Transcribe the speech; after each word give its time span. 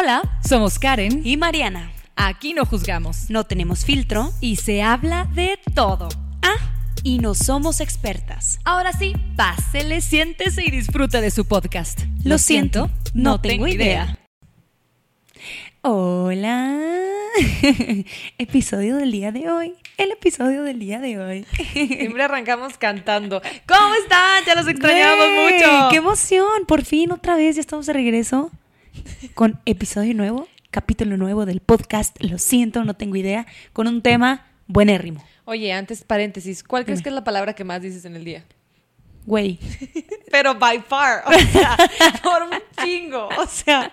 Hola, 0.00 0.22
somos 0.48 0.78
Karen 0.78 1.22
y 1.24 1.36
Mariana. 1.36 1.90
Aquí 2.14 2.54
no 2.54 2.64
juzgamos, 2.64 3.30
no 3.30 3.46
tenemos 3.46 3.84
filtro 3.84 4.30
y 4.40 4.54
se 4.54 4.80
habla 4.80 5.24
de 5.34 5.58
todo. 5.74 6.08
Ah, 6.40 6.54
y 7.02 7.18
no 7.18 7.34
somos 7.34 7.80
expertas. 7.80 8.60
Ahora 8.64 8.92
sí, 8.92 9.14
pásele, 9.34 10.00
siéntese 10.00 10.62
y 10.64 10.70
disfruta 10.70 11.20
de 11.20 11.32
su 11.32 11.46
podcast. 11.46 11.98
Lo, 12.22 12.38
siento, 12.38 12.92
no, 13.12 13.40
tengo 13.40 13.66
idea. 13.66 14.20
Hola. 15.80 16.78
episodio 18.38 18.98
del 18.98 19.10
día 19.10 19.32
de 19.32 19.50
hoy. 19.50 19.74
El 19.96 20.12
episodio 20.12 20.62
del 20.62 20.78
día 20.78 21.00
de 21.00 21.18
hoy. 21.18 21.44
Siempre 21.72 22.22
arrancamos 22.22 22.78
cantando. 22.78 23.42
¿Cómo 23.66 23.94
están? 24.00 24.44
Ya 24.46 24.54
los 24.54 24.68
extrañamos 24.68 25.26
mucho. 25.26 25.88
¡Qué 25.90 25.96
emoción! 25.96 26.66
Por 26.68 26.84
fin, 26.84 27.10
otra 27.10 27.34
vez, 27.34 27.56
ya 27.56 27.60
estamos 27.62 27.86
de 27.86 27.94
regreso 27.94 28.52
con 29.34 29.60
episodio 29.66 30.14
nuevo, 30.14 30.48
capítulo 30.70 31.16
nuevo 31.16 31.46
del 31.46 31.60
podcast. 31.60 32.16
Lo 32.22 32.38
siento, 32.38 32.84
no 32.84 32.94
tengo 32.94 33.16
idea. 33.16 33.46
Con 33.72 33.86
un 33.88 34.02
tema 34.02 34.46
buenérrimo. 34.66 35.24
Oye, 35.44 35.72
antes 35.72 36.04
paréntesis, 36.04 36.62
¿cuál 36.62 36.84
crees 36.84 37.02
que 37.02 37.08
es 37.08 37.14
la 37.14 37.24
palabra 37.24 37.54
que 37.54 37.64
más 37.64 37.80
dices 37.80 38.04
en 38.04 38.16
el 38.16 38.24
día? 38.24 38.44
Güey. 39.24 39.58
Pero 40.30 40.54
by 40.54 40.80
far, 40.82 41.22
o 41.26 41.32
sea, 41.32 41.76
por 42.22 42.42
un 42.42 42.50
chingo, 42.82 43.28
o 43.28 43.46
sea, 43.46 43.92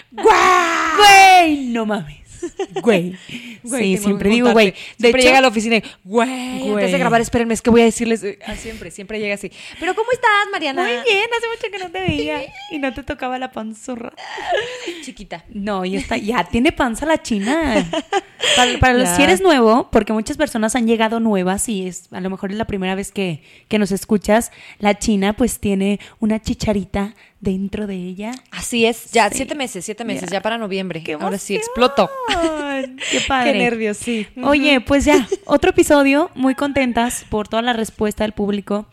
güey, 0.10 1.66
no 1.66 1.86
mames. 1.86 2.19
Güey. 2.82 3.16
sí, 3.64 3.96
siempre 3.98 4.30
digo, 4.30 4.52
güey. 4.52 4.74
Siempre 4.98 5.22
llega 5.22 5.38
a 5.38 5.40
la 5.40 5.48
oficina 5.48 5.76
y, 5.76 5.82
güey, 6.04 6.64
antes 6.72 6.92
de 6.92 6.98
grabar, 6.98 7.20
espérenme, 7.20 7.54
es 7.54 7.62
que 7.62 7.70
voy 7.70 7.82
a 7.82 7.84
decirles. 7.84 8.24
Ah, 8.46 8.56
siempre, 8.56 8.90
siempre 8.90 9.18
llega 9.18 9.34
así. 9.34 9.50
Pero, 9.78 9.94
¿cómo 9.94 10.10
estás, 10.12 10.30
Mariana? 10.52 10.82
Muy 10.82 10.92
bien, 10.92 11.28
hace 11.36 11.46
mucho 11.48 11.70
que 11.70 11.78
no 11.78 11.90
te 11.90 12.00
veía. 12.00 12.42
y 12.70 12.78
no 12.78 12.92
te 12.94 13.02
tocaba 13.02 13.38
la 13.38 13.52
panzurra. 13.52 14.12
Chiquita. 15.02 15.44
No, 15.48 15.84
ya 15.84 15.98
está, 15.98 16.16
ya 16.16 16.44
tiene 16.44 16.72
panza 16.72 17.06
la 17.06 17.22
china. 17.22 17.88
Para, 18.80 18.94
los, 18.94 19.08
si 19.10 19.22
eres 19.22 19.40
nuevo, 19.40 19.88
porque 19.90 20.12
muchas 20.12 20.36
personas 20.36 20.74
han 20.74 20.86
llegado 20.86 21.20
nuevas 21.20 21.68
y 21.68 21.86
es, 21.86 22.08
a 22.10 22.20
lo 22.20 22.30
mejor 22.30 22.50
es 22.50 22.56
la 22.56 22.66
primera 22.66 22.94
vez 22.94 23.12
que, 23.12 23.42
que 23.68 23.78
nos 23.78 23.92
escuchas, 23.92 24.50
la 24.78 24.98
china 24.98 25.34
pues 25.34 25.60
tiene 25.60 26.00
una 26.18 26.40
chicharita 26.40 27.14
dentro 27.40 27.86
de 27.86 27.96
ella. 27.96 28.32
Así 28.50 28.84
es, 28.84 29.10
ya 29.12 29.30
siete 29.30 29.54
meses, 29.54 29.84
siete 29.84 30.04
meses, 30.04 30.30
ya 30.30 30.42
para 30.42 30.58
noviembre. 30.58 31.02
Ahora 31.18 31.38
sí 31.38 31.56
exploto. 31.56 32.08
Qué 33.10 33.20
padre. 33.26 33.52
Qué 33.52 33.58
nervios, 33.58 33.96
sí. 33.96 34.26
Oye, 34.42 34.80
pues 34.80 35.04
ya, 35.04 35.26
otro 35.46 35.70
episodio, 35.70 36.30
muy 36.34 36.54
contentas 36.54 37.24
por 37.28 37.48
toda 37.48 37.62
la 37.62 37.72
respuesta 37.72 38.24
del 38.24 38.32
público. 38.32 38.86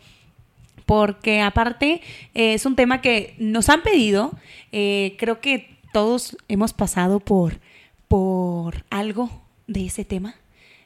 Porque 0.86 1.42
aparte 1.42 2.00
eh, 2.34 2.54
es 2.54 2.64
un 2.64 2.74
tema 2.74 3.02
que 3.02 3.34
nos 3.38 3.68
han 3.68 3.82
pedido. 3.82 4.32
Eh, 4.72 5.16
creo 5.18 5.40
que 5.40 5.76
todos 5.92 6.36
hemos 6.48 6.72
pasado 6.72 7.20
por, 7.20 7.60
por 8.08 8.84
algo 8.88 9.30
de 9.66 9.84
ese 9.86 10.06
tema. 10.06 10.36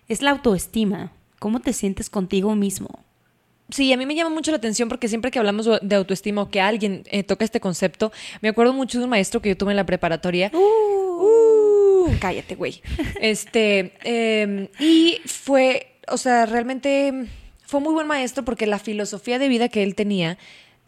Es 0.09 0.21
la 0.21 0.33
autoestima. 0.33 1.13
¿Cómo 1.39 1.61
te 1.61 1.72
sientes 1.72 2.11
contigo 2.11 2.56
mismo? 2.56 3.05
Sí, 3.72 3.91
a 3.93 3.97
mí 3.97 4.05
me 4.05 4.15
llama 4.15 4.31
mucho 4.31 4.50
la 4.50 4.59
atención 4.59 4.88
porque 4.88 5.09
siempre 5.09 5.31
que 5.31 5.38
hablamos 5.38 5.66
de 5.81 5.97
autoestima 5.97 6.43
o 6.43 6.50
que 6.50 6.60
alguien 6.60 7.05
eh, 7.06 7.22
toca 7.22 7.44
este 7.44 7.59
concepto, 7.59 8.12
me 8.43 8.50
acuerdo 8.50 8.75
mucho 8.75 8.99
de 8.99 9.05
un 9.05 9.10
maestro 9.10 9.41
que 9.41 9.49
yo 9.49 9.56
tuve 9.56 9.72
en 9.72 9.77
la 9.77 9.87
preparatoria. 9.87 10.50
Uh, 10.53 12.06
uh, 12.06 12.19
cállate, 12.21 12.55
güey. 12.55 12.83
Este, 13.21 13.93
em, 14.05 14.69
y 14.78 15.21
fue, 15.25 15.94
o 16.09 16.19
sea, 16.19 16.44
realmente 16.44 17.28
fue 17.66 17.81
muy 17.81 17.94
buen 17.94 18.06
maestro 18.06 18.44
porque 18.44 18.66
la 18.66 18.78
filosofía 18.78 19.38
de 19.38 19.49
vida 19.49 19.71
que 19.71 19.83
él 19.83 19.94
tenía 19.94 20.37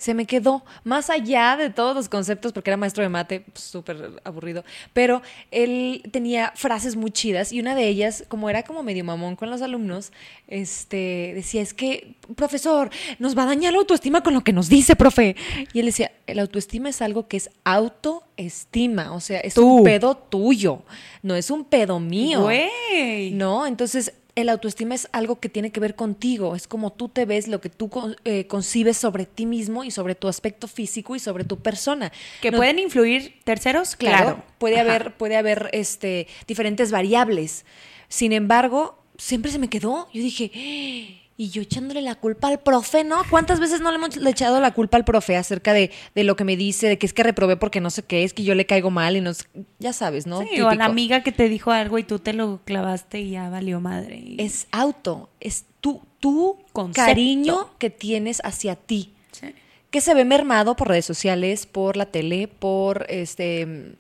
se 0.05 0.13
me 0.13 0.27
quedó 0.27 0.63
más 0.83 1.09
allá 1.09 1.57
de 1.57 1.71
todos 1.71 1.97
los 1.97 2.11
conceptos, 2.11 2.53
porque 2.53 2.69
era 2.69 2.77
maestro 2.77 3.03
de 3.03 3.09
mate, 3.09 3.41
pues, 3.41 3.65
súper 3.65 4.21
aburrido, 4.23 4.63
pero 4.93 5.23
él 5.51 6.03
tenía 6.11 6.53
frases 6.57 6.95
muy 6.95 7.11
chidas 7.11 7.53
y 7.53 7.61
una 7.61 7.75
de 7.75 7.89
ellas, 7.89 8.23
como 8.29 8.51
era 8.51 8.65
como 8.65 8.83
medio 8.83 9.03
mamón 9.03 9.35
con 9.35 9.49
los 9.49 9.63
alumnos, 9.63 10.13
este, 10.47 11.33
decía, 11.35 11.63
es 11.63 11.73
que, 11.73 12.17
profesor, 12.37 12.91
nos 13.19 13.35
va 13.35 13.45
a 13.45 13.47
dañar 13.47 13.73
la 13.73 13.79
autoestima 13.79 14.23
con 14.23 14.35
lo 14.35 14.45
que 14.45 14.53
nos 14.53 14.69
dice, 14.69 14.95
profe. 14.95 15.37
Y 15.73 15.81
él 15.81 15.87
decía, 15.87 16.13
el 16.27 16.39
autoestima 16.39 16.91
es 16.91 17.01
algo 17.01 17.27
que 17.27 17.39
es 17.39 17.49
autoestima, 17.65 19.15
o 19.15 19.21
sea, 19.21 19.41
es 19.41 19.57
un 19.57 19.85
pedo 19.85 20.19
tuyo, 20.19 20.83
no 21.23 21.35
es 21.35 21.51
un 21.51 21.65
pedo 21.65 21.99
mío. 21.99 22.43
Güey. 22.43 23.31
No, 23.31 23.67
entonces 23.67 24.13
el 24.35 24.49
autoestima 24.49 24.95
es 24.95 25.09
algo 25.13 25.39
que 25.39 25.49
tiene 25.49 25.71
que 25.71 25.81
ver 25.81 25.95
contigo, 25.95 26.57
es 26.57 26.67
como 26.67 26.93
tú 26.93 27.09
te 27.09 27.25
ves, 27.25 27.49
lo 27.49 27.61
que 27.61 27.69
tú 27.69 27.91
eh, 28.25 28.47
concibes 28.47 28.97
sobre 28.97 29.27
ti 29.27 29.47
mismo 29.47 29.85
y 29.85 29.91
sobre 29.91 30.15
tu 30.15 30.29
aspecto 30.29 30.67
físico 30.67 31.15
y 31.15 31.19
sobre 31.19 31.45
tu 31.45 31.59
persona. 31.59 32.13
¿Que 32.41 32.51
pueden 32.51 32.79
influir 32.79 33.41
terceros? 33.45 33.97
Claro, 33.97 34.43
puede 34.59 34.81
haber, 34.81 35.15
puede 35.15 35.37
haber 35.37 35.71
este, 35.73 36.27
diferentes 36.47 36.91
variables. 36.91 37.65
Sin 38.09 38.33
embargo, 38.33 38.99
siempre 39.19 39.51
se 39.51 39.59
me 39.59 39.69
quedó. 39.69 40.09
Yo 40.13 40.23
dije, 40.23 41.21
y 41.37 41.51
yo 41.51 41.63
echándole 41.63 42.01
la 42.01 42.15
culpa 42.15 42.49
al 42.49 42.61
profe, 42.61 43.03
¿no? 43.03 43.23
¿Cuántas 43.29 43.59
veces 43.59 43.81
no 43.81 43.91
le 43.91 43.97
hemos 43.97 44.17
echado 44.17 44.61
la 44.61 44.73
culpa 44.73 44.97
al 44.97 45.05
profe 45.05 45.37
acerca 45.37 45.73
de, 45.73 45.91
de, 46.15 46.25
lo 46.25 46.37
que 46.37 46.45
me 46.45 46.57
dice, 46.57 46.87
de 46.87 46.99
que 46.99 47.07
es 47.07 47.13
que 47.13 47.25
reprobé 47.25 47.57
porque 47.57 47.81
no 47.81 47.91
sé 47.91 48.05
qué, 48.05 48.23
es 48.23 48.33
que 48.33 48.45
yo 48.45 48.55
le 48.55 48.67
caigo 48.67 48.91
mal 48.91 49.17
y 49.17 49.21
no 49.21 49.33
ya 49.81 49.93
sabes, 49.93 50.27
¿no? 50.27 50.43
Sí, 50.43 50.61
o 50.61 50.69
a 50.69 50.75
la 50.77 50.85
amiga 50.85 51.23
que 51.23 51.33
te 51.33 51.49
dijo 51.49 51.73
algo 51.73 51.99
y 51.99 52.05
tú 52.05 52.21
te 52.21 52.33
lo 52.33 52.61
clavaste 52.65 53.21
y 53.21 53.31
ya 53.31 53.49
valió 53.49 53.81
madre. 53.81 54.23
Es 54.39 54.69
auto, 54.71 55.29
es 55.41 55.65
tu, 55.81 56.03
tu 56.21 56.59
cariño 56.95 57.71
que 57.79 57.91
tienes 57.91 58.41
hacia 58.45 58.77
ti. 58.77 59.13
Que 59.91 60.01
se 60.01 60.15
ve 60.15 60.25
mermado 60.25 60.75
por 60.75 60.89
redes 60.89 61.05
sociales, 61.05 61.67
por 61.67 61.97
la 61.97 62.07
tele, 62.07 62.49
por 62.49 63.07
este 63.09 63.97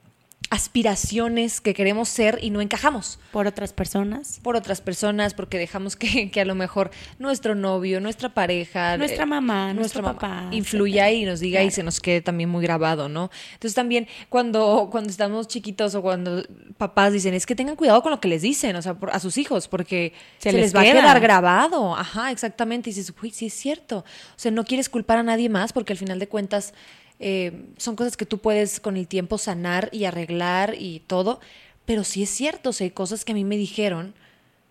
aspiraciones 0.55 1.61
que 1.61 1.75
queremos 1.75 2.09
ser 2.09 2.39
y 2.41 2.51
no 2.51 2.61
encajamos. 2.61 3.19
Por 3.33 3.49
otras 3.49 3.73
personas. 3.73 4.39
Por 4.41 4.55
otras 4.55 4.81
personas, 4.81 5.35
porque 5.35 5.59
dejamos 5.59 5.97
que, 5.97 6.31
que 6.31 6.41
a 6.41 6.45
lo 6.45 6.55
mejor 6.55 6.93
nuestro 7.19 7.57
novio, 7.57 8.01
nuestra 8.01 8.29
pareja, 8.29 8.97
nuestra 8.97 9.27
mamá, 9.27 9.75
nuestro, 9.75 10.05
papá, 10.05 10.49
influya 10.53 11.11
y 11.11 11.25
nos 11.25 11.41
diga 11.41 11.65
y 11.65 11.73
se 11.73 11.83
nos 11.83 11.99
quede 11.99 12.21
también 12.21 12.51
muy 12.51 12.63
grabado, 12.63 13.09
¿no? 13.09 13.33
Entonces 13.55 13.75
también 13.75 14.07
cuando, 14.29 14.89
cuando 14.93 15.11
estamos 15.11 15.49
chiquitos 15.49 15.97
o 15.97 16.03
cuando 16.03 16.45
papás 16.79 17.13
dicen, 17.13 17.35
es 17.35 17.47
que 17.47 17.57
tengan 17.57 17.75
cuidado 17.75 18.01
con 18.01 18.13
lo 18.13 18.21
que 18.21 18.29
les 18.29 18.43
dicen, 18.43 18.77
o 18.77 18.83
sea, 18.83 18.97
a 19.11 19.19
sus 19.19 19.37
hijos, 19.39 19.67
porque 19.67 20.13
se, 20.39 20.53
les, 20.53 20.73
va 20.73 20.83
a 20.83 20.85
quedar 20.85 21.19
grabado. 21.19 21.97
Ajá, 21.97 22.31
exactamente. 22.31 22.91
Y 22.91 22.93
dices, 22.93 23.13
uy, 23.21 23.31
sí 23.31 23.47
es 23.47 23.55
cierto. 23.55 23.99
O 23.99 24.39
sea, 24.39 24.53
no 24.53 24.65
quieres 24.65 24.89
culpar 24.89 25.19
a 25.19 25.25
nadie 25.25 25.49
más 25.49 25.73
porque 25.73 25.95
al 25.95 25.99
final 25.99 26.21
de 26.21 26.29
cuentas 26.29 26.75
eh, 27.21 27.67
son 27.77 27.97
cosas 27.97 28.17
que 28.17 28.27
tú 28.27 28.39
puedes 28.39 28.81
con 28.81 28.97
el 28.97 29.07
tiempo 29.09 29.39
sanar 29.39 29.89
y 29.93 30.05
arreglar 30.05 30.75
y 30.79 31.01
todo, 31.07 31.41
pero 31.85 32.05
sí 32.05 32.23
es 32.23 32.31
cierto, 32.31 32.71
o 32.71 32.73
sea, 32.73 32.87
hay 32.87 32.91
cosas 32.91 33.25
que 33.25 33.33
a 33.33 33.35
mí 33.35 33.45
me 33.45 33.57
dijeron 33.57 34.15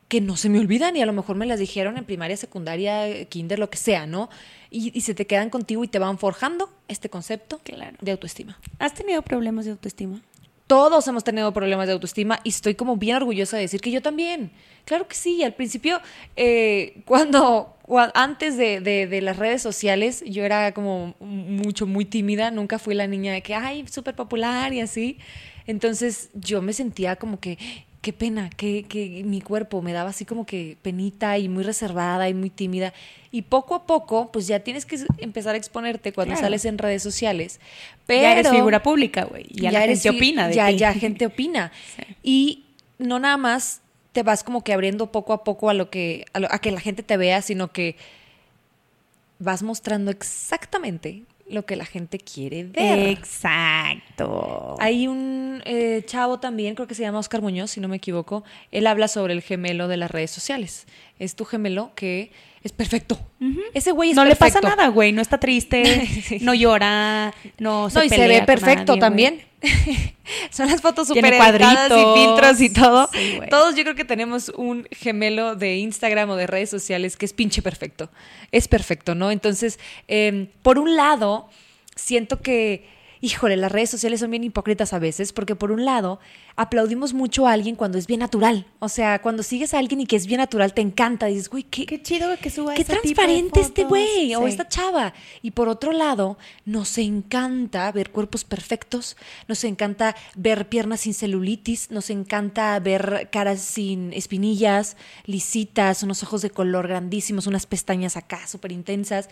que 0.08 0.22
no 0.22 0.38
se 0.38 0.50
me 0.50 0.60
olvidan 0.60 0.96
y 0.96 1.02
a 1.02 1.06
lo 1.06 1.14
mejor 1.14 1.36
me 1.36 1.46
las 1.46 1.60
dijeron 1.60 1.98
en 1.98 2.06
primaria, 2.06 2.38
secundaria, 2.38 3.26
kinder, 3.26 3.58
lo 3.58 3.70
que 3.70 3.78
sea, 3.78 4.06
¿no? 4.06 4.30
Y, 4.70 5.02
se 5.02 5.14
te 5.14 5.26
quedan 5.26 5.50
contigo 5.50 5.84
y 5.84 5.88
te 5.88 6.00
van 6.00 6.18
forjando 6.18 6.72
este 6.88 7.10
concepto 7.10 7.62
de 8.02 8.12
autoestima. 8.12 8.60
¿Has 8.80 8.94
tenido 8.94 9.22
problemas 9.22 9.66
de 9.66 9.72
autoestima? 9.72 10.22
Todos 10.74 11.08
hemos 11.08 11.24
tenido 11.24 11.54
problemas 11.54 11.86
de 11.86 11.94
autoestima 11.94 12.40
y 12.44 12.50
estoy 12.50 12.74
como 12.74 12.98
bien 12.98 13.18
orgullosa 13.18 13.58
de 13.58 13.62
decir 13.62 13.80
que 13.80 13.92
yo 13.92 14.02
también. 14.02 14.50
Claro 14.86 15.08
que 15.08 15.14
sí, 15.14 15.44
al 15.44 15.54
principio, 15.54 16.02
eh, 16.36 17.04
cuando, 17.06 17.78
antes 18.16 18.58
de, 18.58 18.80
de, 18.82 19.22
las 19.22 19.38
redes 19.38 19.62
sociales, 19.62 20.24
yo 20.26 20.44
era 20.44 20.72
como 20.72 21.14
mucho, 21.20 21.86
muy 21.86 22.06
tímida, 22.06 22.50
nunca 22.50 22.80
fui 22.80 22.96
la 22.96 23.06
niña 23.06 23.34
de 23.34 23.44
que, 23.44 23.54
ay, 23.54 23.86
súper 23.88 24.16
popular 24.16 24.74
y 24.74 24.82
así. 24.82 25.20
Entonces 25.68 26.32
yo 26.34 26.64
me 26.64 26.74
sentía 26.74 27.18
como 27.18 27.40
que, 27.40 27.60
qué 28.04 28.12
pena, 28.12 28.50
que, 28.50 28.84
que 28.84 29.24
mi 29.26 29.40
cuerpo 29.40 29.82
me 29.82 29.94
daba 29.94 30.10
así 30.10 30.26
como 30.26 30.46
que 30.46 30.78
penita 30.82 31.38
y 31.38 31.48
muy 31.48 31.64
reservada 31.64 32.28
y 32.28 32.34
muy 32.34 32.50
tímida. 32.50 32.94
Y 33.32 33.44
poco 33.44 33.76
a 33.76 33.88
poco, 33.88 34.30
pues 34.30 34.46
ya 34.46 34.60
tienes 34.60 34.86
que 34.86 35.00
empezar 35.20 35.56
a 35.56 35.58
exponerte 35.58 36.12
cuando 36.12 36.36
sales 36.36 36.66
en 36.66 36.78
redes 36.78 37.02
sociales. 37.02 37.62
Pero 38.06 38.24
ya 38.24 38.34
eres 38.34 38.50
figura 38.50 38.84
pública, 38.84 39.24
güey. 39.24 39.48
Ya, 39.50 39.72
la 39.72 39.82
gente 39.82 40.10
opina 40.10 40.50
de 40.50 40.56
ya, 40.56 40.70
Ya 40.70 40.94
gente 40.94 41.26
opina. 41.26 41.72
Y 42.24 42.66
no 43.00 43.20
nada 43.20 43.38
más 43.38 43.82
te 44.12 44.22
vas 44.22 44.44
como 44.44 44.66
que 44.66 44.74
abriendo 44.74 45.12
poco 45.12 45.32
a 45.32 45.46
poco 45.46 45.70
a 45.70 45.74
lo 45.74 45.90
que 45.90 46.26
a, 46.34 46.56
a 46.56 46.60
que 46.60 46.72
la 46.72 46.82
gente 46.82 47.04
te 47.04 47.16
vea, 47.16 47.42
sino 47.42 47.72
que 47.72 47.96
vas 49.40 49.64
mostrando 49.64 50.12
exactamente 50.12 51.24
lo 51.54 51.66
que 51.66 51.76
la 51.76 51.86
gente 51.86 52.20
quiere 52.20 52.64
ver. 52.64 53.10
Exacto. 53.10 54.76
Hay 54.80 55.08
un 55.08 55.62
eh, 55.66 56.04
chavo 56.06 56.40
también, 56.40 56.76
creo 56.76 56.88
que 56.88 56.96
se 56.96 57.04
llama 57.04 57.20
Oscar 57.20 57.42
Muñoz, 57.42 57.72
si 57.72 57.80
no 57.80 57.88
me 57.88 57.98
equivoco. 57.98 58.44
Él 58.72 58.88
habla 58.88 59.08
sobre 59.08 59.34
el 59.34 59.42
gemelo 59.42 59.88
de 59.88 59.98
las 59.98 60.12
redes 60.12 60.32
sociales. 60.32 60.86
Es 61.20 61.36
tu 61.36 61.46
gemelo 61.46 61.92
que 61.96 62.32
es 62.64 62.72
perfecto. 62.72 63.20
Ese 63.74 63.92
güey 63.92 64.12
es 64.12 64.16
no 64.16 64.24
perfecto. 64.24 64.46
le 64.46 64.62
pasa 64.62 64.76
nada, 64.76 64.88
güey. 64.88 65.12
No 65.12 65.22
está 65.22 65.38
triste, 65.38 66.08
no 66.42 66.54
llora, 66.54 67.34
no 67.60 67.90
se 67.90 68.00
No, 68.00 68.06
y 68.06 68.10
se 68.10 68.28
ve 68.28 68.44
perfecto 68.44 68.94
nadie, 68.94 69.02
también. 69.02 69.42
Son 70.50 70.70
las 70.70 70.82
fotos 70.82 71.10
súper 71.10 71.34
editadas 71.34 71.92
y 71.92 72.20
filtros 72.20 72.62
y 72.62 72.70
todo. 72.70 73.10
Sí. 73.12 73.40
Todos 73.50 73.76
yo 73.76 73.84
creo 73.84 73.96
que 73.96 74.06
tenemos 74.06 74.50
un 74.56 74.88
gemelo 74.92 75.56
de 75.56 75.78
Instagram 75.78 76.30
o 76.30 76.36
de 76.38 76.48
redes 76.48 76.70
sociales 76.70 77.18
que 77.18 77.26
es 77.26 77.34
pinche 77.34 77.62
perfecto. 77.62 78.10
Es 78.52 78.70
perfecto, 78.70 79.14
¿no? 79.14 79.32
Entonces, 79.32 79.78
eh, 80.08 80.48
por 80.62 80.80
un 80.80 80.96
lado, 80.96 81.50
siento 81.96 82.42
que, 82.42 82.88
híjole, 83.24 83.56
las 83.56 83.72
redes 83.72 83.90
sociales 83.90 84.20
son 84.20 84.32
bien 84.32 84.44
hipócritas 84.44 84.92
a 84.92 85.00
veces, 85.00 85.32
porque 85.32 85.56
por 85.56 85.72
un 85.72 85.86
lado, 85.86 86.20
aplaudimos 86.58 87.14
mucho 87.14 87.48
a 87.48 87.54
alguien 87.54 87.78
cuando 87.78 87.98
es 87.98 88.06
bien 88.06 88.20
natural. 88.20 88.66
O 88.80 88.90
sea, 88.90 89.22
cuando 89.22 89.44
sigues 89.44 89.74
a 89.74 89.80
alguien 89.80 90.02
y 90.02 90.06
que 90.06 90.18
es 90.18 90.28
bien 90.28 90.40
natural, 90.40 90.74
te 90.74 90.82
encanta. 90.82 91.28
Dices, 91.28 91.50
güey, 91.50 91.64
qué, 91.64 91.86
Qué 91.86 92.02
chido 92.02 92.28
que 92.42 92.50
suba 92.50 92.74
Qué 92.74 92.82
ese 92.82 92.98
tipo 92.98 93.06
de 93.06 93.14
transparente 93.14 93.62
este 93.62 93.86
güey 93.86 94.36
o 94.36 94.46
esta 94.46 94.68
chava. 94.68 95.14
Y 95.42 95.52
por 95.52 95.70
otro 95.70 95.94
lado, 95.94 96.38
nos 96.66 96.98
encanta 96.98 97.90
ver 97.94 98.12
cuerpos 98.12 98.44
perfectos, 98.44 99.16
nos 99.48 99.64
encanta 99.64 100.18
ver 100.36 100.68
piernas 100.68 101.00
sin 101.00 101.14
celulitis, 101.14 101.92
nos 101.92 102.10
encanta 102.10 102.78
ver 102.82 103.30
caras 103.32 103.62
sin 103.62 104.12
espinillas, 104.12 104.98
lisitas, 105.26 106.04
unos 106.04 106.24
ojos 106.24 106.42
de 106.42 106.50
color 106.50 106.90
grandísimos, 106.90 107.48
unas 107.48 107.68
pestañas 107.68 108.18
acá 108.18 108.46
súper 108.48 108.74
intensas. 108.74 109.30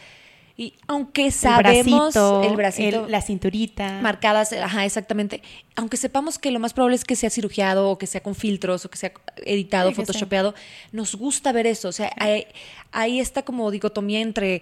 Y 0.61 0.73
aunque 0.87 1.31
sabemos 1.31 1.75
el 1.87 1.91
bracito, 1.91 2.43
el 2.43 2.55
bracito 2.55 3.05
el- 3.05 3.11
la 3.11 3.21
cinturita. 3.23 3.99
marcadas, 4.01 4.53
ajá, 4.53 4.85
exactamente. 4.85 5.41
Aunque 5.75 5.97
sepamos 5.97 6.37
que 6.37 6.51
lo 6.51 6.59
más 6.59 6.73
probable 6.73 6.95
es 6.97 7.03
que 7.03 7.15
sea 7.15 7.31
cirugiado 7.31 7.89
o 7.89 7.97
que 7.97 8.05
sea 8.05 8.21
con 8.21 8.35
filtros 8.35 8.85
o 8.85 8.89
que 8.91 8.97
sea 8.99 9.11
editado, 9.37 9.89
Sí, 9.89 9.95
que 9.95 9.95
sea. 9.95 10.05
photoshopeado, 10.05 10.53
nos 10.91 11.15
gusta 11.15 11.51
ver 11.51 11.65
eso. 11.65 11.87
O 11.87 11.91
sea, 11.91 12.11
hay, 12.15 12.45
hay 12.91 13.19
esta 13.19 13.41
como 13.41 13.71
dicotomía 13.71 14.19
entre, 14.19 14.61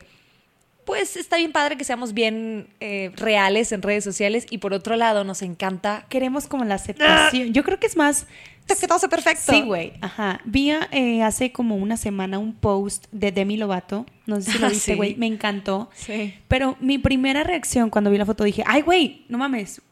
pues 0.90 1.18
está 1.18 1.38
bien 1.38 1.52
padre 1.52 1.78
que 1.78 1.84
seamos 1.84 2.16
bien 2.16 2.68
eh, 2.80 3.12
reales 3.16 3.72
en 3.72 3.84
redes 3.84 4.04
sociales 4.04 4.48
y 4.50 4.58
por 4.58 4.74
otro 4.74 4.96
lado 4.96 5.24
nos 5.24 5.44
encanta 5.44 6.08
Queremos 6.10 6.48
como 6.48 6.66
la 6.66 6.74
aceptación. 6.74 7.54
Yo 7.54 7.64
creo 7.64 7.80
que 7.80 7.86
es 7.86 7.96
más... 7.96 8.26
que 8.66 8.88
todo 8.88 8.98
sea 8.98 9.08
perfecto. 9.08 9.52
Sí, 9.52 9.62
güey. 9.62 9.94
Ajá. 10.02 10.42
Vi 10.46 10.72
eh, 10.72 11.22
hace 11.22 11.52
como 11.52 11.76
una 11.76 11.96
semana 11.96 12.40
un 12.40 12.56
post 12.56 13.06
de 13.12 13.32
Demi 13.32 13.56
Lovato. 13.56 14.08
No 14.26 14.42
sé 14.42 14.52
si 14.52 14.58
lo 14.58 14.66
Ah, 14.66 14.70
viste, 14.72 14.94
sí. 14.94 14.98
güey. 14.98 15.16
Me 15.16 15.28
encantó. 15.28 15.92
Sí. 15.94 16.34
Pero 16.48 16.76
mi 16.80 16.98
primera 16.98 17.44
reacción 17.44 17.92
cuando 17.92 18.10
vi 18.10 18.18
la 18.18 18.26
foto 18.26 18.44
dije, 18.44 18.64
ay, 18.66 18.82
güey, 18.82 19.26
no 19.30 19.38
mames. 19.38 19.84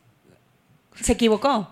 Se 0.99 1.11
equivocó. 1.11 1.71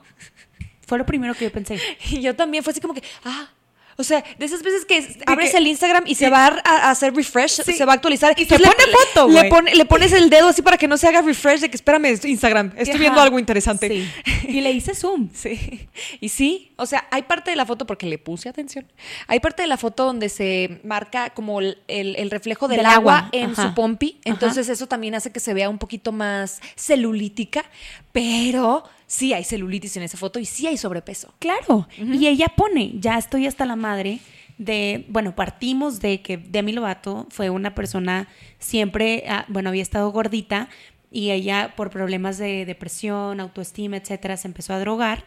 Fue 0.86 1.00
lo 1.00 1.06
primero 1.08 1.34
que 1.34 1.46
yo 1.46 1.52
pensé. 1.52 1.80
Y 2.12 2.22
yo 2.22 2.36
también 2.36 2.64
fue 2.64 2.74
así 2.74 2.80
como 2.80 2.94
que, 2.94 3.02
ah. 3.24 3.50
O 3.98 4.04
sea, 4.04 4.24
de 4.38 4.46
esas 4.46 4.62
veces 4.62 4.84
que 4.86 5.20
abres 5.26 5.52
que- 5.52 5.58
el 5.58 5.68
Instagram 5.68 6.04
y 6.06 6.16
se 6.16 6.30
va 6.30 6.48
a, 6.66 6.90
hacer 6.92 7.14
refresh, 7.16 7.62
Sí. 7.64 7.74
se 7.74 7.86
va 7.86 7.94
a 7.94 7.96
actualizar. 7.96 8.34
Y 8.38 8.46
se 8.46 8.56
Entonces 8.56 8.76
pone 8.76 8.92
foto, 8.92 9.28
le, 9.30 9.50
pone- 9.50 9.74
le 9.76 9.86
pones 9.86 10.12
el 10.12 10.30
dedo 10.30 10.50
así 10.50 10.62
para 10.62 10.78
que 10.78 10.88
no 10.88 10.98
se 10.98 11.08
haga 11.08 11.22
refresh 11.22 11.62
de 11.62 11.70
que 11.70 11.76
espérame, 11.78 12.06
es 12.08 12.26
Instagram, 12.26 12.74
estoy 12.76 12.90
Ajá. 12.96 13.00
viendo 13.00 13.22
algo 13.22 13.40
interesante. 13.40 13.88
Sí. 13.88 14.10
Y 14.50 14.62
le 14.62 14.72
hice 14.72 14.94
zoom. 14.96 15.30
Sí. 15.34 15.88
Y 16.20 16.30
sí, 16.30 16.74
o 16.76 16.86
sea, 16.86 17.08
hay 17.10 17.24
parte 17.24 17.52
de 17.52 17.56
la 17.56 17.66
foto, 17.66 17.86
porque 17.86 18.06
le 18.06 18.18
puse 18.18 18.50
atención, 18.50 18.86
hay 19.28 19.40
parte 19.40 19.62
de 19.62 19.68
la 19.70 19.78
foto 19.78 20.04
donde 20.06 20.28
se 20.30 20.82
marca 20.84 21.30
como 21.30 21.62
el, 21.62 21.78
el- 21.88 22.16
el 22.18 22.32
reflejo 22.32 22.68
del, 22.68 22.78
Del 22.78 22.86
agua, 22.88 23.18
agua, 23.20 23.30
en 23.32 23.52
ajá. 23.52 23.70
su 23.70 23.76
pompi, 23.76 24.20
Ajá. 24.26 24.34
entonces 24.34 24.68
eso 24.70 24.88
también 24.88 25.16
hace 25.16 25.32
que 25.32 25.40
se 25.40 25.54
vea 25.54 25.70
un 25.70 25.78
poquito 25.78 26.12
más 26.12 26.60
celulítica, 26.76 27.64
pero 28.12 28.84
sí 29.08 29.34
hay 29.34 29.44
celulitis 29.44 29.98
en 29.98 30.04
esa 30.04 30.18
foto 30.18 30.40
y 30.40 30.46
sí 30.46 30.68
hay 30.68 30.78
sobrepeso. 30.78 31.34
Claro. 31.40 31.88
Y 31.98 32.28
ella 32.28 32.48
pone, 32.56 32.94
ya 33.00 33.18
estoy 33.18 33.48
hasta 33.48 33.66
la 33.66 33.76
madre 33.76 34.20
de, 34.58 35.06
bueno, 35.10 35.36
partimos 35.36 36.00
de 36.00 36.22
que 36.22 36.38
Demi 36.38 36.72
Lovato 36.72 37.28
fue 37.30 37.50
una 37.50 37.76
persona 37.76 38.28
siempre, 38.60 39.26
ah, 39.28 39.46
bueno, 39.48 39.70
había 39.70 39.82
estado 39.82 40.12
gordita 40.12 40.70
y 41.12 41.32
ella 41.32 41.74
por 41.76 41.90
problemas 41.90 42.38
de 42.38 42.66
depresión, 42.66 43.40
autoestima, 43.40 43.98
etcétera, 43.98 44.38
se 44.38 44.48
empezó 44.48 44.74
a 44.74 44.80
drogar 44.80 45.26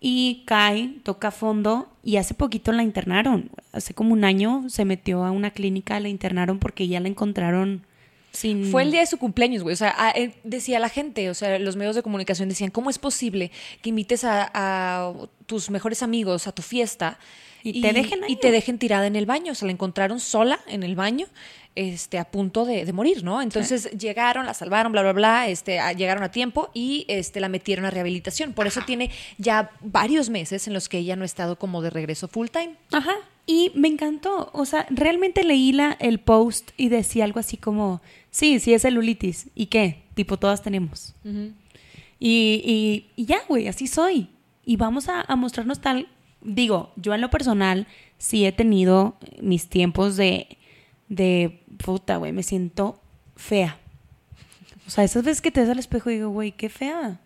y 0.00 0.44
cae, 0.46 0.94
toca 1.02 1.30
fondo 1.30 1.88
y 2.04 2.16
hace 2.16 2.34
poquito 2.34 2.72
la 2.72 2.82
internaron. 2.82 3.50
Hace 3.72 3.94
como 3.94 4.12
un 4.12 4.24
año 4.24 4.68
se 4.68 4.84
metió 4.84 5.24
a 5.24 5.30
una 5.30 5.50
clínica, 5.50 5.98
la 6.00 6.08
internaron 6.08 6.58
porque 6.58 6.86
ya 6.86 7.00
la 7.00 7.08
encontraron 7.08 7.82
sin... 8.38 8.70
Fue 8.70 8.82
el 8.82 8.90
día 8.92 9.00
de 9.00 9.06
su 9.06 9.18
cumpleaños, 9.18 9.62
güey. 9.62 9.74
O 9.74 9.76
sea, 9.76 9.94
a- 9.96 10.10
eh, 10.12 10.32
decía 10.44 10.78
la 10.78 10.88
gente, 10.88 11.28
o 11.30 11.34
sea, 11.34 11.58
los 11.58 11.76
medios 11.76 11.96
de 11.96 12.02
comunicación 12.02 12.48
decían, 12.48 12.70
¿cómo 12.70 12.88
es 12.90 12.98
posible 12.98 13.50
que 13.82 13.88
invites 13.90 14.24
a, 14.24 14.50
a 14.54 15.12
tus 15.46 15.70
mejores 15.70 16.02
amigos 16.02 16.46
a 16.46 16.52
tu 16.52 16.62
fiesta 16.62 17.18
Y 17.64 17.80
te 17.82 17.92
dejen 17.92 18.22
ahí, 18.24 18.32
y 18.32 18.36
te 18.36 18.50
dejen 18.52 18.78
tirada 18.78 19.06
en 19.06 19.16
el 19.16 19.26
baño? 19.26 19.52
O 19.52 19.54
sea, 19.54 19.66
la 19.66 19.72
encontraron 19.72 20.20
sola 20.20 20.60
en 20.68 20.82
el 20.84 20.94
baño, 20.94 21.26
este, 21.74 22.18
a 22.18 22.24
punto 22.30 22.64
de, 22.64 22.84
de 22.84 22.92
morir, 22.92 23.22
¿no? 23.24 23.40
Entonces 23.42 23.90
llegaron, 23.98 24.46
la 24.46 24.54
salvaron, 24.54 24.92
bla, 24.92 25.02
bla, 25.02 25.12
bla, 25.12 25.48
este, 25.48 25.78
a- 25.80 25.92
llegaron 25.92 26.22
a 26.22 26.30
tiempo 26.30 26.70
y 26.74 27.04
este, 27.08 27.40
la 27.40 27.48
metieron 27.48 27.84
a 27.84 27.90
rehabilitación. 27.90 28.52
Por 28.52 28.66
eso 28.66 28.80
tiene 28.86 29.10
ya 29.38 29.70
varios 29.80 30.28
meses 30.30 30.66
en 30.68 30.74
los 30.74 30.88
que 30.88 30.98
ella 30.98 31.16
no 31.16 31.22
ha 31.22 31.26
estado 31.26 31.56
como 31.58 31.82
de 31.82 31.90
regreso 31.90 32.28
full 32.28 32.48
time. 32.48 32.74
Ajá. 32.92 33.14
Y 33.50 33.72
me 33.74 33.88
encantó. 33.88 34.50
O 34.52 34.66
sea, 34.66 34.86
realmente 34.90 35.42
leí 35.42 35.72
la, 35.72 35.92
el 36.00 36.20
post 36.20 36.70
y 36.76 36.90
decía 36.90 37.24
algo 37.24 37.40
así 37.40 37.56
como, 37.56 38.02
sí, 38.30 38.60
sí 38.60 38.74
es 38.74 38.82
celulitis. 38.82 39.48
¿Y 39.54 39.66
qué? 39.66 40.02
Tipo, 40.14 40.36
todas 40.38 40.62
tenemos. 40.62 41.14
y, 42.20 42.62
y- 42.64 43.06
y 43.16 43.24
ya, 43.24 43.38
güey, 43.48 43.66
así 43.68 43.86
soy. 43.86 44.28
Y 44.66 44.76
vamos 44.76 45.08
a, 45.08 45.22
a 45.22 45.34
mostrarnos 45.34 45.80
tal. 45.80 46.08
Digo, 46.42 46.92
yo 46.96 47.14
en 47.14 47.22
lo 47.22 47.30
personal 47.30 47.86
sí 48.18 48.44
he 48.44 48.52
tenido 48.52 49.16
mis 49.40 49.68
tiempos 49.68 50.16
de, 50.16 50.58
de 51.08 51.62
puta, 51.82 52.18
güey, 52.18 52.32
me 52.32 52.42
siento 52.42 53.00
fea. 53.34 53.78
O 54.86 54.90
sea, 54.90 55.04
esas 55.04 55.24
veces 55.24 55.40
que 55.40 55.50
te 55.50 55.60
ves 55.62 55.70
al 55.70 55.78
espejo 55.78 56.10
y 56.10 56.14
digo, 56.16 56.28
güey, 56.28 56.52
qué 56.52 56.68
fea. 56.68 57.18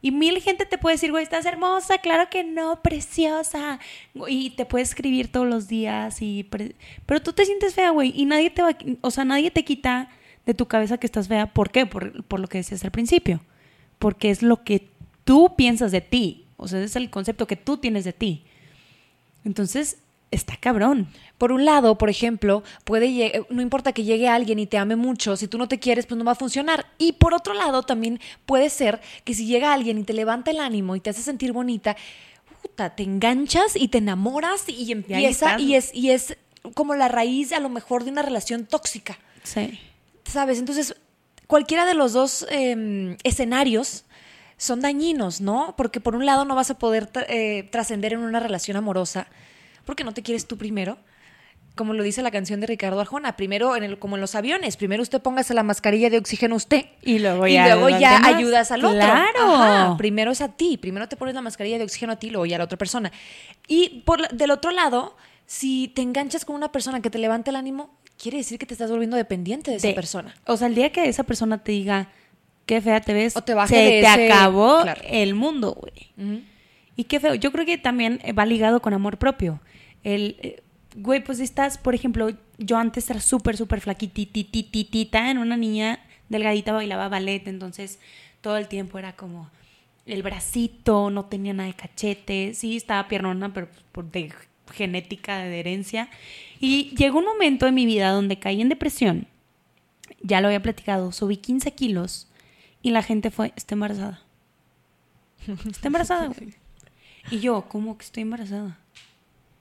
Y 0.00 0.12
mil 0.12 0.40
gente 0.40 0.64
te 0.64 0.78
puede 0.78 0.94
decir, 0.94 1.10
güey, 1.10 1.24
estás 1.24 1.44
hermosa, 1.44 1.98
claro 1.98 2.30
que 2.30 2.44
no, 2.44 2.82
preciosa. 2.82 3.80
Y 4.28 4.50
te 4.50 4.64
puede 4.64 4.84
escribir 4.84 5.32
todos 5.32 5.46
los 5.46 5.66
días, 5.66 6.22
y 6.22 6.48
pero 7.06 7.20
tú 7.20 7.32
te 7.32 7.44
sientes 7.44 7.74
fea, 7.74 7.90
güey. 7.90 8.12
Y 8.14 8.24
nadie 8.24 8.50
te 8.50 8.62
va, 8.62 8.76
o 9.00 9.10
sea, 9.10 9.24
nadie 9.24 9.50
te 9.50 9.64
quita 9.64 10.08
de 10.46 10.54
tu 10.54 10.66
cabeza 10.66 10.98
que 10.98 11.06
estás 11.06 11.28
fea. 11.28 11.52
¿Por 11.52 11.70
qué? 11.70 11.84
Por, 11.84 12.24
por 12.24 12.38
lo 12.40 12.46
que 12.46 12.58
decías 12.58 12.84
al 12.84 12.92
principio. 12.92 13.40
Porque 13.98 14.30
es 14.30 14.42
lo 14.42 14.62
que 14.62 14.88
tú 15.24 15.56
piensas 15.56 15.90
de 15.90 16.00
ti. 16.00 16.46
O 16.56 16.68
sea, 16.68 16.80
es 16.80 16.96
el 16.96 17.10
concepto 17.10 17.46
que 17.46 17.56
tú 17.56 17.78
tienes 17.78 18.04
de 18.04 18.12
ti. 18.12 18.44
Entonces, 19.44 19.98
está 20.30 20.56
cabrón. 20.56 21.08
Por 21.38 21.52
un 21.52 21.64
lado, 21.64 21.96
por 21.98 22.10
ejemplo, 22.10 22.62
puede 22.84 23.08
lle- 23.08 23.46
no 23.50 23.62
importa 23.62 23.92
que 23.92 24.04
llegue 24.04 24.28
alguien 24.28 24.58
y 24.58 24.66
te 24.66 24.76
ame 24.78 24.96
mucho, 24.96 25.36
si 25.36 25.48
tú 25.48 25.56
no 25.58 25.68
te 25.68 25.78
quieres, 25.78 26.06
pues 26.06 26.18
no 26.18 26.24
va 26.24 26.32
a 26.32 26.34
funcionar. 26.34 26.86
Y 26.98 27.12
por 27.12 27.32
otro 27.34 27.54
lado, 27.54 27.82
también 27.82 28.20
puede 28.46 28.68
ser 28.70 29.00
que 29.24 29.34
si 29.34 29.46
llega 29.46 29.72
alguien 29.72 29.98
y 29.98 30.02
te 30.04 30.12
levanta 30.12 30.50
el 30.50 30.60
ánimo 30.60 30.96
y 30.96 31.00
te 31.00 31.10
hace 31.10 31.22
sentir 31.22 31.52
bonita, 31.52 31.96
puta, 32.62 32.94
te 32.94 33.04
enganchas 33.04 33.76
y 33.76 33.88
te 33.88 33.98
enamoras 33.98 34.68
y 34.68 34.90
empieza 34.92 35.46
y 35.62 35.74
es 35.76 35.94
y 35.94 36.10
es 36.10 36.36
como 36.74 36.94
la 36.94 37.08
raíz 37.08 37.52
a 37.52 37.60
lo 37.60 37.68
mejor 37.68 38.04
de 38.04 38.10
una 38.10 38.22
relación 38.22 38.66
tóxica. 38.66 39.18
Sí. 39.44 39.78
¿Sabes? 40.24 40.58
Entonces, 40.58 40.94
cualquiera 41.46 41.86
de 41.86 41.94
los 41.94 42.12
dos 42.12 42.46
eh, 42.50 43.16
escenarios 43.22 44.04
son 44.58 44.80
dañinos, 44.80 45.40
¿no? 45.40 45.74
Porque 45.76 46.00
por 46.00 46.16
un 46.16 46.26
lado 46.26 46.44
no 46.44 46.54
vas 46.56 46.70
a 46.70 46.78
poder 46.78 47.08
eh, 47.28 47.68
trascender 47.70 48.12
en 48.12 48.18
una 48.18 48.40
relación 48.40 48.76
amorosa 48.76 49.28
porque 49.88 50.04
no 50.04 50.12
te 50.12 50.22
quieres 50.22 50.46
tú 50.46 50.56
primero. 50.58 50.98
Como 51.74 51.94
lo 51.94 52.02
dice 52.02 52.22
la 52.22 52.30
canción 52.30 52.60
de 52.60 52.66
Ricardo 52.66 53.00
Arjona, 53.00 53.36
primero 53.36 53.74
en 53.76 53.84
el, 53.84 53.98
como 54.00 54.16
en 54.16 54.20
los 54.20 54.34
aviones, 54.34 54.76
primero 54.76 55.00
usted 55.02 55.22
póngase 55.22 55.54
la 55.54 55.62
mascarilla 55.62 56.10
de 56.10 56.18
oxígeno 56.18 56.56
usted 56.56 56.86
Y 57.02 57.20
luego 57.20 57.46
y 57.46 57.52
ya 57.54 57.68
luego 57.74 57.88
los 57.88 58.00
ya 58.00 58.14
demás. 58.14 58.34
ayudas 58.34 58.70
al 58.72 58.84
otro. 58.84 58.96
Claro. 58.98 59.54
Ajá, 59.54 59.96
primero 59.96 60.32
es 60.32 60.40
a 60.40 60.48
ti, 60.48 60.76
primero 60.76 61.08
te 61.08 61.16
pones 61.16 61.34
la 61.34 61.40
mascarilla 61.40 61.78
de 61.78 61.84
oxígeno 61.84 62.12
a 62.12 62.16
ti, 62.16 62.30
luego 62.30 62.46
ya 62.46 62.56
a 62.56 62.58
la 62.58 62.64
otra 62.64 62.76
persona. 62.78 63.10
Y 63.68 64.02
por 64.04 64.28
del 64.28 64.50
otro 64.50 64.72
lado, 64.72 65.16
si 65.46 65.88
te 65.88 66.02
enganchas 66.02 66.44
con 66.44 66.56
una 66.56 66.70
persona 66.72 67.00
que 67.00 67.10
te 67.10 67.18
levanta 67.18 67.50
el 67.50 67.56
ánimo, 67.56 67.96
quiere 68.20 68.38
decir 68.38 68.58
que 68.58 68.66
te 68.66 68.74
estás 68.74 68.90
volviendo 68.90 69.16
dependiente 69.16 69.70
de 69.70 69.76
esa 69.76 69.86
de- 69.88 69.94
persona. 69.94 70.34
O 70.46 70.56
sea, 70.56 70.66
el 70.66 70.74
día 70.74 70.90
que 70.90 71.08
esa 71.08 71.22
persona 71.22 71.62
te 71.62 71.70
diga 71.72 72.08
qué 72.66 72.80
fea 72.80 73.00
te 73.00 73.14
ves, 73.14 73.36
O 73.36 73.42
te 73.42 73.52
se 73.68 73.76
de 73.76 73.88
te 73.88 74.00
ese- 74.00 74.32
acabó 74.32 74.82
claro. 74.82 75.00
el 75.08 75.34
mundo, 75.34 75.74
güey. 75.80 76.42
Y 76.96 77.04
qué 77.04 77.20
feo. 77.20 77.34
Yo 77.36 77.52
creo 77.52 77.64
que 77.64 77.78
también 77.78 78.20
va 78.36 78.44
ligado 78.44 78.82
con 78.82 78.92
amor 78.94 79.16
propio. 79.18 79.60
El, 80.04 80.36
eh, 80.40 80.62
güey, 80.96 81.22
pues 81.22 81.40
estás, 81.40 81.78
por 81.78 81.94
ejemplo, 81.94 82.30
yo 82.58 82.76
antes 82.76 83.08
era 83.10 83.20
súper, 83.20 83.56
súper 83.56 83.80
flaquititititita, 83.80 85.30
en 85.30 85.38
una 85.38 85.56
niña 85.56 86.00
delgadita 86.28 86.72
bailaba 86.72 87.08
ballet, 87.08 87.46
entonces 87.48 87.98
todo 88.40 88.56
el 88.56 88.68
tiempo 88.68 88.98
era 88.98 89.14
como 89.16 89.50
el 90.06 90.22
bracito, 90.22 91.10
no 91.10 91.26
tenía 91.26 91.52
nada 91.52 91.68
de 91.68 91.74
cachete, 91.74 92.54
sí, 92.54 92.76
estaba 92.76 93.08
piernona, 93.08 93.52
pero 93.52 93.68
pues, 93.68 93.82
por 93.92 94.10
de 94.10 94.32
genética, 94.72 95.38
de 95.38 95.60
herencia. 95.60 96.08
Y 96.60 96.94
llegó 96.96 97.18
un 97.18 97.24
momento 97.24 97.66
en 97.66 97.74
mi 97.74 97.86
vida 97.86 98.10
donde 98.10 98.38
caí 98.38 98.60
en 98.60 98.68
depresión 98.68 99.26
ya 100.20 100.40
lo 100.40 100.48
había 100.48 100.62
platicado, 100.62 101.12
subí 101.12 101.36
15 101.36 101.72
kilos 101.72 102.28
y 102.82 102.90
la 102.90 103.02
gente 103.02 103.30
fue, 103.30 103.52
está 103.56 103.74
embarazada. 103.74 104.22
Está 105.70 105.88
embarazada, 105.88 106.28
güey. 106.28 106.54
Y 107.30 107.40
yo, 107.40 107.66
¿cómo 107.68 107.98
que 107.98 108.06
estoy 108.06 108.22
embarazada? 108.22 108.78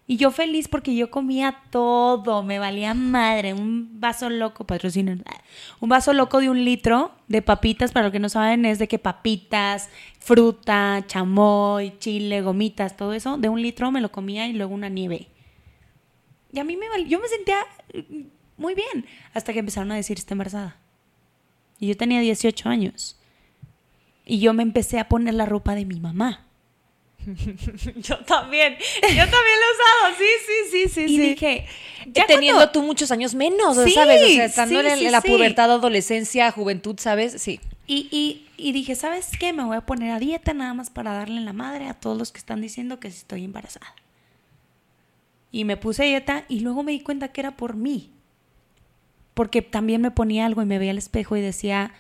Y 0.10 0.16
yo 0.16 0.32
feliz 0.32 0.70
porque 0.70 0.96
yo 0.96 1.12
comía 1.12 1.60
todo, 1.70 2.42
me 2.42 2.60
valía 2.60 2.94
madre, 2.94 3.54
un 3.54 4.00
vaso 4.00 4.30
loco, 4.30 4.64
patrocinen, 4.66 5.26
un 5.82 5.90
vaso 5.90 6.14
loco 6.14 6.40
de 6.40 6.50
un 6.50 6.64
litro 6.64 7.12
de 7.28 7.42
papitas, 7.42 7.92
para 7.92 8.06
los 8.06 8.14
que 8.14 8.20
no 8.20 8.30
saben, 8.30 8.64
es 8.64 8.80
de 8.80 8.88
que 8.88 9.00
papitas, 9.00 9.90
fruta, 10.20 11.04
chamoy, 11.08 11.98
chile, 12.00 12.42
gomitas, 12.42 12.96
todo 12.96 13.12
eso, 13.12 13.38
de 13.38 13.50
un 13.50 13.62
litro 13.62 13.92
me 13.92 14.00
lo 14.00 14.10
comía 14.10 14.48
y 14.48 14.54
luego 14.54 14.74
una 14.74 14.88
nieve. 14.88 15.28
Y 16.54 16.60
a 16.60 16.64
mí 16.64 16.78
me 16.78 16.88
valía, 16.88 17.08
yo 17.08 17.20
me 17.20 17.28
sentía 17.28 17.58
mm, 17.94 18.22
muy 18.56 18.76
bien, 18.76 19.06
hasta 19.34 19.52
que 19.52 19.60
empezaron 19.60 19.92
a 19.92 19.96
decir, 19.96 20.18
está 20.18 20.34
embarazada. 20.34 20.78
Y 21.80 21.88
yo 21.88 21.98
tenía 21.98 22.22
18 22.22 22.70
años. 22.70 23.20
Y 24.26 24.40
yo 24.40 24.54
me 24.54 24.64
empecé 24.64 25.00
a 25.00 25.10
poner 25.10 25.34
la 25.34 25.46
ropa 25.46 25.76
de 25.76 25.86
mi 25.86 26.00
mamá. 26.00 26.47
Yo 27.98 28.18
también. 28.20 28.76
Yo 29.02 29.08
también 29.08 29.32
lo 29.32 29.66
he 29.66 29.74
usado. 29.74 30.16
Sí, 30.18 30.26
sí, 30.46 30.54
sí, 30.72 30.90
sí. 30.90 31.02
Y 31.04 31.08
sí. 31.18 31.20
dije, 31.30 31.66
ya 32.08 32.26
Teniendo 32.26 32.58
cuando- 32.60 32.72
tú 32.72 32.82
muchos 32.84 33.12
años 33.12 33.36
menos, 33.36 33.78
Sí, 33.84 33.92
¿sabes? 33.92 34.22
O 34.24 34.28
sea, 34.28 34.46
estando 34.46 34.82
sí, 34.82 34.88
en, 35.06 35.12
la 35.12 35.22
pubertad, 35.22 35.72
adolescencia, 35.72 36.52
juventud, 36.52 36.96
¿sabes? 37.00 37.42
Sí. 37.42 37.60
Y, 37.86 38.08
y, 38.12 38.48
y 38.58 38.72
dije, 38.72 38.96
¿sabes 38.96 39.30
qué? 39.40 39.54
Me 39.54 39.64
voy 39.64 39.78
a 39.78 39.82
poner 39.82 40.12
a 40.12 40.20
dieta 40.20 40.54
nada 40.54 40.74
más 40.74 40.90
para 40.90 41.14
darle 41.14 41.38
en 41.38 41.46
la 41.46 41.54
madre 41.54 41.88
a 41.88 41.94
todos 41.94 42.18
los 42.18 42.32
que 42.32 42.38
están 42.40 42.62
diciendo 42.62 43.00
que 43.00 43.08
estoy 43.08 43.44
embarazada. 43.44 43.94
Y 45.52 45.64
me 45.64 45.78
puse 45.78 46.04
a 46.04 46.06
dieta 46.06 46.46
y 46.50 46.60
luego 46.60 46.84
me 46.84 46.92
di 46.92 47.00
cuenta 47.02 47.30
que 47.30 47.42
era 47.42 47.56
por 47.56 47.76
mí. 47.76 48.12
Porque 49.34 49.62
también 49.62 50.02
me 50.02 50.12
ponía 50.12 50.46
algo 50.46 50.62
y 50.62 50.66
me 50.66 50.80
veía 50.80 50.92
al 50.92 50.98
espejo 50.98 51.38
y 51.38 51.42
decía, 51.42 51.94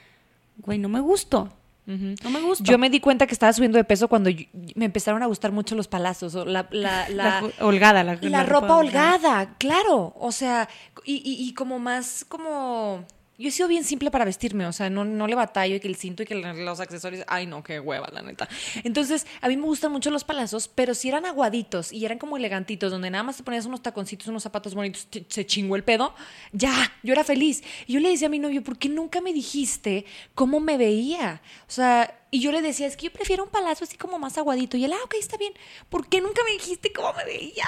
güey, 0.57 0.77
no 0.79 0.89
me 0.89 0.99
gusto. 0.99 1.53
No 1.87 2.29
me 2.29 2.41
gusta. 2.41 2.65
Yo 2.65 2.77
me 2.77 2.89
di 2.89 2.99
cuenta 2.99 3.25
que 3.27 3.33
estaba 3.33 3.53
subiendo 3.53 3.77
de 3.77 3.85
peso 3.85 4.09
cuando 4.09 4.29
yo- 4.29 4.45
me 4.75 4.85
empezaron 4.85 5.23
a 5.23 5.25
gustar 5.25 5.53
mucho 5.53 5.73
los 5.73 5.87
palazos. 5.87 6.35
o 6.35 6.43
La, 6.45 6.67
la, 6.71 7.07
holgada, 7.61 8.03
la, 8.03 8.17
ropa 8.43 8.75
holgada, 8.75 9.55
claro. 9.57 10.13
O 10.19 10.31
sea, 10.33 10.67
y, 11.05 11.15
y- 11.15 11.47
y 11.47 11.53
como 11.53 11.79
más, 11.79 12.25
como... 12.27 13.05
Yo 13.39 13.49
he 13.49 13.51
sido 13.51 13.67
bien 13.67 13.83
simple 13.83 14.09
para 14.09 14.25
vestirme, 14.25 14.65
o 14.65 14.73
sea, 14.73 14.89
no, 14.89 15.05
no 15.05 15.27
le 15.27 15.35
batallo 15.35 15.75
y 15.75 15.79
que 15.79 15.87
el 15.87 15.95
cinto 15.95 16.23
y 16.23 16.25
que 16.25 16.33
los 16.33 16.79
accesorios, 16.79 17.23
ay 17.27 17.45
no, 17.45 17.63
qué 17.63 17.79
hueva, 17.79 18.09
la 18.11 18.23
neta. 18.23 18.49
Entonces, 18.83 19.27
a 19.41 19.47
mí 19.47 19.57
me 19.57 19.63
gustan 19.63 19.91
mucho 19.91 20.09
los 20.09 20.23
palazos, 20.23 20.67
pero 20.67 20.95
si 20.95 21.09
eran 21.09 21.25
aguaditos 21.25 21.91
y 21.91 22.03
eran 22.03 22.17
como 22.17 22.35
elegantitos, 22.37 22.91
donde 22.91 23.11
nada 23.11 23.23
más 23.23 23.37
te 23.37 23.43
ponías 23.43 23.67
unos 23.67 23.83
taconcitos, 23.83 24.27
unos 24.27 24.41
zapatos 24.41 24.73
bonitos, 24.73 25.07
se 25.27 25.45
chingó 25.45 25.75
el 25.75 25.83
pedo, 25.83 26.15
ya, 26.51 26.91
yo 27.03 27.13
era 27.13 27.23
feliz. 27.23 27.63
Y 27.85 27.93
yo 27.93 27.99
le 27.99 28.09
decía 28.09 28.25
a 28.25 28.31
mi 28.31 28.39
novio, 28.39 28.63
¿por 28.63 28.79
qué 28.79 28.89
nunca 28.89 29.21
me 29.21 29.33
dijiste 29.33 30.05
cómo 30.33 30.59
me 30.59 30.77
veía? 30.77 31.41
O 31.67 31.71
sea, 31.71 32.19
y 32.31 32.39
yo 32.39 32.51
le 32.51 32.63
decía, 32.63 32.87
es 32.87 32.97
que 32.97 33.05
yo 33.05 33.13
prefiero 33.13 33.43
un 33.43 33.51
palazo 33.51 33.83
así 33.83 33.97
como 33.97 34.17
más 34.17 34.39
aguadito. 34.39 34.77
Y 34.77 34.85
él, 34.85 34.93
ah, 34.93 35.03
ok, 35.05 35.13
está 35.19 35.37
bien. 35.37 35.53
¿Por 35.89 36.07
qué 36.07 36.21
nunca 36.21 36.41
me 36.43 36.53
dijiste 36.53 36.91
cómo 36.91 37.13
me 37.13 37.23
veía? 37.23 37.65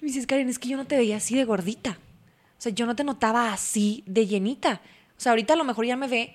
Y 0.00 0.04
me 0.04 0.08
dices, 0.08 0.26
Karen, 0.26 0.48
es 0.48 0.58
que 0.58 0.68
yo 0.68 0.76
no 0.76 0.86
te 0.86 0.98
veía 0.98 1.16
así 1.16 1.34
de 1.34 1.44
gordita. 1.44 1.98
O 2.58 2.60
sea, 2.60 2.72
yo 2.72 2.86
no 2.86 2.94
te 2.94 3.04
notaba 3.04 3.52
así 3.52 4.02
de 4.06 4.26
llenita. 4.26 4.82
O 5.18 5.20
sea, 5.20 5.32
ahorita 5.32 5.54
a 5.54 5.56
lo 5.56 5.64
mejor 5.64 5.84
ya 5.84 5.96
me 5.96 6.06
ve 6.08 6.34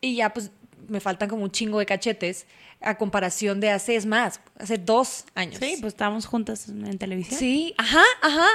y 0.00 0.16
ya 0.16 0.32
pues 0.32 0.50
me 0.88 1.00
faltan 1.00 1.28
como 1.28 1.42
un 1.44 1.50
chingo 1.50 1.78
de 1.78 1.86
cachetes 1.86 2.46
a 2.80 2.96
comparación 2.96 3.60
de 3.60 3.70
hace, 3.70 3.94
es 3.94 4.06
más, 4.06 4.40
hace 4.58 4.78
dos 4.78 5.26
años. 5.34 5.58
Sí, 5.60 5.76
pues 5.80 5.92
estábamos 5.92 6.24
juntas 6.24 6.68
en 6.68 6.96
televisión. 6.96 7.38
Sí, 7.38 7.74
ajá, 7.76 8.02
ajá. 8.22 8.46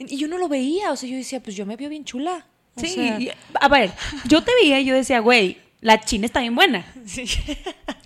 Y 0.00 0.16
yo 0.16 0.26
no 0.26 0.38
lo 0.38 0.48
veía, 0.48 0.90
o 0.90 0.96
sea, 0.96 1.08
yo 1.08 1.16
decía, 1.16 1.40
pues 1.40 1.54
yo 1.54 1.64
me 1.66 1.76
veo 1.76 1.88
bien 1.88 2.04
chula. 2.04 2.46
O 2.74 2.80
Sí, 2.80 2.88
sea, 2.88 3.20
y- 3.20 3.30
a 3.60 3.68
ver, 3.68 3.92
yo 4.26 4.42
te 4.42 4.50
veía 4.60 4.80
y 4.80 4.84
yo 4.86 4.94
decía, 4.94 5.20
güey, 5.20 5.58
la 5.80 6.00
china 6.00 6.26
está 6.26 6.40
bien 6.40 6.54
buena. 6.54 6.84
sí. 7.06 7.24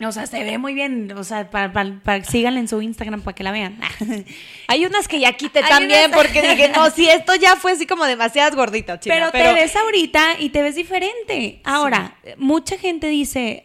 O 0.05 0.13
sea, 0.13 0.27
se 0.27 0.43
ve 0.45 0.59
muy 0.59 0.75
bien. 0.75 1.13
O 1.13 1.25
sea, 1.25 1.51
para, 1.51 1.73
para, 1.73 2.01
para- 2.03 2.25
síganla 2.25 2.61
en 2.61 2.69
su 2.69 2.81
Instagram 2.81 3.23
para 3.23 3.35
que 3.35 3.43
la 3.43 3.51
vean. 3.51 3.81
Hay 4.69 4.87
unas 4.87 5.09
que 5.09 5.19
ya 5.21 5.33
quité 5.33 5.61
Hay 5.61 5.69
también 5.69 6.11
unas- 6.11 6.17
porque 6.17 6.43
dije, 6.43 6.69
no, 6.69 6.91
si 6.91 7.09
esto 7.09 7.35
ya 7.35 7.57
fue 7.57 7.73
así 7.73 7.87
como 7.87 8.05
demasiadas 8.05 8.55
gorditas, 8.55 9.01
china, 9.01 9.31
pero, 9.33 9.51
te 9.51 9.61
ves 9.61 9.75
ahorita 9.77 10.41
y 10.41 10.51
te 10.51 10.63
ves 10.63 10.77
diferente. 10.77 11.61
Ahora, 11.65 12.17
mucha 12.37 12.79
gente 12.79 13.09
dice, 13.09 13.63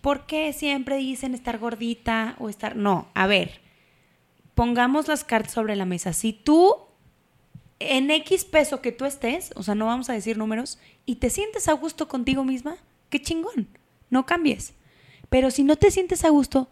¿por 0.00 0.26
qué 0.26 0.52
siempre 0.52 0.96
dicen 0.96 1.34
estar 1.34 1.58
gordita 1.58 2.36
o 2.38 2.48
estar... 2.48 2.76
No, 2.76 3.08
a 3.14 3.26
ver, 3.26 3.60
pongamos 4.54 5.08
las 5.08 5.24
cartas 5.24 5.52
sobre 5.52 5.76
la 5.76 5.84
mesa. 5.84 6.12
Si 6.12 6.32
tú, 6.32 6.76
en 7.78 8.10
X 8.10 8.44
peso 8.44 8.80
que 8.80 8.92
tú 8.92 9.04
estés, 9.04 9.52
o 9.54 9.62
sea, 9.62 9.74
no 9.74 9.86
vamos 9.86 10.08
a 10.08 10.14
decir 10.14 10.38
números, 10.38 10.78
y 11.04 11.16
te 11.16 11.30
sientes 11.30 11.68
a 11.68 11.72
gusto 11.72 12.08
contigo 12.08 12.44
misma, 12.44 12.76
qué 13.10 13.20
chingón, 13.20 13.68
no 14.08 14.24
cambies. 14.26 14.74
Pero 15.28 15.50
si 15.50 15.62
no 15.62 15.76
te 15.76 15.90
sientes 15.90 16.24
a 16.24 16.30
gusto, 16.30 16.68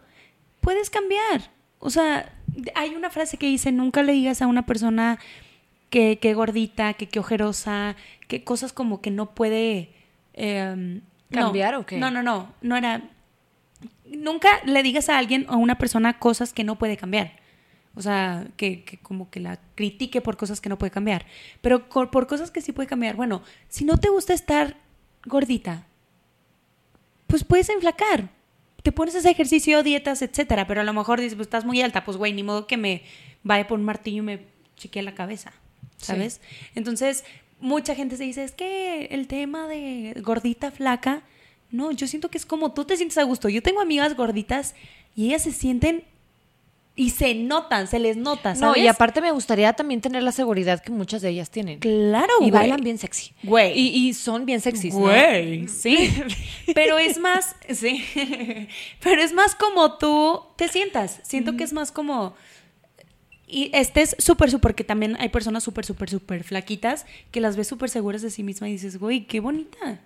puedes 0.61 0.89
cambiar. 0.89 1.51
O 1.79 1.89
sea, 1.89 2.33
hay 2.75 2.95
una 2.95 3.09
frase 3.09 3.37
que 3.37 3.45
dice, 3.47 3.71
nunca 3.71 4.03
le 4.03 4.13
digas 4.13 4.41
a 4.41 4.47
una 4.47 4.65
persona 4.65 5.19
que, 5.89 6.19
que 6.19 6.33
gordita, 6.33 6.93
que, 6.93 7.07
que 7.07 7.19
ojerosa, 7.19 7.95
que 8.27 8.43
cosas 8.43 8.73
como 8.73 9.01
que 9.01 9.11
no 9.11 9.33
puede... 9.33 9.93
eh, 10.33 11.01
no. 11.29 11.41
¿Cambiar 11.41 11.75
o 11.75 11.85
qué? 11.85 11.97
No, 11.97 12.09
no, 12.11 12.21
no, 12.23 12.51
no 12.61 12.75
era... 12.75 13.03
Nunca 14.05 14.49
le 14.65 14.81
digas 14.83 15.07
a 15.09 15.17
alguien 15.17 15.45
o 15.49 15.53
a 15.53 15.57
una 15.57 15.77
persona 15.77 16.17
cosas 16.19 16.51
que 16.53 16.63
no 16.63 16.77
puede 16.77 16.97
cambiar. 16.97 17.37
O 17.95 18.01
sea, 18.01 18.47
que, 18.57 18.83
que 18.83 18.97
como 18.97 19.29
que 19.29 19.39
la 19.39 19.59
critique 19.75 20.21
por 20.21 20.37
cosas 20.37 20.59
que 20.61 20.69
no 20.69 20.77
puede 20.77 20.91
cambiar. 20.91 21.25
Pero 21.61 21.87
co- 21.89 22.09
por 22.11 22.27
cosas 22.27 22.49
que 22.51 22.61
sí 22.61 22.71
puede 22.71 22.87
cambiar. 22.87 23.15
Bueno, 23.15 23.41
si 23.67 23.85
no 23.85 23.97
te 23.97 24.09
gusta 24.09 24.33
estar 24.33 24.77
gordita, 25.25 25.85
pues 27.29 27.43
puedes 27.43 27.69
enflacar. 27.69 28.27
Te 28.81 28.91
pones 28.91 29.15
hacer 29.15 29.31
ejercicio, 29.31 29.83
dietas, 29.83 30.21
etcétera. 30.21 30.65
Pero 30.67 30.81
a 30.81 30.83
lo 30.83 30.93
mejor 30.93 31.21
dices, 31.21 31.35
pues 31.35 31.45
estás 31.45 31.63
muy 31.63 31.81
alta, 31.81 32.03
pues 32.03 32.17
güey, 32.17 32.33
ni 32.33 32.43
modo 32.43 32.65
que 32.67 32.75
me 32.75 33.03
vaya 33.43 33.67
por 33.67 33.77
un 33.77 33.85
martillo 33.85 34.17
y 34.17 34.25
me 34.25 34.45
chequee 34.75 35.03
la 35.03 35.13
cabeza. 35.13 35.53
¿Sabes? 35.97 36.41
Entonces, 36.75 37.23
mucha 37.59 37.93
gente 37.93 38.17
se 38.17 38.23
dice, 38.23 38.43
es 38.43 38.53
que 38.53 39.05
el 39.11 39.27
tema 39.27 39.67
de 39.67 40.15
gordita, 40.21 40.71
flaca. 40.71 41.21
No, 41.71 41.91
yo 41.91 42.07
siento 42.07 42.29
que 42.29 42.37
es 42.37 42.45
como 42.45 42.73
tú 42.73 42.85
te 42.85 42.97
sientes 42.97 43.17
a 43.19 43.23
gusto. 43.23 43.47
Yo 43.47 43.61
tengo 43.61 43.79
amigas 43.79 44.15
gorditas 44.15 44.73
y 45.15 45.27
ellas 45.27 45.43
se 45.43 45.51
sienten 45.51 46.03
y 46.99 47.11
se 47.11 47.33
notan, 47.33 47.87
se 47.87 47.97
les 47.97 48.17
nota, 48.17 48.55
No, 48.55 48.75
y 48.75 48.85
aparte 48.87 49.21
me 49.21 49.31
gustaría 49.31 49.71
también 49.71 50.01
tener 50.01 50.21
la 50.21 50.33
seguridad 50.33 50.81
que 50.81 50.91
muchas 50.91 51.21
de 51.21 51.29
ellas 51.29 51.49
tienen. 51.49 51.79
Claro, 51.79 52.33
y 52.41 52.51
bailan 52.51 52.81
bien 52.81 52.97
sexy. 52.97 53.31
Güey. 53.41 53.71
Y, 53.71 54.09
y 54.09 54.13
son 54.13 54.45
bien 54.45 54.59
sexys. 54.59 54.93
¿no? 54.93 54.99
Güey, 54.99 55.69
sí. 55.69 56.11
Pero 56.75 56.99
es 56.99 57.17
más, 57.17 57.55
sí. 57.69 58.03
Pero 59.01 59.21
es 59.21 59.31
más 59.31 59.55
como 59.55 59.97
tú 59.97 60.41
te 60.57 60.67
sientas. 60.67 61.21
Siento 61.23 61.55
que 61.55 61.63
es 61.63 61.71
más 61.71 61.93
como. 61.93 62.35
Y 63.47 63.71
estés 63.73 64.17
súper, 64.19 64.51
súper, 64.51 64.75
que 64.75 64.83
también 64.83 65.15
hay 65.21 65.29
personas 65.29 65.63
súper, 65.63 65.85
súper, 65.85 66.09
súper 66.09 66.43
flaquitas 66.43 67.05
que 67.31 67.39
las 67.39 67.55
ves 67.55 67.69
súper 67.69 67.89
seguras 67.89 68.21
de 68.23 68.29
sí 68.29 68.43
misma 68.43 68.67
y 68.67 68.73
dices, 68.73 68.99
güey, 68.99 69.25
qué 69.25 69.39
bonita. 69.39 70.01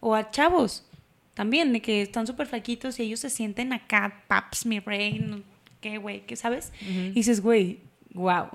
O 0.00 0.14
a 0.14 0.30
chavos 0.30 0.84
también, 1.32 1.72
de 1.72 1.80
que 1.80 2.02
están 2.02 2.26
súper 2.26 2.46
flaquitos 2.46 3.00
y 3.00 3.04
ellos 3.04 3.20
se 3.20 3.30
sienten 3.30 3.72
acá, 3.72 4.22
paps, 4.28 4.66
mi 4.66 4.80
rey, 4.80 5.42
qué, 5.80 5.98
güey, 5.98 6.26
¿qué 6.26 6.36
sabes? 6.36 6.72
Y 6.80 7.10
dices, 7.12 7.40
güey, 7.42 7.80
wow. 8.14 8.48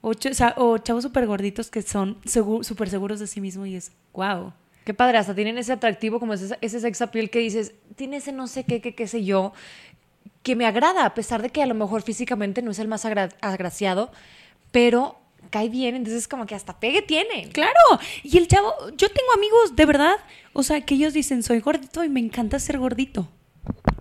O, 0.00 0.12
ch- 0.12 0.54
o 0.56 0.78
chavos 0.78 1.04
súper 1.04 1.26
gorditos 1.26 1.70
que 1.70 1.82
son 1.82 2.18
súper 2.24 2.88
seguros 2.90 3.20
de 3.20 3.26
sí 3.26 3.40
mismos 3.40 3.68
y 3.68 3.76
es, 3.76 3.92
wow. 4.12 4.52
Qué 4.84 4.94
padre, 4.94 5.18
hasta 5.18 5.34
tienen 5.34 5.58
ese 5.58 5.72
atractivo 5.72 6.18
como 6.18 6.34
ese, 6.34 6.58
ese 6.60 6.80
sex 6.80 7.00
appeal 7.02 7.30
que 7.30 7.38
dices, 7.38 7.72
tiene 7.94 8.16
ese 8.16 8.32
no 8.32 8.48
sé 8.48 8.64
qué, 8.64 8.80
qué, 8.80 8.94
qué 8.96 9.06
sé 9.06 9.22
yo, 9.24 9.52
que 10.42 10.56
me 10.56 10.66
agrada, 10.66 11.04
a 11.06 11.14
pesar 11.14 11.40
de 11.40 11.50
que 11.50 11.62
a 11.62 11.66
lo 11.66 11.74
mejor 11.74 12.02
físicamente 12.02 12.62
no 12.62 12.72
es 12.72 12.80
el 12.80 12.88
más 12.88 13.04
agra- 13.04 13.28
agraciado, 13.40 14.10
pero 14.72 15.16
cae 15.50 15.68
bien, 15.68 15.94
entonces 15.94 16.26
como 16.26 16.46
que 16.46 16.56
hasta 16.56 16.80
pegue 16.80 17.02
tiene. 17.02 17.48
Claro, 17.50 17.78
y 18.24 18.38
el 18.38 18.48
chavo, 18.48 18.72
yo 18.96 19.08
tengo 19.08 19.32
amigos 19.36 19.76
de 19.76 19.86
verdad, 19.86 20.16
o 20.52 20.64
sea, 20.64 20.80
que 20.80 20.94
ellos 20.96 21.12
dicen, 21.12 21.44
soy 21.44 21.60
gordito 21.60 22.02
y 22.02 22.08
me 22.08 22.18
encanta 22.20 22.58
ser 22.58 22.78
gordito. 22.78 23.28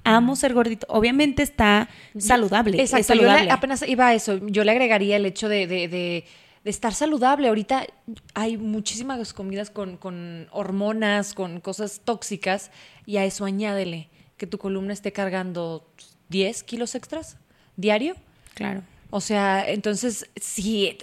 Amo 0.03 0.35
ser 0.35 0.53
gordito. 0.53 0.87
Obviamente 0.89 1.43
está 1.43 1.87
saludable. 2.17 2.81
es 2.81 2.91
Exacto, 2.93 3.13
yo 3.13 3.21
le- 3.21 3.27
saludable. 3.27 3.51
apenas 3.51 3.87
iba 3.87 4.07
a 4.07 4.13
eso, 4.13 4.39
yo 4.47 4.63
le 4.63 4.71
agregaría 4.71 5.15
el 5.15 5.25
hecho 5.25 5.47
de, 5.47 5.67
de- 5.67 5.87
de- 5.87 6.25
de 6.63 6.69
estar 6.69 6.93
saludable. 6.93 7.47
Ahorita 7.47 7.85
hay 8.33 8.57
muchísimas 8.57 9.33
comidas 9.33 9.69
con, 9.69 9.97
con 9.97 10.47
hormonas, 10.51 11.33
con 11.33 11.59
cosas 11.59 12.01
tóxicas, 12.03 12.71
y 13.05 13.17
a 13.17 13.25
eso 13.25 13.45
añádele 13.45 14.09
que 14.37 14.47
tu 14.47 14.57
columna 14.57 14.93
esté 14.93 15.11
cargando 15.11 15.87
10 16.29 16.63
kilos 16.63 16.95
extras 16.95 17.37
diario. 17.77 18.15
Claro. 18.55 18.81
O 19.11 19.21
sea, 19.21 19.69
entonces 19.69 20.29
sí, 20.39 20.97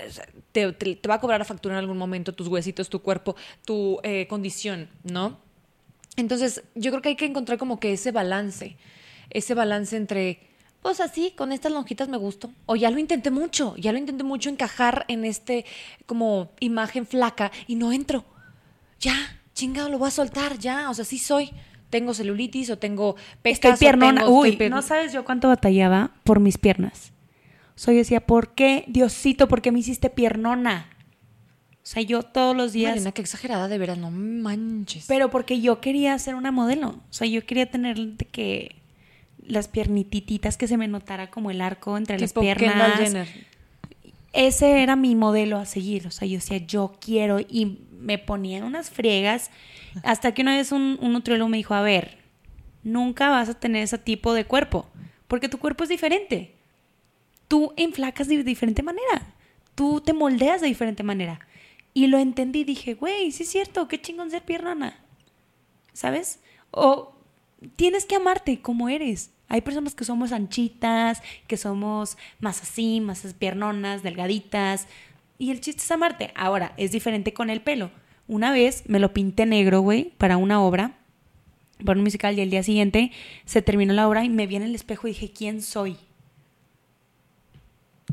te, 0.52 0.72
te- 0.72 0.96
te 0.96 1.08
va 1.08 1.16
a 1.16 1.20
cobrar 1.20 1.38
la 1.38 1.44
factura 1.44 1.74
en 1.74 1.78
algún 1.80 1.98
momento 1.98 2.34
tus 2.34 2.48
huesitos, 2.48 2.88
tu 2.88 3.00
cuerpo, 3.02 3.36
tu 3.64 4.00
eh, 4.02 4.26
condición, 4.28 4.88
¿no? 5.04 5.38
Entonces, 6.20 6.62
yo 6.74 6.90
creo 6.90 7.02
que 7.02 7.10
hay 7.10 7.16
que 7.16 7.24
encontrar 7.26 7.58
como 7.58 7.78
que 7.80 7.92
ese 7.92 8.12
balance, 8.12 8.76
ese 9.30 9.54
balance 9.54 9.96
entre, 9.96 10.40
pues 10.82 11.00
así, 11.00 11.32
con 11.36 11.52
estas 11.52 11.72
lonjitas 11.72 12.08
me 12.08 12.16
gusto, 12.16 12.50
o 12.66 12.76
ya 12.76 12.90
lo 12.90 12.98
intenté 12.98 13.30
mucho, 13.30 13.74
ya 13.76 13.92
lo 13.92 13.98
intenté 13.98 14.24
mucho 14.24 14.48
encajar 14.50 15.04
en 15.08 15.24
este 15.24 15.64
como 16.06 16.50
imagen 16.60 17.06
flaca 17.06 17.50
y 17.66 17.76
no 17.76 17.92
entro. 17.92 18.24
Ya, 19.00 19.14
chingado, 19.54 19.88
lo 19.90 19.98
voy 19.98 20.08
a 20.08 20.10
soltar 20.10 20.58
ya, 20.58 20.90
o 20.90 20.94
sea, 20.94 21.04
sí 21.04 21.18
soy. 21.18 21.50
Tengo 21.90 22.12
celulitis 22.12 22.68
o 22.70 22.76
tengo 22.78 23.14
pecas. 23.40 23.70
Estoy 23.74 23.78
piernona. 23.78 24.20
tengo- 24.22 24.38
Uy, 24.38 24.48
estoy 24.50 24.66
pier- 24.66 24.70
no 24.70 24.82
sabes 24.82 25.12
yo 25.12 25.24
cuánto 25.24 25.48
batallaba 25.48 26.10
por 26.24 26.38
mis 26.40 26.58
piernas. 26.58 27.12
O 27.74 27.78
sea, 27.78 27.94
yo 27.94 27.98
decía, 27.98 28.20
¿por 28.26 28.54
qué, 28.54 28.84
Diosito, 28.88 29.48
por 29.48 29.62
qué 29.62 29.72
me 29.72 29.78
hiciste 29.78 30.10
piernona? 30.10 30.90
O 31.88 31.90
sea, 31.90 32.02
yo 32.02 32.22
todos 32.22 32.54
los 32.54 32.74
días... 32.74 32.90
Mariana, 32.90 33.12
qué 33.12 33.22
exagerada 33.22 33.66
de 33.66 33.78
veras, 33.78 33.96
no 33.96 34.10
manches. 34.10 35.06
Pero 35.08 35.30
porque 35.30 35.62
yo 35.62 35.80
quería 35.80 36.18
ser 36.18 36.34
una 36.34 36.52
modelo. 36.52 36.88
O 36.88 37.12
sea, 37.12 37.26
yo 37.26 37.46
quería 37.46 37.70
tener 37.70 37.96
de 37.96 38.26
que 38.26 38.76
las 39.40 39.68
piernititas 39.68 40.58
que 40.58 40.68
se 40.68 40.76
me 40.76 40.86
notara 40.86 41.30
como 41.30 41.50
el 41.50 41.62
arco 41.62 41.96
entre 41.96 42.18
Tipo 42.18 42.42
las 42.42 42.56
piernas. 42.58 42.98
Jenner. 42.98 43.28
Ese 44.34 44.82
era 44.82 44.96
mi 44.96 45.14
modelo 45.14 45.56
a 45.56 45.64
seguir. 45.64 46.06
O 46.06 46.10
sea, 46.10 46.28
yo 46.28 46.34
decía, 46.34 46.58
yo 46.58 46.92
quiero. 47.00 47.40
Y 47.40 47.78
me 47.98 48.18
ponía 48.18 48.58
en 48.58 48.64
unas 48.64 48.90
friegas. 48.90 49.50
Hasta 50.02 50.34
que 50.34 50.42
una 50.42 50.58
vez 50.58 50.72
un, 50.72 50.98
un 51.00 51.14
nutriólogo 51.14 51.48
me 51.48 51.56
dijo, 51.56 51.72
a 51.72 51.80
ver, 51.80 52.18
nunca 52.82 53.30
vas 53.30 53.48
a 53.48 53.54
tener 53.54 53.84
ese 53.84 53.96
tipo 53.96 54.34
de 54.34 54.44
cuerpo. 54.44 54.90
Porque 55.26 55.48
tu 55.48 55.56
cuerpo 55.56 55.84
es 55.84 55.88
diferente. 55.88 56.54
Tú 57.48 57.72
enflacas 57.78 58.28
de 58.28 58.44
diferente 58.44 58.82
manera. 58.82 59.32
Tú 59.74 60.02
te 60.02 60.12
moldeas 60.12 60.60
de 60.60 60.66
diferente 60.66 61.02
manera. 61.02 61.40
Y 61.98 62.06
lo 62.06 62.18
entendí. 62.18 62.62
Dije, 62.62 62.94
güey, 62.94 63.32
sí 63.32 63.42
es 63.42 63.48
cierto. 63.48 63.88
Qué 63.88 64.00
chingón 64.00 64.30
ser 64.30 64.44
piernona. 64.44 64.96
¿Sabes? 65.92 66.38
O 66.70 67.16
tienes 67.74 68.06
que 68.06 68.14
amarte 68.14 68.60
como 68.60 68.88
eres. 68.88 69.32
Hay 69.48 69.62
personas 69.62 69.96
que 69.96 70.04
somos 70.04 70.30
anchitas, 70.30 71.20
que 71.48 71.56
somos 71.56 72.16
más 72.38 72.62
así, 72.62 73.00
más 73.00 73.26
piernonas, 73.34 74.04
delgaditas. 74.04 74.86
Y 75.38 75.50
el 75.50 75.60
chiste 75.60 75.82
es 75.82 75.90
amarte. 75.90 76.30
Ahora, 76.36 76.72
es 76.76 76.92
diferente 76.92 77.32
con 77.32 77.50
el 77.50 77.62
pelo. 77.62 77.90
Una 78.28 78.52
vez 78.52 78.84
me 78.86 79.00
lo 79.00 79.12
pinté 79.12 79.44
negro, 79.44 79.80
güey, 79.80 80.12
para 80.18 80.36
una 80.36 80.62
obra, 80.62 80.92
para 81.84 81.98
un 81.98 82.04
musical, 82.04 82.38
y 82.38 82.42
el 82.42 82.50
día 82.50 82.62
siguiente 82.62 83.10
se 83.44 83.60
terminó 83.60 83.92
la 83.92 84.06
obra 84.06 84.22
y 84.22 84.28
me 84.28 84.46
vi 84.46 84.54
en 84.54 84.62
el 84.62 84.76
espejo 84.76 85.08
y 85.08 85.14
dije, 85.14 85.32
¿quién 85.32 85.62
soy? 85.62 85.96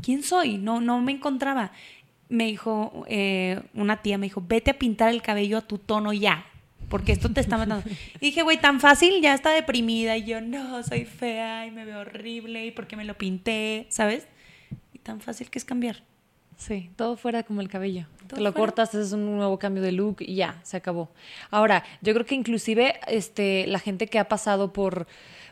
¿Quién 0.02 0.22
soy? 0.22 0.58
No, 0.58 0.80
no 0.80 1.00
me 1.00 1.12
encontraba. 1.12 1.72
Me 2.28 2.46
dijo, 2.46 3.04
eh, 3.08 3.60
una 3.74 4.02
tía 4.02 4.18
me 4.18 4.26
dijo, 4.26 4.42
vete 4.46 4.72
a 4.72 4.78
pintar 4.78 5.10
el 5.10 5.22
cabello 5.22 5.58
a 5.58 5.60
tu 5.60 5.78
tono 5.78 6.12
ya, 6.12 6.44
porque 6.88 7.12
esto 7.12 7.32
te 7.32 7.40
está 7.40 7.56
matando. 7.56 7.88
Y 8.20 8.26
dije, 8.26 8.42
güey, 8.42 8.60
tan 8.60 8.80
fácil, 8.80 9.20
ya 9.20 9.34
está 9.34 9.50
deprimida. 9.50 10.16
Y 10.16 10.24
yo, 10.24 10.40
no, 10.40 10.82
soy 10.82 11.04
fea 11.04 11.66
y 11.66 11.70
me 11.70 11.84
veo 11.84 12.00
horrible 12.00 12.66
y 12.66 12.70
porque 12.70 12.96
me 12.96 13.04
lo 13.04 13.16
pinté, 13.16 13.86
¿sabes? 13.90 14.26
Y 14.92 14.98
tan 14.98 15.20
fácil 15.20 15.50
que 15.50 15.58
es 15.58 15.64
cambiar. 15.64 16.02
Sí, 16.56 16.90
todo 16.96 17.16
fuera 17.16 17.42
como 17.42 17.60
el 17.60 17.68
cabello. 17.68 18.06
Te 18.26 18.36
lo 18.36 18.50
fuera. 18.50 18.52
cortas, 18.52 18.88
haces 18.88 19.12
un 19.12 19.36
nuevo 19.36 19.58
cambio 19.58 19.82
de 19.82 19.92
look 19.92 20.16
y 20.20 20.36
ya, 20.36 20.58
se 20.62 20.76
acabó. 20.76 21.10
Ahora, 21.50 21.84
yo 22.00 22.14
creo 22.14 22.24
que 22.24 22.34
inclusive 22.34 22.98
este, 23.06 23.66
la 23.66 23.78
gente 23.78 24.06
que 24.06 24.18
ha 24.18 24.28
pasado 24.28 24.72
por 24.72 25.06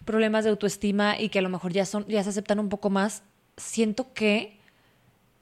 problemas 0.04 0.44
de 0.44 0.50
autoestima 0.50 1.20
y 1.20 1.28
que 1.28 1.38
a 1.38 1.42
lo 1.42 1.50
mejor 1.50 1.72
ya, 1.72 1.84
son, 1.84 2.06
ya 2.08 2.22
se 2.22 2.30
aceptan 2.30 2.58
un 2.58 2.68
poco 2.68 2.90
más, 2.90 3.22
siento 3.56 4.12
que 4.14 4.58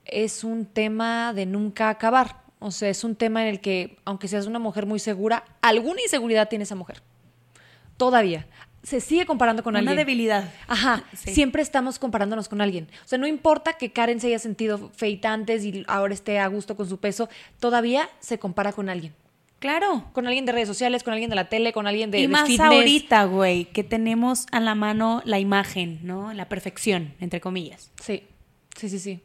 es 0.04 0.44
un 0.44 0.66
tema 0.66 1.32
de 1.32 1.46
nunca 1.46 1.88
acabar. 1.88 2.42
O 2.58 2.70
sea, 2.70 2.88
es 2.88 3.02
un 3.04 3.16
tema 3.16 3.42
en 3.42 3.48
el 3.48 3.60
que, 3.60 3.98
aunque 4.04 4.28
seas 4.28 4.46
una 4.46 4.58
mujer 4.58 4.86
muy 4.86 4.98
segura, 5.00 5.44
alguna 5.62 6.00
inseguridad 6.02 6.48
tiene 6.48 6.62
esa 6.64 6.74
mujer. 6.76 7.02
Todavía. 7.96 8.46
Se 8.82 9.00
sigue 9.00 9.26
comparando 9.26 9.62
con 9.62 9.72
Una 9.74 9.78
alguien. 9.78 9.96
debilidad. 9.96 10.52
Ajá, 10.66 11.04
Sí. 11.16 11.32
siempre 11.34 11.62
estamos 11.62 11.98
comparándonos 12.00 12.48
con 12.48 12.60
alguien. 12.60 12.88
O 13.04 13.08
sea, 13.08 13.16
no 13.18 13.28
importa 13.28 13.74
que 13.74 13.92
Karen 13.92 14.20
se 14.20 14.26
haya 14.28 14.40
sentido 14.40 14.90
feita 14.96 15.32
antes 15.32 15.64
y 15.64 15.84
ahora 15.86 16.14
esté 16.14 16.40
a 16.40 16.48
gusto 16.48 16.76
con 16.76 16.88
su 16.88 16.98
peso, 16.98 17.28
todavía 17.60 18.08
se 18.18 18.40
compara 18.40 18.72
con 18.72 18.88
alguien. 18.88 19.14
Claro. 19.60 20.06
Con 20.12 20.26
alguien 20.26 20.44
de 20.46 20.50
redes 20.50 20.66
sociales, 20.66 21.04
con 21.04 21.12
alguien 21.12 21.30
de 21.30 21.36
la 21.36 21.48
tele, 21.48 21.72
con 21.72 21.86
alguien 21.86 22.10
de, 22.10 22.18
y 22.18 22.22
de 22.22 22.28
más 22.28 22.48
fitness. 22.48 22.66
ahorita, 22.72 23.24
güey, 23.26 23.66
que 23.66 23.84
tenemos 23.84 24.46
a 24.50 24.58
la 24.58 24.74
mano 24.74 25.22
la 25.24 25.38
imagen, 25.38 26.00
¿no? 26.02 26.32
La 26.32 26.48
perfección, 26.48 27.14
entre 27.20 27.40
comillas. 27.40 27.92
Sí, 28.02 28.24
sí, 28.76 28.88
sí, 28.88 28.98
sí. 28.98 29.20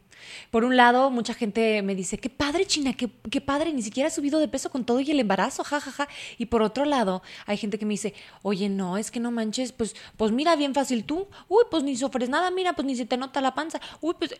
Por 0.51 0.63
un 0.63 0.75
lado, 0.75 1.09
mucha 1.09 1.33
gente 1.33 1.81
me 1.81 1.95
dice, 1.95 2.17
qué 2.17 2.29
padre, 2.29 2.65
China, 2.65 2.93
qué, 2.93 3.09
qué 3.29 3.41
padre, 3.41 3.73
ni 3.73 3.81
siquiera 3.81 4.07
has 4.07 4.15
subido 4.15 4.39
de 4.39 4.47
peso 4.47 4.69
con 4.69 4.85
todo 4.85 4.99
y 4.99 5.11
el 5.11 5.19
embarazo, 5.19 5.63
jajaja. 5.63 5.91
Ja, 5.91 6.05
ja". 6.05 6.11
Y 6.37 6.47
por 6.47 6.61
otro 6.61 6.85
lado, 6.85 7.21
hay 7.45 7.57
gente 7.57 7.77
que 7.77 7.85
me 7.85 7.93
dice, 7.93 8.13
oye, 8.41 8.69
no, 8.69 8.97
es 8.97 9.11
que 9.11 9.19
no 9.19 9.31
manches, 9.31 9.71
pues, 9.71 9.95
pues 10.17 10.31
mira, 10.31 10.55
bien 10.55 10.73
fácil 10.73 11.03
tú. 11.03 11.27
Uy, 11.47 11.63
pues 11.69 11.83
ni 11.83 11.95
sufres 11.95 12.29
nada, 12.29 12.51
mira, 12.51 12.73
pues 12.73 12.85
ni 12.85 12.95
se 12.95 13.05
te 13.05 13.17
nota 13.17 13.41
la 13.41 13.53
panza. 13.53 13.79
Uy, 14.01 14.15
pues, 14.17 14.35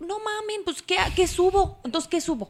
no 0.00 0.18
mamen, 0.18 0.62
pues, 0.64 0.82
¿qué, 0.82 0.96
qué 1.14 1.26
subo? 1.26 1.78
Entonces, 1.84 2.08
¿qué 2.08 2.20
subo? 2.20 2.48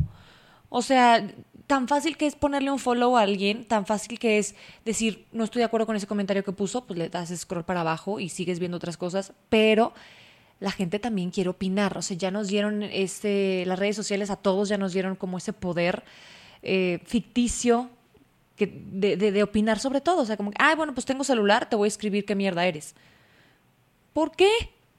O 0.69 0.83
sea, 0.83 1.27
tan 1.69 1.87
fácil 1.87 2.17
que 2.17 2.27
es 2.27 2.35
ponerle 2.35 2.71
un 2.71 2.79
follow 2.79 3.17
a 3.17 3.23
alguien, 3.23 3.65
tan 3.65 3.87
fácil 3.87 4.19
que 4.19 4.39
es 4.39 4.55
decir, 4.85 5.27
no 5.33 5.45
estoy 5.45 5.61
de 5.61 5.65
acuerdo 5.65 5.87
con 5.87 5.97
ese 5.97 6.07
comentario 6.07 6.43
que 6.43 6.53
puso, 6.53 6.85
pues 6.85 6.99
le 6.99 7.09
das 7.11 7.29
scroll 7.29 7.65
para 7.65 7.83
abajo 7.83 8.21
y 8.21 8.31
sigues 8.31 8.59
viendo 8.59 8.79
otras 8.79 8.97
cosas, 8.97 9.33
pero 9.49 9.93
la 10.61 10.71
gente 10.73 10.99
también 10.99 11.31
quiere 11.31 11.51
opinar, 11.51 11.97
o 11.97 12.03
sea, 12.03 12.17
ya 12.17 12.31
nos 12.31 12.49
dieron 12.49 12.83
este, 12.83 13.65
las 13.67 13.79
redes 13.79 13.95
sociales 13.97 14.29
a 14.31 14.37
todos 14.37 14.69
ya 14.69 14.77
nos 14.79 14.93
dieron 14.93 15.15
como 15.17 15.39
ese 15.39 15.53
poder 15.53 16.03
eh, 16.63 16.99
ficticio 17.07 17.91
que, 18.57 18.67
de, 18.67 19.17
de- 19.17 19.31
de 19.31 19.43
opinar 19.45 19.79
sobre 19.79 20.01
todo, 20.01 20.23
o 20.23 20.27
sea, 20.27 20.37
como, 20.37 20.51
que, 20.51 20.57
ay, 20.61 20.75
bueno, 20.75 20.93
pues 20.95 21.07
tengo 21.07 21.23
celular, 21.23 21.69
te 21.69 21.77
voy 21.77 21.87
a 21.87 21.89
escribir 21.89 22.25
qué 22.25 22.35
mierda 22.35 22.67
eres. 22.67 22.97
¿Por 24.13 24.33
qué? 24.35 24.51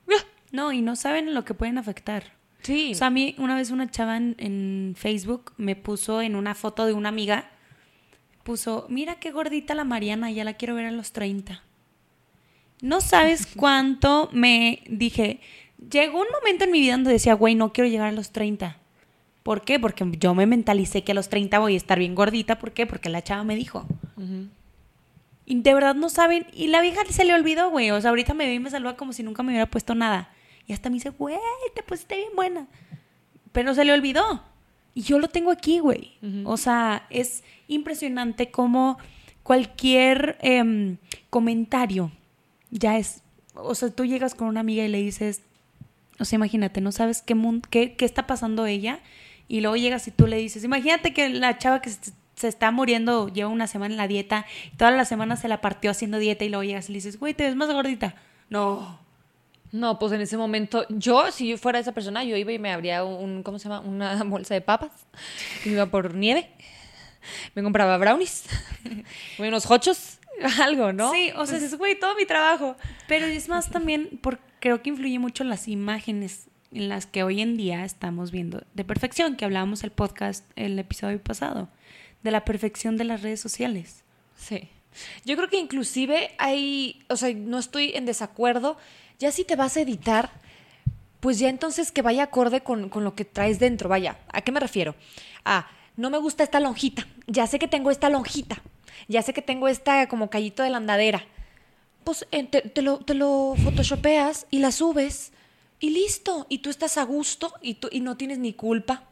Ah, 0.10 0.24
No, 0.54 0.72
y 0.72 0.82
no 0.82 0.96
saben 0.96 1.34
lo 1.34 1.44
que 1.44 1.54
pueden 1.54 1.78
afectar. 1.78 2.24
Sí. 2.62 2.92
O 2.94 2.96
sea, 2.96 3.08
a 3.08 3.10
mí 3.10 3.36
una 3.38 3.56
vez 3.56 3.70
una 3.72 3.90
chava 3.92 4.16
en, 4.18 4.36
en 4.38 4.94
Facebook 4.98 5.52
me 5.58 5.76
puso 5.76 6.22
en 6.22 6.36
una 6.38 6.56
foto 6.56 6.86
de 6.86 6.94
una 6.94 7.10
amiga, 7.10 7.50
puso, 8.44 8.86
mira 8.90 9.16
qué 9.20 9.32
gordita 9.32 9.76
la 9.76 9.84
Mariana, 9.84 10.32
ya 10.32 10.44
la 10.46 10.54
quiero 10.54 10.76
ver 10.76 10.86
a 10.86 10.92
los 10.92 11.12
30. 11.12 11.62
No 12.82 13.02
sabes 13.02 13.48
cuánto 13.56 14.30
me 14.32 14.84
dije, 14.88 15.40
llegó 15.92 16.20
un 16.20 16.28
momento 16.32 16.66
en 16.66 16.72
mi 16.72 16.82
vida 16.82 16.94
donde 16.94 17.12
decía, 17.12 17.34
güey, 17.34 17.56
no 17.56 17.74
quiero 17.74 17.90
llegar 17.90 18.10
a 18.10 18.14
los 18.14 18.32
30. 18.32 18.78
¿Por 19.44 19.62
qué? 19.62 19.80
Porque 19.80 20.06
yo 20.20 20.36
me 20.36 20.46
mentalicé 20.46 21.04
que 21.04 21.14
a 21.14 21.16
los 21.16 21.30
30 21.30 21.60
voy 21.60 21.74
a 21.74 21.78
estar 21.78 21.98
bien 21.98 22.14
gordita. 22.14 22.60
¿Por 22.60 22.72
qué? 22.72 22.86
Porque 22.86 23.10
la 23.10 23.24
chava 23.24 23.44
me 23.44 23.56
dijo. 23.56 23.86
Y 25.46 25.62
de 25.62 25.74
verdad 25.74 25.96
no 25.96 26.10
saben. 26.10 26.46
Y 26.54 26.68
la 26.68 26.82
vieja 26.82 27.02
se 27.10 27.26
le 27.26 27.34
olvidó, 27.34 27.70
güey. 27.72 27.90
O 27.92 28.00
sea, 28.00 28.10
ahorita 28.10 28.34
me 28.34 28.46
ve 28.46 28.54
y 28.54 28.60
me 28.60 28.70
saluda 28.70 28.96
como 28.96 29.14
si 29.14 29.24
nunca 29.24 29.42
me 29.42 29.52
hubiera 29.52 29.66
puesto 29.66 29.96
nada. 29.96 30.30
Y 30.68 30.74
hasta 30.74 30.90
me 30.90 30.96
dice, 30.96 31.10
güey, 31.10 31.38
te 31.74 31.82
pusiste 31.82 32.18
bien 32.18 32.30
buena. 32.36 32.68
Pero 33.52 33.74
se 33.74 33.86
le 33.86 33.94
olvidó. 33.94 34.44
Y 34.94 35.02
yo 35.02 35.18
lo 35.18 35.30
tengo 35.30 35.52
aquí, 35.52 35.80
güey. 35.80 36.12
O 36.44 36.58
sea, 36.58 37.08
es 37.10 37.44
impresionante 37.68 38.52
cómo 38.52 39.00
cualquier 39.42 40.38
em, 40.42 40.98
comentario 41.30 42.12
ya 42.72 42.98
es. 42.98 43.22
O 43.56 43.76
sea, 43.76 43.90
tú 43.90 44.06
llegas 44.06 44.36
con 44.36 44.48
una 44.48 44.60
amiga 44.60 44.84
y 44.84 44.88
le 44.88 45.00
dices, 45.00 45.42
o 46.20 46.26
sea, 46.26 46.38
imagínate, 46.38 46.82
no 46.82 46.92
sabes 46.92 47.22
qué, 47.22 47.36
qué, 47.70 47.96
qué 47.96 48.06
está 48.06 48.28
pasando 48.28 48.66
ella. 48.66 49.00
Y 49.48 49.62
luego 49.62 49.76
llegas 49.76 50.08
y 50.08 50.12
tú 50.12 50.28
le 50.28 50.38
dices, 50.38 50.64
imagínate 50.64 51.14
que 51.14 51.30
la 51.30 51.58
chava 51.58 51.82
que 51.82 51.90
se, 51.90 52.48
está 52.48 52.72
muriendo 52.72 53.28
lleva 53.30 53.50
una 53.50 53.68
semana 53.68 53.94
en 53.94 53.98
la 53.98 54.08
dieta, 54.08 54.46
y 54.72 54.78
toda 54.78 54.92
la 54.92 55.04
semana 55.06 55.36
se 55.36 55.48
la 55.48 55.60
partió 55.60 55.92
haciendo 55.92 56.20
dieta 56.20 56.46
y 56.46 56.50
luego 56.50 56.64
llegas 56.64 56.88
y 56.88 56.94
le 56.94 56.98
dices, 56.98 57.20
güey, 57.20 57.34
te 57.34 57.44
ves 57.44 57.56
más 57.56 57.72
gordita. 57.72 58.16
No. 58.50 59.00
No, 59.72 60.00
pues 60.00 60.14
en 60.14 60.22
ese 60.22 60.38
momento, 60.38 60.86
yo, 60.90 61.32
si 61.32 61.48
yo 61.50 61.58
fuera 61.58 61.80
esa 61.80 61.92
persona, 61.92 62.24
yo 62.24 62.36
iba 62.36 62.52
y 62.52 62.60
me 62.60 62.72
abría 62.72 63.04
un, 63.04 63.44
¿cómo 63.44 63.60
se 63.60 63.70
llama? 63.70 63.82
Una 63.82 64.24
bolsa 64.26 64.54
de 64.54 64.62
papas. 64.62 64.92
Iba 65.66 65.86
por 65.88 66.16
nieve. 66.16 66.50
Me 67.56 67.62
compraba 67.62 67.98
brownies. 67.98 68.46
unos 69.40 69.70
hochos. 69.70 70.09
Algo, 70.62 70.94
¿no? 70.94 71.12
Sí, 71.12 71.32
o 71.36 71.46
sea, 71.46 71.56
Entonces, 71.56 71.78
güey, 71.78 72.00
todo 72.00 72.16
mi 72.16 72.26
trabajo. 72.26 72.76
Pero 73.08 73.26
es 73.26 73.50
más 73.50 73.70
también, 73.70 74.20
por, 74.22 74.40
creo 74.60 74.82
que 74.82 74.90
influye 74.90 75.20
mucho 75.20 75.44
las 75.44 75.68
imágenes 75.68 76.48
en 76.72 76.90
las 76.90 77.06
que 77.06 77.24
hoy 77.24 77.42
en 77.42 77.58
día 77.58 77.84
estamos 77.84 78.32
viendo 78.32 78.64
de 78.74 78.84
perfección, 78.84 79.36
que 79.36 79.46
hablábamos 79.46 79.84
el 79.84 79.92
podcast, 79.92 80.46
el 80.56 80.78
episodio 80.78 81.22
pasado, 81.22 81.70
de 82.24 82.32
la 82.32 82.46
perfección 82.46 82.98
de 82.98 83.06
las 83.06 83.22
redes 83.22 83.40
sociales. 83.40 84.04
Sí. 84.38 84.70
Yo 85.26 85.36
creo 85.36 85.50
que 85.50 85.60
inclusive 85.60 86.32
hay, 86.38 87.04
o 87.10 87.16
sea, 87.16 87.34
no 87.34 87.60
estoy 87.60 87.92
en 87.96 88.06
desacuerdo. 88.06 88.78
Ya 89.20 89.32
si 89.32 89.44
te 89.44 89.56
vas 89.56 89.78
a 89.78 89.82
editar, 89.82 90.32
pues 91.20 91.40
ya 91.40 91.50
entonces 91.50 91.92
que 91.92 92.02
vaya 92.02 92.24
acorde 92.24 92.62
con, 92.62 92.90
con 92.90 93.04
lo 93.04 93.16
que 93.16 93.26
traes 93.26 93.60
dentro. 93.60 93.90
Vaya, 93.90 94.20
¿a 94.32 94.42
qué 94.42 94.52
me 94.52 94.60
refiero? 94.60 94.96
Ah, 95.46 95.68
no 95.96 96.10
me 96.10 96.18
gusta 96.18 96.44
esta 96.44 96.60
lonjita. 96.60 97.08
Ya 97.28 97.46
sé 97.48 97.60
que 97.60 97.68
tengo 97.68 97.92
esta 97.92 98.10
lonjita. 98.10 98.62
Ya 99.08 99.22
sé 99.22 99.34
que 99.34 99.42
tengo 99.42 99.68
esta 99.68 100.08
como 100.08 100.30
callito 100.30 100.64
de 100.64 100.70
la 100.70 100.78
andadera. 100.78 101.26
Pues 102.04 102.28
eh, 102.32 102.44
te, 102.46 102.62
te 102.62 102.82
lo, 102.82 103.00
te 103.00 103.14
lo 103.14 103.56
photoshopeas 103.64 104.48
y 104.52 104.60
la 104.60 104.72
subes 104.72 105.32
y 105.80 105.92
listo. 105.92 106.46
Y 106.50 106.60
tú 106.60 106.70
estás 106.70 106.98
a 106.98 107.04
gusto 107.04 107.54
y, 107.62 107.76
tú, 107.76 107.90
y 107.92 108.02
no 108.02 108.18
tienes 108.18 108.40
ni 108.40 108.54
culpa, 108.54 109.04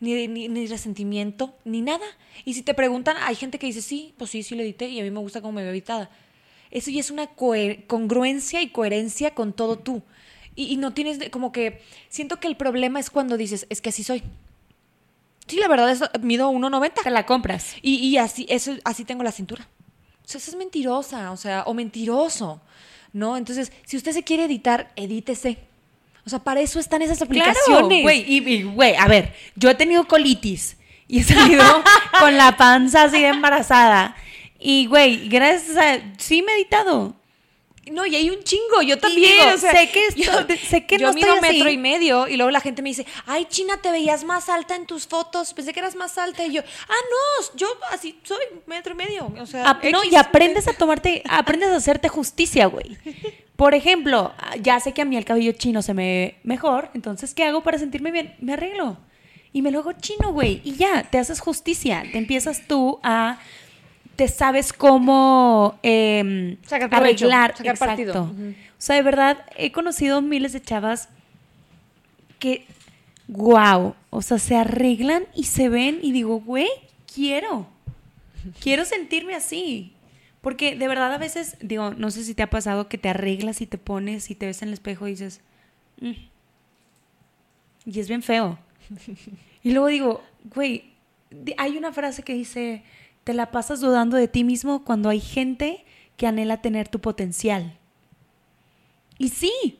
ni, 0.00 0.26
ni, 0.28 0.66
resentimiento, 0.66 1.54
ni 1.64 1.80
nada. 1.80 2.06
Y 2.44 2.54
si 2.54 2.62
te 2.62 2.74
preguntan, 2.74 3.16
hay 3.20 3.34
gente 3.34 3.58
que 3.58 3.66
dice, 3.66 3.82
sí, 3.82 4.14
pues 4.16 4.30
sí, 4.30 4.42
sí 4.42 4.54
lo 4.54 4.62
edité 4.62 4.88
y 4.88 5.00
a 5.00 5.02
mí 5.02 5.10
me 5.10 5.20
gusta 5.20 5.40
cómo 5.40 5.52
me 5.52 5.62
veo 5.62 5.72
editada. 5.72 6.10
Eso 6.70 6.90
ya 6.90 7.00
es 7.00 7.10
una 7.10 7.26
congruencia 7.26 8.62
y 8.62 8.70
coherencia 8.70 9.34
con 9.34 9.52
todo 9.52 9.78
tú. 9.78 10.02
Y, 10.54 10.76
no 10.76 10.92
tienes 10.92 11.18
como 11.30 11.50
que, 11.50 11.80
siento 12.08 12.38
que 12.38 12.46
el 12.46 12.56
problema 12.56 13.00
es 13.00 13.10
cuando 13.10 13.36
dices, 13.36 13.66
es 13.70 13.80
que 13.80 13.88
así 13.88 14.04
soy. 14.04 14.22
Sí, 15.46 15.58
la 15.58 15.68
verdad 15.68 15.90
es 15.90 16.02
mido 16.20 16.50
1.90. 16.50 17.02
Te 17.02 17.10
la 17.10 17.26
compras. 17.26 17.76
Y, 17.82 17.96
y 17.96 18.16
así, 18.18 18.46
eso, 18.48 18.74
así 18.84 19.04
tengo 19.04 19.22
la 19.22 19.32
cintura. 19.32 19.66
O 20.24 20.28
sea, 20.28 20.38
esa 20.38 20.50
es 20.52 20.56
mentirosa, 20.56 21.32
o 21.32 21.36
sea, 21.36 21.64
o 21.66 21.74
mentiroso, 21.74 22.60
¿no? 23.12 23.36
Entonces, 23.36 23.72
si 23.84 23.96
usted 23.96 24.12
se 24.12 24.22
quiere 24.22 24.44
editar, 24.44 24.92
edítese. 24.96 25.58
O 26.24 26.30
sea, 26.30 26.38
para 26.38 26.60
eso 26.60 26.78
están 26.78 27.02
esas 27.02 27.20
aplicaciones. 27.20 27.64
Claro, 27.66 27.86
güey, 27.86 28.24
y, 28.26 28.48
y, 28.48 28.62
güey, 28.62 28.94
a 28.94 29.08
ver, 29.08 29.34
yo 29.56 29.68
he 29.68 29.74
tenido 29.74 30.06
colitis 30.06 30.76
y 31.08 31.18
he 31.20 31.24
salido 31.24 31.64
con 32.20 32.36
la 32.36 32.56
panza 32.56 33.04
así 33.04 33.20
de 33.20 33.28
embarazada. 33.28 34.14
Y, 34.60 34.86
güey, 34.86 35.28
gracias 35.28 35.76
a... 35.76 35.98
Sí 36.18 36.42
me 36.42 36.52
he 36.52 36.54
editado. 36.56 37.16
No, 37.90 38.06
y 38.06 38.14
hay 38.14 38.30
un 38.30 38.42
chingo, 38.44 38.80
yo 38.82 38.96
también. 38.98 39.32
digo, 39.32 39.54
o 39.54 39.58
sea, 39.58 39.72
sé 39.72 39.90
que 39.90 40.06
esto- 40.06 40.46
sé 40.70 40.86
que 40.86 40.98
yo 40.98 41.08
no 41.08 41.14
mido 41.14 41.34
estoy 41.34 41.48
así. 41.48 41.56
metro 41.58 41.70
y 41.70 41.76
medio 41.76 42.28
y 42.28 42.36
luego 42.36 42.50
la 42.52 42.60
gente 42.60 42.80
me 42.80 42.90
dice, 42.90 43.04
ay, 43.26 43.46
China, 43.50 43.78
te 43.82 43.90
veías 43.90 44.22
más 44.22 44.48
alta 44.48 44.76
en 44.76 44.86
tus 44.86 45.08
fotos, 45.08 45.52
pensé 45.52 45.72
que 45.72 45.80
eras 45.80 45.96
más 45.96 46.16
alta. 46.16 46.44
Y 46.46 46.52
yo, 46.52 46.62
ah, 46.62 46.92
no, 47.10 47.56
yo 47.56 47.66
así 47.90 48.20
soy 48.22 48.38
metro 48.66 48.92
y 48.92 48.96
medio. 48.96 49.32
O 49.40 49.46
sea, 49.46 49.80
no, 49.90 50.04
y 50.04 50.14
aprendes 50.14 50.68
a 50.68 50.74
tomarte, 50.74 51.24
aprendes 51.28 51.70
a 51.70 51.76
hacerte 51.76 52.08
justicia, 52.08 52.66
güey. 52.66 52.96
Por 53.56 53.74
ejemplo, 53.74 54.32
ya 54.60 54.78
sé 54.78 54.92
que 54.92 55.02
a 55.02 55.04
mí 55.04 55.16
el 55.16 55.24
cabello 55.24 55.52
chino 55.52 55.82
se 55.82 55.92
me 55.92 56.02
ve 56.04 56.36
mejor, 56.44 56.90
entonces, 56.94 57.34
¿qué 57.34 57.44
hago 57.44 57.62
para 57.64 57.78
sentirme 57.78 58.12
bien? 58.12 58.36
Me 58.40 58.52
arreglo. 58.52 58.98
Y 59.52 59.60
me 59.60 59.70
lo 59.70 59.80
hago 59.80 59.92
chino, 59.92 60.32
güey. 60.32 60.62
Y 60.64 60.76
ya, 60.76 61.02
te 61.10 61.18
haces 61.18 61.40
justicia. 61.40 62.04
Te 62.10 62.16
empiezas 62.18 62.62
tú 62.66 63.00
a... 63.02 63.38
Te 64.16 64.28
sabes 64.28 64.72
cómo 64.72 65.78
eh, 65.82 66.56
Sacar 66.66 66.90
provecho, 66.90 67.26
arreglar. 67.26 67.56
sacar 67.56 67.78
partido. 67.78 68.12
Exacto. 68.12 68.34
O 68.42 68.84
sea, 68.84 68.96
de 68.96 69.02
verdad, 69.02 69.44
he 69.56 69.72
conocido 69.72 70.20
miles 70.22 70.52
de 70.52 70.60
chavas 70.60 71.08
que, 72.38 72.66
wow, 73.28 73.94
o 74.10 74.22
sea, 74.22 74.38
se 74.38 74.56
arreglan 74.56 75.24
y 75.34 75.44
se 75.44 75.68
ven 75.68 76.00
y 76.02 76.12
digo, 76.12 76.40
güey, 76.40 76.68
quiero, 77.12 77.66
quiero 78.60 78.84
sentirme 78.84 79.34
así. 79.34 79.92
Porque 80.40 80.74
de 80.74 80.88
verdad 80.88 81.12
a 81.14 81.18
veces, 81.18 81.56
digo, 81.60 81.92
no 81.96 82.10
sé 82.10 82.24
si 82.24 82.34
te 82.34 82.42
ha 82.42 82.50
pasado 82.50 82.88
que 82.88 82.98
te 82.98 83.08
arreglas 83.08 83.60
y 83.60 83.66
te 83.66 83.78
pones 83.78 84.28
y 84.30 84.34
te 84.34 84.46
ves 84.46 84.60
en 84.62 84.68
el 84.68 84.74
espejo 84.74 85.06
y 85.06 85.12
dices, 85.12 85.40
"Mm". 86.00 86.10
y 87.86 88.00
es 88.00 88.08
bien 88.08 88.22
feo. 88.22 88.58
Y 89.62 89.70
luego 89.70 89.86
digo, 89.86 90.22
güey, 90.54 90.90
hay 91.56 91.76
una 91.78 91.92
frase 91.92 92.24
que 92.24 92.34
dice, 92.34 92.82
te 93.24 93.34
la 93.34 93.50
pasas 93.50 93.80
dudando 93.80 94.16
de 94.16 94.28
ti 94.28 94.44
mismo 94.44 94.84
cuando 94.84 95.08
hay 95.08 95.20
gente 95.20 95.84
que 96.16 96.26
anhela 96.26 96.60
tener 96.60 96.88
tu 96.88 97.00
potencial. 97.00 97.78
Y 99.18 99.28
sí, 99.28 99.78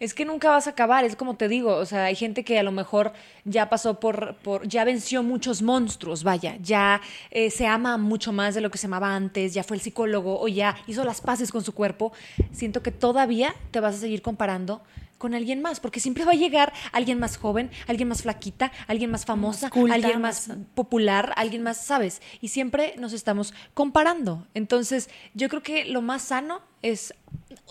Es 0.00 0.14
que 0.14 0.24
nunca 0.24 0.50
vas 0.50 0.68
a 0.68 0.70
acabar, 0.70 1.04
es 1.04 1.16
como 1.16 1.34
te 1.34 1.48
digo, 1.48 1.74
o 1.74 1.84
sea, 1.84 2.04
hay 2.04 2.14
gente 2.14 2.44
que 2.44 2.56
a 2.56 2.62
lo 2.62 2.70
mejor 2.70 3.12
ya 3.44 3.68
pasó 3.68 3.98
por, 3.98 4.36
ya 4.62 4.84
venció 4.84 5.24
muchos 5.24 5.60
monstruos, 5.60 6.22
vaya, 6.22 6.56
ya 6.62 7.00
eh, 7.32 7.50
se 7.50 7.66
ama 7.66 7.98
mucho 7.98 8.32
más 8.32 8.54
de 8.54 8.60
lo 8.60 8.70
que 8.70 8.78
se 8.78 8.86
amaba 8.86 9.16
antes, 9.16 9.54
ya 9.54 9.64
fue 9.64 9.76
el 9.76 9.80
psicólogo 9.80 10.40
o 10.40 10.46
ya 10.46 10.76
hizo 10.86 11.02
las 11.04 11.20
paces 11.20 11.50
con 11.50 11.64
su 11.64 11.74
cuerpo. 11.74 12.12
Siento 12.52 12.80
que 12.80 12.92
todavía 12.92 13.56
te 13.72 13.80
vas 13.80 13.96
a 13.96 13.98
seguir 13.98 14.22
comparando 14.22 14.82
con 15.18 15.34
alguien 15.34 15.60
más, 15.60 15.80
porque 15.80 16.00
siempre 16.00 16.24
va 16.24 16.32
a 16.32 16.36
llegar 16.36 16.72
alguien 16.92 17.18
más 17.18 17.36
joven, 17.36 17.70
alguien 17.86 18.08
más 18.08 18.22
flaquita, 18.22 18.72
alguien 18.86 19.10
más 19.10 19.24
famosa, 19.26 19.66
Más 19.66 19.72
culta, 19.72 19.94
alguien 19.94 20.20
más 20.20 20.48
más- 20.48 20.58
popular, 20.74 21.32
alguien 21.36 21.62
más, 21.62 21.84
¿sabes? 21.84 22.22
Y 22.40 22.48
siempre 22.48 22.94
nos 22.98 23.12
estamos 23.12 23.52
comparando. 23.74 24.46
Entonces, 24.54 25.10
yo 25.34 25.48
creo 25.48 25.62
que 25.62 25.84
lo 25.84 26.02
más 26.02 26.22
sano 26.22 26.62
es. 26.82 27.12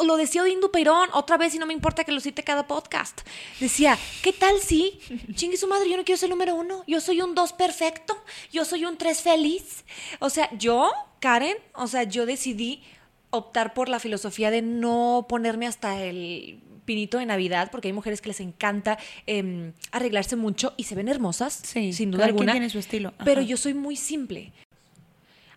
Lo 0.03 0.17
decía 0.17 0.43
Odín 0.43 0.59
Peirón 0.71 1.09
otra 1.13 1.37
vez 1.37 1.55
y 1.55 1.59
no 1.59 1.65
me 1.65 1.73
importa 1.73 2.03
que 2.03 2.11
lo 2.11 2.19
cite 2.19 2.43
cada 2.43 2.67
podcast. 2.67 3.21
Decía, 3.59 3.97
¿qué 4.21 4.33
tal 4.33 4.59
si? 4.59 4.99
Chingue 5.33 5.57
su 5.57 5.67
madre, 5.67 5.89
yo 5.89 5.97
no 5.97 6.03
quiero 6.03 6.17
ser 6.19 6.29
número 6.29 6.53
uno. 6.55 6.83
Yo 6.85 6.99
soy 7.01 7.21
un 7.21 7.33
dos 7.33 7.53
perfecto. 7.53 8.15
Yo 8.51 8.65
soy 8.65 8.85
un 8.85 8.97
tres 8.97 9.21
feliz. 9.21 9.85
O 10.19 10.29
sea, 10.29 10.49
yo, 10.57 10.91
Karen, 11.19 11.57
o 11.73 11.87
sea, 11.87 12.03
yo 12.03 12.25
decidí 12.25 12.83
optar 13.29 13.73
por 13.73 13.89
la 13.89 13.99
filosofía 13.99 14.51
de 14.51 14.61
no 14.61 15.25
ponerme 15.27 15.67
hasta 15.67 16.03
el 16.03 16.61
pinito 16.87 17.19
de 17.19 17.27
Navidad, 17.27 17.69
porque 17.69 17.89
hay 17.89 17.93
mujeres 17.93 18.21
que 18.21 18.29
les 18.29 18.39
encanta 18.39 18.97
em, 19.27 19.73
arreglarse 19.91 20.35
mucho 20.35 20.73
y 20.77 20.85
se 20.85 20.95
ven 20.95 21.07
hermosas, 21.09 21.59
Sí, 21.63 21.93
sin 21.93 22.09
duda 22.09 22.25
alguna. 22.25 22.53
tiene 22.53 22.71
su 22.71 22.79
estilo. 22.79 23.13
Pero 23.23 23.41
yo 23.43 23.57
soy 23.57 23.75
muy 23.75 23.95
simple. 23.95 24.51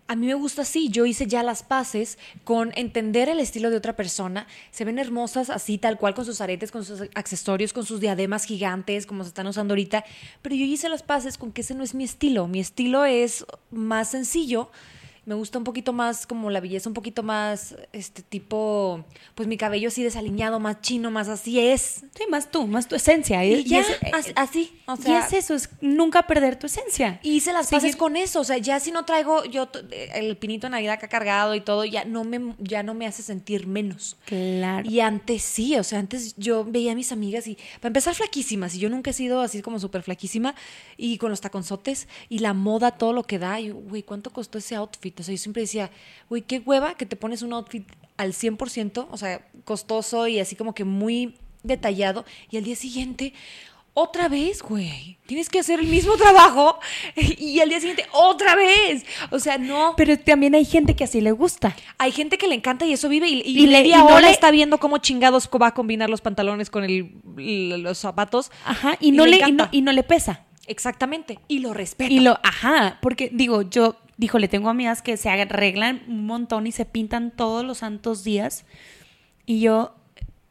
A 0.09 0.17
mí 0.17 0.27
me 0.27 0.35
gusta 0.35 0.63
así, 0.63 0.89
yo 0.89 1.07
hice 1.07 1.29
ya 1.29 1.45
las 1.45 1.63
paces 1.63 2.19
con 2.43 2.73
entender 2.75 3.29
el 3.29 3.39
estilo 3.39 3.71
de 3.71 3.77
otra 3.77 3.95
persona. 3.95 4.49
Se 4.73 4.85
ven 4.85 4.99
hermosas 4.99 5.51
así, 5.51 5.79
tal 5.79 5.99
cual, 5.99 6.15
con 6.17 6.25
sus 6.25 6.41
aretes, 6.41 6.73
con 6.73 6.85
sus 6.85 7.03
accesorios, 7.15 7.73
con 7.73 7.87
sus 7.87 8.01
diademas 8.01 8.45
gigantes, 8.45 9.07
como 9.07 9.23
se 9.23 9.29
están 9.29 9.47
usando 9.47 9.71
ahorita. 9.73 10.05
Pero 10.43 10.57
yo 10.57 10.65
hice 10.65 10.89
las 10.89 11.05
paces 11.05 11.39
con 11.39 11.53
que 11.53 11.61
ese 11.61 11.77
no 11.77 11.85
es 11.85 11.95
mi 11.95 12.03
estilo. 12.03 12.49
Mi 12.49 12.59
estilo 12.59 13.05
es 13.05 13.47
más 13.71 14.11
sencillo. 14.11 14.73
Me 15.31 15.37
gusta 15.37 15.59
un 15.59 15.65
poquito 15.65 15.93
más 15.93 16.27
como 16.27 16.51
la 16.51 16.59
belleza, 16.59 16.89
un 16.91 16.95
poquito 16.95 17.23
más, 17.23 17.77
este 17.93 18.21
tipo, 18.23 19.05
pues 19.37 19.47
mi 19.47 19.57
cabello 19.57 19.87
así 19.87 20.03
desaliñado, 20.03 20.59
más 20.59 20.81
chino, 20.81 21.13
más 21.13 21.29
así 21.29 21.61
es. 21.61 22.03
Sí, 22.17 22.25
más 22.29 22.51
tú, 22.51 22.67
más 22.67 22.89
tu 22.89 22.97
esencia. 22.97 23.45
Y, 23.45 23.63
ya, 23.63 23.79
es- 23.79 23.91
eh, 23.91 24.11
as- 24.13 24.33
así, 24.35 24.77
o 24.87 24.95
y 24.95 25.03
sea, 25.03 25.21
es 25.21 25.33
eso, 25.33 25.55
es 25.55 25.71
nunca 25.81 26.27
perder 26.27 26.59
tu 26.59 26.67
esencia. 26.67 27.21
y 27.23 27.35
hice 27.37 27.53
las 27.53 27.69
Seguir- 27.69 27.81
paces 27.83 27.95
con 27.97 28.17
eso, 28.17 28.41
o 28.41 28.45
sea, 28.45 28.59
ya 28.59 28.81
si 28.81 28.91
no 28.91 29.05
traigo 29.05 29.45
yo 29.45 29.69
el 30.15 30.37
pinito 30.37 30.67
de 30.67 30.73
Navidad 30.73 30.99
que 30.99 31.07
ha 31.07 31.09
cargado 31.09 31.55
y 31.55 31.61
todo, 31.61 31.85
ya 31.85 32.05
no 32.05 32.25
me 32.25 32.57
ya 32.59 32.83
no 32.83 32.95
me 32.95 33.07
hace 33.07 33.23
sentir 33.23 33.69
menos. 33.69 34.17
Claro. 34.25 34.91
Y 34.91 34.99
antes 34.99 35.43
sí, 35.45 35.77
o 35.77 35.85
sea, 35.85 36.01
antes 36.01 36.35
yo 36.39 36.65
veía 36.65 36.91
a 36.91 36.95
mis 36.97 37.13
amigas 37.13 37.47
y 37.47 37.55
para 37.79 37.91
empezar 37.91 38.17
flaquísimas, 38.17 38.75
y 38.75 38.81
yo 38.81 38.91
nunca 38.91 39.11
he 39.11 39.15
sido 39.15 39.43
así 39.43 39.63
como 39.63 39.79
súper 39.79 40.03
flaquísima 40.03 40.57
y 40.97 41.19
con 41.19 41.31
los 41.31 41.41
taconzotes 41.41 42.09
y 42.29 42.41
la 42.41 42.53
moda, 42.53 42.91
todo 42.91 43.13
lo 43.13 43.23
que 43.23 43.39
da, 43.39 43.61
y 43.61 43.71
güey, 43.71 44.03
¿cuánto 44.03 44.31
costó 44.33 44.59
ese 44.59 44.75
outfit? 44.75 45.20
O 45.21 45.23
sea, 45.25 45.35
yo 45.35 45.39
siempre 45.39 45.63
decía, 45.63 45.91
güey, 46.29 46.43
qué 46.43 46.59
hueva 46.65 46.95
que 46.95 47.07
te 47.07 47.17
pones 47.17 47.43
un 47.43 47.53
outfit 47.53 47.87
al 48.17 48.33
100%, 48.33 49.07
o 49.11 49.17
sea, 49.17 49.47
costoso 49.65 50.27
y 50.29 50.41
así 50.41 50.57
como 50.57 50.75
que 50.75 50.85
muy 50.85 51.37
detallado, 51.63 52.25
y 52.51 52.57
al 52.57 52.65
día 52.65 52.77
siguiente... 52.77 53.33
Otra 53.93 54.29
vez, 54.29 54.63
güey. 54.63 55.19
Tienes 55.27 55.49
que 55.49 55.59
hacer 55.59 55.81
el 55.81 55.89
mismo 55.89 56.17
trabajo 56.17 56.79
y 57.17 57.59
al 57.59 57.69
día 57.69 57.81
siguiente 57.81 58.07
otra 58.13 58.55
vez. 58.55 59.05
O 59.33 59.41
sea, 59.41 59.59
no. 59.59 59.95
Pero 59.97 60.17
también 60.17 60.55
hay 60.55 60.65
gente 60.65 60.95
que 60.95 61.03
así 61.03 61.21
le 61.21 61.33
gusta. 61.33 61.75
Hay 61.99 62.13
gente 62.13 62.39
que 62.39 62.47
le 62.47 62.55
encanta 62.55 62.87
y 62.87 62.93
eso 62.93 63.09
vive 63.09 63.27
y, 63.27 63.43
y 63.45 63.65
Y 63.65 63.67
le- 63.67 63.89
y 63.89 63.91
no 63.91 64.07
hora 64.07 64.21
le- 64.21 64.31
está 64.31 64.53
viendo 64.53 64.79
cómo 64.79 64.99
chingados 64.99 65.51
va 65.61 65.67
a 65.67 65.75
combinar 65.75 66.09
los 66.09 66.21
pantalones 66.21 66.71
con 66.71 66.85
el, 66.85 67.11
los 67.83 67.99
zapatos. 67.99 68.53
Ajá, 68.65 68.97
y 69.01 69.11
no, 69.11 69.27
le, 69.27 69.39
y, 69.49 69.53
no, 69.53 69.69
y 69.73 69.83
no 69.83 69.91
le 69.91 70.05
pesa. 70.05 70.45
Exactamente. 70.69 71.41
Y 71.49 71.59
lo 71.59 71.75
respeta. 71.75 72.13
Y 72.13 72.21
lo, 72.21 72.39
ajá, 72.45 72.99
porque 73.03 73.29
digo, 73.33 73.63
yo, 73.63 73.97
dijo, 74.21 74.39
le 74.39 74.49
tengo 74.49 74.69
amigas 74.69 75.01
que 75.01 75.17
se 75.17 75.31
arreglan 75.31 76.03
un 76.07 76.27
montón 76.27 76.67
y 76.67 76.73
se 76.73 76.85
pintan 76.85 77.31
todos 77.31 77.65
los 77.65 77.79
santos 77.79 78.23
días. 78.23 78.67
Y 79.47 79.61
yo, 79.61 79.95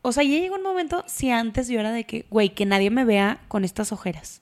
o 0.01 0.11
sea, 0.11 0.23
ya 0.23 0.39
llegó 0.39 0.55
un 0.55 0.63
momento, 0.63 1.03
si 1.05 1.29
antes 1.29 1.67
yo 1.67 1.79
era 1.79 1.91
de 1.91 2.03
que, 2.03 2.25
güey, 2.31 2.49
que 2.49 2.65
nadie 2.65 2.89
me 2.89 3.05
vea 3.05 3.41
con 3.47 3.63
estas 3.63 3.91
ojeras. 3.91 4.41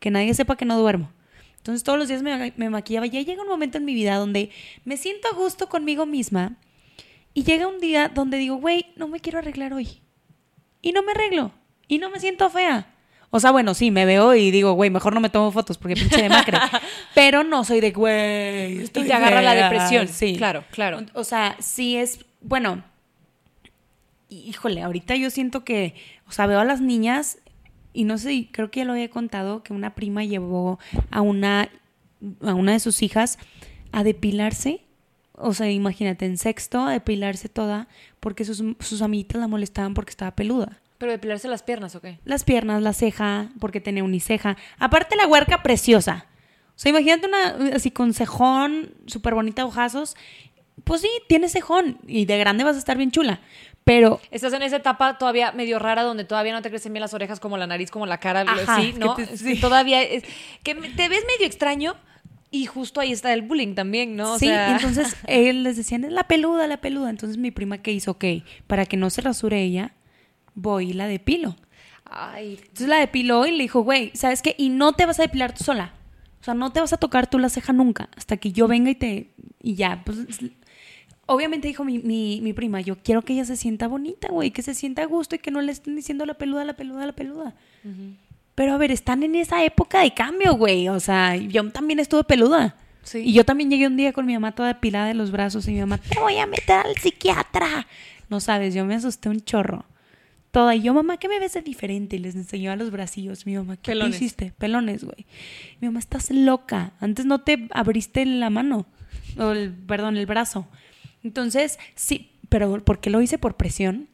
Que 0.00 0.10
nadie 0.10 0.34
sepa 0.34 0.56
que 0.56 0.64
no 0.64 0.76
duermo. 0.76 1.12
Entonces 1.58 1.84
todos 1.84 1.96
los 1.96 2.08
días 2.08 2.22
me, 2.22 2.52
me 2.56 2.70
maquillaba. 2.70 3.06
Ya 3.06 3.20
llega 3.20 3.40
un 3.40 3.48
momento 3.48 3.78
en 3.78 3.84
mi 3.84 3.94
vida 3.94 4.16
donde 4.16 4.50
me 4.84 4.96
siento 4.96 5.28
a 5.28 5.34
gusto 5.34 5.68
conmigo 5.68 6.04
misma. 6.04 6.56
Y 7.32 7.44
llega 7.44 7.68
un 7.68 7.78
día 7.78 8.08
donde 8.08 8.36
digo, 8.36 8.56
güey, 8.56 8.86
no 8.96 9.06
me 9.06 9.20
quiero 9.20 9.38
arreglar 9.38 9.74
hoy. 9.74 10.02
Y 10.82 10.90
no 10.90 11.04
me 11.04 11.12
arreglo. 11.12 11.52
Y 11.86 11.98
no 11.98 12.10
me 12.10 12.18
siento 12.18 12.50
fea. 12.50 12.92
O 13.32 13.38
sea, 13.38 13.52
bueno, 13.52 13.74
sí, 13.74 13.90
me 13.92 14.04
veo 14.06 14.34
y 14.34 14.50
digo, 14.50 14.72
güey, 14.72 14.90
mejor 14.90 15.14
no 15.14 15.20
me 15.20 15.30
tomo 15.30 15.52
fotos 15.52 15.78
porque 15.78 15.94
pinche 15.94 16.20
de 16.20 16.28
macre. 16.28 16.58
Pero 17.14 17.44
no 17.44 17.64
soy 17.64 17.80
de, 17.80 17.92
güey, 17.92 18.82
Y 18.82 18.88
te 18.88 19.12
agarra 19.12 19.40
la 19.40 19.52
fea". 19.52 19.64
depresión. 19.64 20.08
Sí. 20.08 20.36
Claro, 20.36 20.64
claro. 20.72 20.98
O, 21.14 21.20
o 21.20 21.24
sea, 21.24 21.56
sí 21.60 21.96
es, 21.96 22.24
bueno, 22.40 22.82
híjole, 24.28 24.82
ahorita 24.82 25.14
yo 25.14 25.30
siento 25.30 25.64
que, 25.64 25.94
o 26.26 26.32
sea, 26.32 26.46
veo 26.46 26.60
a 26.60 26.64
las 26.64 26.80
niñas 26.80 27.38
y 27.92 28.04
no 28.04 28.18
sé, 28.18 28.48
creo 28.50 28.70
que 28.70 28.80
ya 28.80 28.84
lo 28.84 28.92
había 28.92 29.10
contado, 29.10 29.62
que 29.62 29.72
una 29.72 29.94
prima 29.94 30.24
llevó 30.24 30.78
a 31.10 31.20
una, 31.20 31.68
a 32.42 32.54
una 32.54 32.72
de 32.72 32.80
sus 32.80 33.02
hijas 33.02 33.38
a 33.92 34.04
depilarse. 34.04 34.82
O 35.34 35.54
sea, 35.54 35.70
imagínate, 35.70 36.26
en 36.26 36.36
sexto, 36.36 36.80
a 36.84 36.92
depilarse 36.92 37.48
toda, 37.48 37.88
porque 38.20 38.44
sus, 38.44 38.62
sus 38.80 39.02
amiguitas 39.02 39.40
la 39.40 39.48
molestaban 39.48 39.94
porque 39.94 40.10
estaba 40.10 40.32
peluda. 40.32 40.78
Pero 41.00 41.12
depilarse 41.12 41.48
las 41.48 41.62
piernas, 41.62 41.94
¿o 41.96 42.00
qué? 42.02 42.20
Las 42.26 42.44
piernas, 42.44 42.82
la 42.82 42.92
ceja, 42.92 43.48
porque 43.58 43.80
tenía 43.80 44.04
uniceja. 44.04 44.58
Aparte 44.78 45.16
la 45.16 45.26
huerca 45.26 45.62
preciosa. 45.62 46.26
O 46.68 46.72
sea, 46.82 46.90
imagínate 46.90 47.26
una 47.26 47.74
así 47.74 47.90
con 47.90 48.12
cejón, 48.12 48.94
súper 49.06 49.34
bonita, 49.34 49.64
ojazos. 49.64 50.14
Pues 50.84 51.00
sí, 51.00 51.08
tiene 51.26 51.48
cejón 51.48 51.96
y 52.06 52.26
de 52.26 52.36
grande 52.38 52.64
vas 52.64 52.76
a 52.76 52.78
estar 52.78 52.98
bien 52.98 53.10
chula. 53.10 53.40
Pero 53.82 54.20
Estás 54.30 54.52
en 54.52 54.60
esa 54.62 54.76
etapa 54.76 55.16
todavía 55.16 55.52
medio 55.52 55.78
rara 55.78 56.02
donde 56.02 56.24
todavía 56.24 56.52
no 56.52 56.60
te 56.60 56.68
crecen 56.68 56.92
bien 56.92 57.00
las 57.00 57.14
orejas 57.14 57.40
como 57.40 57.56
la 57.56 57.66
nariz, 57.66 57.90
como 57.90 58.04
la 58.04 58.20
cara, 58.20 58.42
Ajá, 58.42 58.80
sí, 58.82 58.92
que 58.92 58.98
¿no? 58.98 59.14
te- 59.14 59.38
sí. 59.38 59.58
todavía 59.58 60.02
es 60.02 60.22
que 60.62 60.74
te 60.74 61.08
ves 61.08 61.24
medio 61.34 61.46
extraño 61.46 61.96
y 62.50 62.66
justo 62.66 63.00
ahí 63.00 63.10
está 63.10 63.32
el 63.32 63.40
bullying 63.40 63.74
también, 63.74 64.16
¿no? 64.16 64.34
O 64.34 64.38
sí, 64.38 64.46
sea, 64.48 64.72
entonces 64.72 65.16
él 65.26 65.62
les 65.62 65.78
decían, 65.78 66.04
es 66.04 66.12
la 66.12 66.24
peluda, 66.24 66.66
la 66.66 66.76
peluda. 66.82 67.08
Entonces 67.08 67.38
mi 67.38 67.50
prima, 67.50 67.78
¿qué 67.78 67.90
hizo? 67.92 68.10
Ok, 68.12 68.24
para 68.66 68.84
que 68.84 68.98
no 68.98 69.08
se 69.08 69.22
rasure 69.22 69.62
ella, 69.62 69.94
voy 70.54 70.90
y 70.90 70.92
la 70.92 71.06
depilo. 71.06 71.56
Ay, 72.04 72.58
Entonces 72.60 72.88
la 72.88 72.98
depiló 72.98 73.46
y 73.46 73.52
le 73.52 73.62
dijo, 73.62 73.82
güey, 73.82 74.10
¿sabes 74.14 74.42
qué? 74.42 74.54
Y 74.58 74.68
no 74.68 74.94
te 74.94 75.06
vas 75.06 75.18
a 75.20 75.22
depilar 75.22 75.54
tú 75.54 75.64
sola. 75.64 75.94
O 76.40 76.44
sea, 76.44 76.54
no 76.54 76.72
te 76.72 76.80
vas 76.80 76.92
a 76.92 76.96
tocar 76.96 77.28
tú 77.28 77.38
la 77.38 77.48
ceja 77.48 77.72
nunca 77.72 78.08
hasta 78.16 78.36
que 78.36 78.52
yo 78.52 78.66
venga 78.66 78.90
y 78.90 78.94
te... 78.94 79.30
Y 79.62 79.74
ya, 79.74 80.02
pues... 80.04 80.18
Obviamente 81.26 81.68
dijo 81.68 81.84
mi, 81.84 82.00
mi, 82.00 82.40
mi 82.42 82.52
prima, 82.52 82.80
yo 82.80 82.96
quiero 82.96 83.22
que 83.22 83.34
ella 83.34 83.44
se 83.44 83.54
sienta 83.54 83.86
bonita, 83.86 84.26
güey, 84.30 84.50
que 84.50 84.62
se 84.62 84.74
sienta 84.74 85.02
a 85.02 85.06
gusto 85.06 85.36
y 85.36 85.38
que 85.38 85.52
no 85.52 85.60
le 85.60 85.70
estén 85.70 85.94
diciendo 85.94 86.26
la 86.26 86.34
peluda, 86.34 86.64
la 86.64 86.74
peluda, 86.74 87.06
la 87.06 87.12
peluda. 87.12 87.54
Pero 88.56 88.74
a 88.74 88.78
ver, 88.78 88.90
están 88.90 89.22
en 89.22 89.36
esa 89.36 89.62
época 89.64 90.00
de 90.00 90.12
cambio, 90.12 90.54
güey. 90.54 90.88
O 90.88 90.98
sea, 90.98 91.36
yo 91.36 91.70
también 91.70 92.00
estuve 92.00 92.24
peluda. 92.24 92.74
Sí. 93.04 93.18
Y 93.18 93.32
yo 93.32 93.44
también 93.44 93.70
llegué 93.70 93.86
un 93.86 93.96
día 93.96 94.12
con 94.12 94.26
mi 94.26 94.32
mamá 94.32 94.56
toda 94.56 94.68
depilada 94.68 95.06
de 95.06 95.14
los 95.14 95.30
brazos 95.30 95.68
y 95.68 95.72
mi 95.72 95.80
mamá, 95.80 95.98
te 95.98 96.18
voy 96.18 96.36
a 96.38 96.46
meter 96.46 96.78
al 96.78 96.96
psiquiatra. 96.96 97.86
No 98.28 98.40
sabes, 98.40 98.74
yo 98.74 98.84
me 98.84 98.96
asusté 98.96 99.28
un 99.28 99.40
chorro. 99.40 99.84
Toda. 100.50 100.74
Y 100.74 100.82
yo, 100.82 100.92
mamá, 100.94 101.16
¿qué 101.18 101.28
me 101.28 101.38
ves 101.38 101.52
de 101.54 101.62
diferente? 101.62 102.16
Y 102.16 102.18
les 102.18 102.34
enseñó 102.34 102.72
a 102.72 102.76
los 102.76 102.90
bracillos. 102.90 103.46
Mi 103.46 103.54
mamá, 103.56 103.76
¿qué 103.76 103.92
Pelones. 103.92 104.18
te 104.18 104.24
hiciste? 104.24 104.52
Pelones, 104.58 105.04
güey. 105.04 105.26
Mi 105.80 105.88
mamá, 105.88 106.00
estás 106.00 106.30
loca. 106.30 106.92
Antes 107.00 107.24
no 107.26 107.40
te 107.40 107.68
abriste 107.72 108.24
la 108.26 108.50
mano. 108.50 108.86
O 109.38 109.50
el, 109.52 109.72
perdón, 109.72 110.16
el 110.16 110.26
brazo. 110.26 110.66
Entonces, 111.22 111.78
sí, 111.94 112.32
pero 112.48 112.82
¿por 112.84 113.00
qué 113.00 113.10
lo 113.10 113.20
hice? 113.22 113.38
Por 113.38 113.56
presión. 113.56 114.08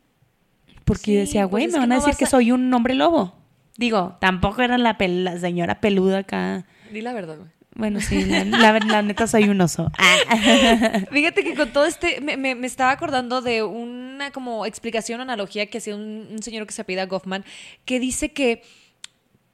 Porque 0.85 1.03
Sí, 1.05 1.15
yo 1.15 1.21
decía, 1.21 1.43
pues 1.43 1.51
güey, 1.51 1.65
es 1.67 1.73
me 1.73 1.79
van 1.81 1.93
a 1.93 1.97
decir 1.97 2.15
que 2.17 2.25
a- 2.25 2.29
soy 2.29 2.53
un 2.53 2.73
hombre 2.75 2.95
lobo. 2.95 3.35
Digo, 3.79 4.17
tampoco 4.21 4.63
era 4.63 4.79
la, 4.79 4.97
la 4.99 5.39
señora 5.39 5.81
peluda 5.81 6.19
acá. 6.19 6.65
di 6.93 7.01
la 7.01 7.13
verdad, 7.13 7.37
güey. 7.39 7.51
Bueno, 7.77 8.01
sí, 8.01 8.25
la, 8.25 8.45
la- 8.45 8.79
la 8.81 9.03
neta 9.03 9.27
soy 9.27 9.49
un 9.51 9.61
oso. 9.61 9.91
Fíjate 11.13 11.45
que 11.45 11.55
con 11.55 11.73
todo 11.73 11.85
este, 11.85 12.21
me, 12.21 12.37
me- 12.37 12.55
me 12.55 12.67
estaba 12.67 12.91
acordando 12.91 13.43
de 13.43 13.63
una 13.63 14.31
como 14.33 14.65
explicación, 14.67 15.21
analogía 15.21 15.67
que 15.67 15.79
hacía 15.79 15.95
un, 15.95 16.27
un 16.31 16.43
señor 16.43 16.67
que 16.67 16.73
se 16.73 16.83
apellida 16.83 17.07
Goffman, 17.07 17.45
que 17.85 18.01
dice 18.01 18.33
que 18.33 18.63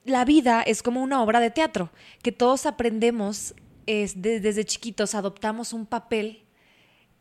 la 0.04 0.24
vida 0.24 0.62
es 0.62 0.82
como 0.82 1.02
una 1.02 1.22
obra 1.22 1.40
de 1.40 1.50
teatro, 1.50 1.90
que 2.22 2.32
todos 2.32 2.66
aprendemos 2.66 3.54
es, 3.86 4.22
de- 4.22 4.38
desde 4.40 4.64
chiquitos, 4.64 5.14
adoptamos 5.16 5.72
un 5.72 5.86
papel 5.86 6.44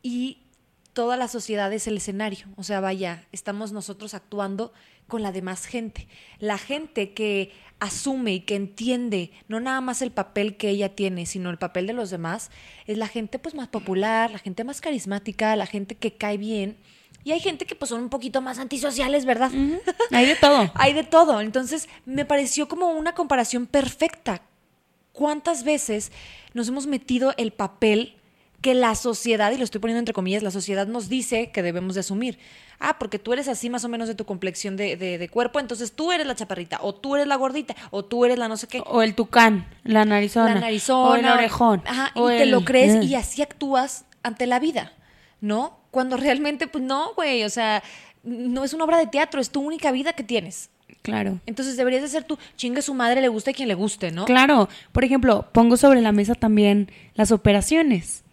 y 0.03 0.43
toda 0.93 1.17
la 1.17 1.27
sociedad 1.27 1.71
es 1.73 1.87
el 1.87 1.97
escenario. 1.97 2.47
O 2.55 2.63
sea, 2.63 2.79
vaya, 2.79 3.25
estamos 3.31 3.71
nosotros 3.71 4.13
actuando 4.13 4.73
con 5.07 5.21
la 5.21 5.31
demás 5.31 5.65
gente. 5.65 6.07
La 6.39 6.57
gente 6.57 7.13
que 7.13 7.51
asume 7.79 8.35
y 8.35 8.39
que 8.41 8.55
entiende 8.55 9.31
no 9.47 9.59
nada 9.59 9.81
más 9.81 10.01
el 10.01 10.11
papel 10.11 10.55
que 10.55 10.69
ella 10.69 10.95
tiene, 10.95 11.25
sino 11.25 11.49
el 11.49 11.57
papel 11.57 11.87
de 11.87 11.93
los 11.93 12.09
demás, 12.09 12.51
es 12.85 12.97
la 12.97 13.07
gente 13.07 13.39
pues 13.39 13.55
más 13.55 13.67
popular, 13.67 14.31
la 14.31 14.39
gente 14.39 14.63
más 14.63 14.81
carismática, 14.81 15.55
la 15.55 15.65
gente 15.65 15.95
que 15.95 16.13
cae 16.13 16.37
bien. 16.37 16.77
Y 17.23 17.31
hay 17.31 17.39
gente 17.39 17.65
que 17.65 17.75
pues 17.75 17.89
son 17.89 18.01
un 18.01 18.09
poquito 18.09 18.41
más 18.41 18.57
antisociales, 18.57 19.25
¿verdad? 19.25 19.51
Hay 20.11 20.25
de 20.25 20.35
todo. 20.35 20.71
Hay 20.73 20.93
de 20.93 21.03
todo. 21.03 21.41
Entonces, 21.41 21.87
me 22.05 22.25
pareció 22.25 22.67
como 22.67 22.89
una 22.89 23.13
comparación 23.13 23.67
perfecta. 23.67 24.41
¿Cuántas 25.11 25.63
veces 25.63 26.11
nos 26.53 26.69
hemos 26.69 26.87
metido 26.87 27.33
el 27.37 27.51
papel 27.51 28.15
que 28.61 28.73
la 28.75 28.93
sociedad, 28.95 29.51
y 29.51 29.57
lo 29.57 29.63
estoy 29.63 29.81
poniendo 29.81 29.99
entre 29.99 30.13
comillas, 30.13 30.43
la 30.43 30.51
sociedad 30.51 30.85
nos 30.87 31.09
dice 31.09 31.49
que 31.51 31.63
debemos 31.63 31.95
de 31.95 32.01
asumir? 32.01 32.37
Ah, 32.79 32.97
porque 32.99 33.19
tú 33.19 33.33
eres 33.33 33.47
así 33.47 33.69
más 33.69 33.83
o 33.85 33.89
menos 33.89 34.07
de 34.07 34.15
tu 34.15 34.25
complexión 34.25 34.77
de, 34.77 34.95
de- 34.97 35.17
de 35.17 35.29
cuerpo, 35.29 35.59
entonces 35.59 35.91
tú 35.93 36.11
eres 36.11 36.25
la 36.27 36.35
chaparrita, 36.35 36.79
o 36.81 36.93
tú 36.95 37.15
eres 37.15 37.27
la 37.27 37.35
gordita, 37.35 37.75
o 37.91 38.05
tú 38.05 38.25
eres 38.25 38.37
la 38.37 38.47
no 38.47 38.57
sé 38.57 38.67
qué. 38.67 38.83
O 38.85 39.01
el 39.01 39.13
tucán, 39.15 39.67
la 39.83 40.05
narizona. 40.05 40.53
La 40.55 40.59
narizona. 40.61 41.09
O 41.09 41.15
el 41.15 41.25
orejón. 41.25 41.81
Ajá, 41.85 42.11
o 42.15 42.31
y 42.31 42.37
te 42.37 42.45
lo 42.45 42.63
crees 42.63 43.03
y 43.05 43.15
así 43.15 43.41
actúas 43.41 44.05
ante 44.23 44.45
la 44.47 44.59
vida, 44.59 44.93
¿no? 45.41 45.79
Cuando 45.91 46.15
realmente, 46.17 46.67
pues 46.67 46.83
no, 46.83 47.13
güey, 47.15 47.43
o 47.43 47.49
sea, 47.49 47.83
no 48.23 48.63
es 48.63 48.73
una 48.73 48.83
obra 48.85 48.97
de 48.97 49.07
teatro, 49.07 49.41
es 49.41 49.49
tu 49.49 49.61
única 49.61 49.91
vida 49.91 50.13
que 50.13 50.23
tienes. 50.23 50.69
Claro. 51.01 51.39
Entonces 51.47 51.77
deberías 51.77 52.03
de 52.03 52.07
ser 52.09 52.23
tú, 52.25 52.37
chingue 52.55 52.81
su 52.83 52.93
madre, 52.93 53.21
le 53.21 53.27
guste 53.27 53.51
a 53.51 53.53
quien 53.53 53.67
le 53.67 53.73
guste, 53.73 54.11
¿no? 54.11 54.25
Claro. 54.25 54.69
Por 54.91 55.03
ejemplo, 55.03 55.47
pongo 55.51 55.75
sobre 55.77 55.99
la 56.01 56.11
mesa 56.11 56.35
también 56.35 56.91
las 57.15 57.31
operaciones. 57.31 58.23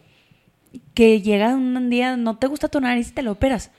Que 0.95 1.21
llega 1.23 1.55
un 1.55 1.91
día, 1.91 2.17
no 2.17 2.37
te 2.39 2.47
gusta 2.47 2.69
tu 2.69 2.81
nariz 2.81 3.09
y 3.09 3.13
te 3.13 3.23
lo 3.23 3.33
operas. 3.33 3.71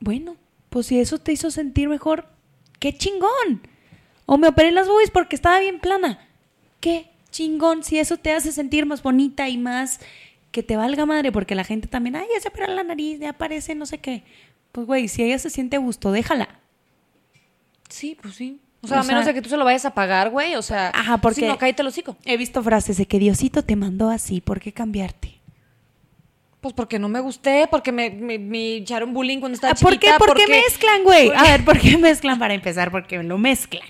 Bueno, 0.00 0.36
pues 0.70 0.86
si 0.86 0.98
eso 0.98 1.18
te 1.18 1.32
hizo 1.32 1.50
sentir 1.50 1.88
mejor, 1.88 2.26
qué 2.78 2.96
chingón. 2.96 3.66
O 4.26 4.38
me 4.38 4.48
operé 4.48 4.70
las 4.72 4.88
boobies 4.88 5.10
porque 5.10 5.36
estaba 5.36 5.58
bien 5.60 5.80
plana. 5.80 6.26
Qué 6.80 7.10
chingón 7.30 7.82
si 7.84 7.98
eso 7.98 8.16
te 8.16 8.32
hace 8.32 8.52
sentir 8.52 8.86
más 8.86 9.02
bonita 9.02 9.48
y 9.48 9.58
más 9.58 10.00
que 10.52 10.62
te 10.62 10.76
valga 10.76 11.06
madre, 11.06 11.30
porque 11.32 11.54
la 11.54 11.64
gente 11.64 11.86
también, 11.88 12.16
ay, 12.16 12.26
ya 12.34 12.40
se 12.40 12.48
opera 12.48 12.66
la 12.68 12.82
nariz, 12.82 13.20
ya 13.20 13.30
aparece 13.30 13.74
no 13.74 13.86
sé 13.86 13.98
qué. 13.98 14.24
Pues 14.72 14.86
güey, 14.86 15.08
si 15.08 15.22
ella 15.22 15.38
se 15.38 15.50
siente 15.50 15.76
a 15.76 15.80
gusto, 15.80 16.10
déjala. 16.12 16.60
Sí, 17.88 18.16
pues 18.20 18.34
sí. 18.36 18.60
O 18.82 18.88
sea, 18.88 18.98
O 18.98 19.00
a 19.00 19.04
menos 19.04 19.24
sea- 19.24 19.32
de 19.32 19.34
que 19.38 19.42
tú 19.42 19.50
se 19.50 19.56
lo 19.56 19.64
vayas 19.64 19.84
a 19.84 19.94
pagar, 19.94 20.30
güey, 20.30 20.54
o 20.54 20.62
sea, 20.62 20.90
Ajá, 20.94 21.18
porque- 21.18 21.40
si 21.42 21.46
no, 21.46 21.58
cállate 21.58 21.82
el 21.82 21.88
hocico. 21.88 22.16
He 22.24 22.36
visto 22.36 22.62
frases 22.62 22.96
de 22.96 23.06
que 23.06 23.18
Diosito 23.18 23.62
te 23.62 23.76
mandó 23.76 24.08
así, 24.10 24.40
¿por 24.40 24.60
qué 24.60 24.72
cambiarte? 24.72 25.39
Pues 26.60 26.74
porque 26.74 26.98
no 26.98 27.08
me 27.08 27.20
gusté, 27.20 27.66
porque 27.70 27.90
me, 27.90 28.10
me, 28.10 28.38
me 28.38 28.76
echaron 28.76 29.14
bullying 29.14 29.38
cuando 29.40 29.54
estaba 29.54 29.74
¿Por 29.74 29.92
qué, 29.98 30.08
chiquita. 30.08 30.18
¿Por 30.18 30.34
qué 30.36 30.42
porque- 30.46 30.62
mezclan, 30.66 31.04
güey? 31.04 31.30
A 31.34 31.42
ver, 31.44 31.64
¿por 31.64 31.78
qué 31.78 31.96
mezclan 31.96 32.38
para 32.38 32.52
empezar? 32.54 32.90
Porque 32.90 33.22
lo 33.22 33.38
mezclan. 33.38 33.82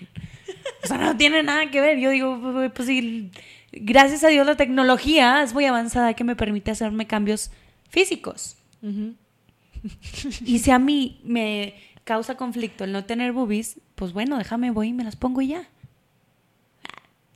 O 0.84 0.86
sea, 0.86 0.96
no 0.98 1.16
tiene 1.16 1.42
nada 1.42 1.68
que 1.70 1.80
ver. 1.80 1.98
Yo 1.98 2.10
digo, 2.10 2.70
pues 2.74 2.86
sí, 2.86 3.30
gracias 3.72 4.22
a 4.24 4.28
Dios 4.28 4.46
la 4.46 4.56
tecnología 4.56 5.42
es 5.42 5.52
muy 5.52 5.64
avanzada 5.64 6.14
que 6.14 6.22
me 6.24 6.36
permite 6.36 6.70
hacerme 6.70 7.06
cambios 7.08 7.50
físicos. 7.88 8.56
Y 10.44 10.60
si 10.60 10.70
a 10.70 10.78
mí 10.78 11.20
me 11.24 11.74
causa 12.04 12.36
conflicto 12.36 12.84
el 12.84 12.92
no 12.92 13.04
tener 13.04 13.32
boobies, 13.32 13.78
pues 13.96 14.12
bueno, 14.12 14.38
déjame, 14.38 14.70
voy 14.70 14.88
y 14.88 14.92
me 14.92 15.04
las 15.04 15.16
pongo 15.16 15.40
y 15.40 15.48
ya. 15.48 15.64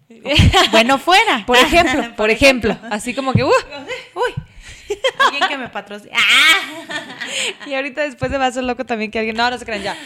bueno, 0.71 0.99
fuera. 0.99 1.45
Por 1.47 1.57
ejemplo, 1.57 2.03
por 2.17 2.31
ejemplo, 2.31 2.77
así 2.91 3.15
como 3.15 3.33
que, 3.33 3.43
uh. 3.45 3.51
Alguien 5.31 5.49
que 5.49 5.59
me 5.59 5.69
patrocine. 5.69 6.13
¡Ah! 6.15 7.07
y 7.67 7.75
ahorita 7.75 8.03
después 8.03 8.31
se 8.31 8.39
va 8.39 8.45
a 8.47 8.49
hacer 8.49 8.65
loco 8.65 8.85
también 8.85 9.11
que 9.11 9.19
alguien, 9.19 9.37
no, 9.37 9.51
no 9.51 9.59
se 9.59 9.65
crean 9.65 9.83
ya. 9.83 9.97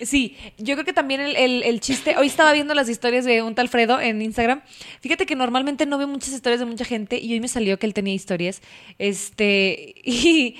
Sí, 0.00 0.36
yo 0.58 0.74
creo 0.74 0.84
que 0.84 0.92
también 0.92 1.20
el, 1.20 1.36
el- 1.36 1.62
el 1.62 1.80
chiste, 1.80 2.16
hoy 2.16 2.26
estaba 2.26 2.52
viendo 2.52 2.74
las 2.74 2.88
historias 2.88 3.24
de 3.24 3.40
un 3.42 3.54
tal 3.54 3.68
Fredo 3.68 4.00
en 4.00 4.20
Instagram. 4.20 4.60
Fíjate 5.00 5.26
que 5.26 5.36
normalmente 5.36 5.86
no 5.86 5.96
veo 5.96 6.08
muchas 6.08 6.30
historias 6.34 6.58
de 6.58 6.66
mucha 6.66 6.84
gente 6.84 7.18
y 7.18 7.32
hoy 7.32 7.40
me 7.40 7.46
salió 7.46 7.78
que 7.78 7.86
él 7.86 7.94
tenía 7.94 8.12
historias. 8.14 8.62
Este, 8.98 9.94
y 10.04 10.56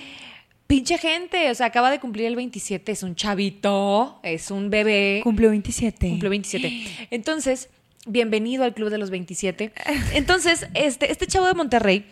pinche 0.69 0.97
gente, 0.99 1.51
o 1.51 1.55
sea, 1.57 1.67
acaba 1.67 1.91
de 1.91 1.99
cumplir 1.99 2.27
el 2.27 2.37
27, 2.37 2.93
es 2.93 3.03
un 3.03 3.17
chavito, 3.17 4.21
es 4.23 4.51
un 4.53 4.71
bebé. 4.71 5.21
Cumplió 5.25 5.51
27. 5.51 6.09
Cumplió 6.11 6.31
27. 6.31 7.09
Entonces, 7.11 7.69
bienvenido 8.07 8.63
al 8.63 8.75
Club 8.75 8.91
de 8.91 8.99
los 8.99 9.11
27. 9.11 9.73
Entonces, 10.15 10.69
este, 10.75 11.11
este 11.11 11.27
chavo 11.27 11.47
de 11.47 11.55
Monterrey 11.55 12.05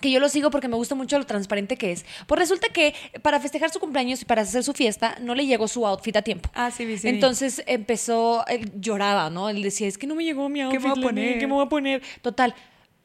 que 0.00 0.10
yo 0.10 0.20
lo 0.20 0.28
sigo 0.28 0.50
porque 0.50 0.68
me 0.68 0.76
gusta 0.76 0.94
mucho 0.94 1.18
lo 1.18 1.26
transparente 1.26 1.76
que 1.76 1.92
es. 1.92 2.04
Pues 2.26 2.38
resulta 2.38 2.68
que 2.68 2.94
para 3.22 3.40
festejar 3.40 3.70
su 3.70 3.80
cumpleaños 3.80 4.22
y 4.22 4.24
para 4.24 4.42
hacer 4.42 4.62
su 4.64 4.72
fiesta 4.72 5.16
no 5.20 5.34
le 5.34 5.46
llegó 5.46 5.68
su 5.68 5.86
outfit 5.86 6.16
a 6.16 6.22
tiempo. 6.22 6.50
Ah, 6.54 6.70
sí, 6.70 6.98
sí. 6.98 7.08
Entonces 7.08 7.62
empezó, 7.66 8.46
él 8.46 8.70
lloraba, 8.80 9.30
¿no? 9.30 9.48
Él 9.48 9.62
decía, 9.62 9.88
es 9.88 9.98
que 9.98 10.06
no 10.06 10.14
me 10.14 10.24
llegó 10.24 10.48
mi 10.48 10.60
outfit. 10.60 10.80
me 10.80 10.90
voy 10.90 10.98
a 10.98 11.02
poner? 11.02 11.38
¿Qué 11.38 11.46
me 11.46 11.54
voy 11.54 11.64
a 11.64 11.68
poner? 11.68 12.02
Total. 12.22 12.54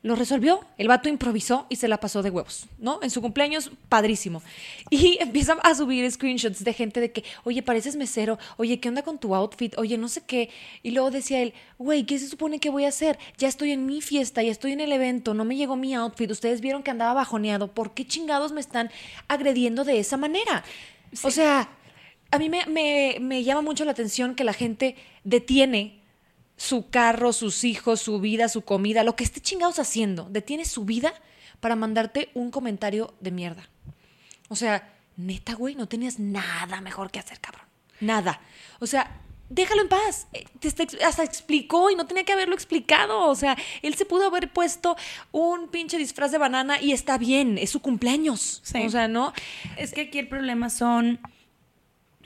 Lo 0.01 0.15
resolvió, 0.15 0.65
el 0.77 0.87
vato 0.87 1.09
improvisó 1.09 1.65
y 1.67 1.75
se 1.75 1.89
la 1.89 1.99
pasó 1.99 2.23
de 2.23 2.29
huevos, 2.29 2.67
¿no? 2.77 2.99
En 3.03 3.09
su 3.09 3.21
cumpleaños, 3.21 3.69
padrísimo. 3.89 4.41
Y 4.89 5.17
empieza 5.21 5.53
a 5.61 5.75
subir 5.75 6.09
screenshots 6.09 6.63
de 6.63 6.71
gente 6.71 7.01
de 7.01 7.11
que, 7.11 7.25
oye, 7.43 7.61
pareces 7.61 7.97
mesero, 7.97 8.39
oye, 8.55 8.79
¿qué 8.79 8.87
onda 8.87 9.01
con 9.01 9.17
tu 9.17 9.35
outfit? 9.35 9.77
Oye, 9.77 9.97
no 9.97 10.07
sé 10.07 10.21
qué. 10.25 10.49
Y 10.83 10.91
luego 10.91 11.11
decía 11.11 11.41
él, 11.41 11.53
güey, 11.77 12.05
¿qué 12.05 12.17
se 12.17 12.29
supone 12.29 12.59
que 12.59 12.69
voy 12.69 12.85
a 12.85 12.89
hacer? 12.89 13.19
Ya 13.37 13.49
estoy 13.49 13.71
en 13.73 13.85
mi 13.85 13.99
fiesta, 13.99 14.41
ya 14.41 14.51
estoy 14.51 14.71
en 14.71 14.79
el 14.79 14.93
evento, 14.93 15.33
no 15.33 15.43
me 15.43 15.57
llegó 15.57 15.75
mi 15.75 15.93
outfit, 15.95 16.31
ustedes 16.31 16.61
vieron 16.61 16.81
que 16.81 16.91
andaba 16.91 17.13
bajoneado, 17.13 17.67
¿por 17.73 17.93
qué 17.93 18.07
chingados 18.07 18.53
me 18.53 18.61
están 18.61 18.89
agrediendo 19.27 19.83
de 19.83 19.99
esa 19.99 20.15
manera? 20.15 20.63
O 21.23 21.29
sea, 21.31 21.67
a 22.31 22.39
mí 22.39 22.47
me, 22.49 22.65
me- 22.67 23.17
me 23.19 23.43
llama 23.43 23.63
mucho 23.63 23.83
la 23.83 23.91
atención 23.91 24.35
que 24.35 24.45
la 24.45 24.53
gente 24.53 24.95
detiene 25.25 25.98
su 26.59 26.89
carro, 26.89 27.31
sus 27.31 27.63
hijos, 27.63 28.01
su 28.01 28.19
vida, 28.19 28.49
su 28.49 28.63
comida, 28.63 29.05
lo 29.05 29.15
que 29.15 29.23
esté 29.23 29.39
chingados 29.39 29.79
haciendo, 29.79 30.27
detiene 30.29 30.65
su 30.65 30.83
vida 30.83 31.13
para 31.61 31.77
mandarte 31.77 32.29
un 32.33 32.51
comentario 32.51 33.13
de 33.21 33.31
mierda. 33.31 33.69
O 34.49 34.57
sea, 34.57 34.93
neta, 35.15 35.53
güey, 35.53 35.75
no 35.75 35.87
tenías 35.87 36.19
nada 36.19 36.81
mejor 36.81 37.11
que 37.11 37.19
hacer, 37.19 37.39
cabrón. 37.39 37.63
Nada. 38.01 38.41
O 38.81 38.87
sea, 38.87 39.21
déjalo 39.49 39.83
en 39.83 39.87
paz. 39.87 40.27
Eh, 40.33 40.43
te 40.59 40.67
está 40.67 40.83
ex- 40.83 41.01
hasta 41.01 41.23
explicó 41.23 41.91
y 41.91 41.95
no 41.95 42.05
tenía 42.05 42.25
que 42.25 42.33
haberlo 42.33 42.55
explicado. 42.55 43.27
O 43.29 43.35
sea, 43.35 43.55
él 43.81 43.95
se 43.95 44.03
pudo 44.05 44.27
haber 44.27 44.51
puesto 44.51 44.97
un 45.31 45.69
pinche 45.69 45.97
disfraz 45.97 46.31
de 46.33 46.39
banana 46.39 46.81
y 46.81 46.91
está 46.91 47.17
bien, 47.17 47.57
es 47.57 47.69
su 47.69 47.79
cumpleaños. 47.81 48.59
Sí. 48.65 48.79
O 48.85 48.89
sea, 48.89 49.07
¿no? 49.07 49.31
Es 49.77 49.93
que 49.93 50.01
aquí 50.01 50.19
el 50.19 50.27
problema 50.27 50.69
son. 50.69 51.21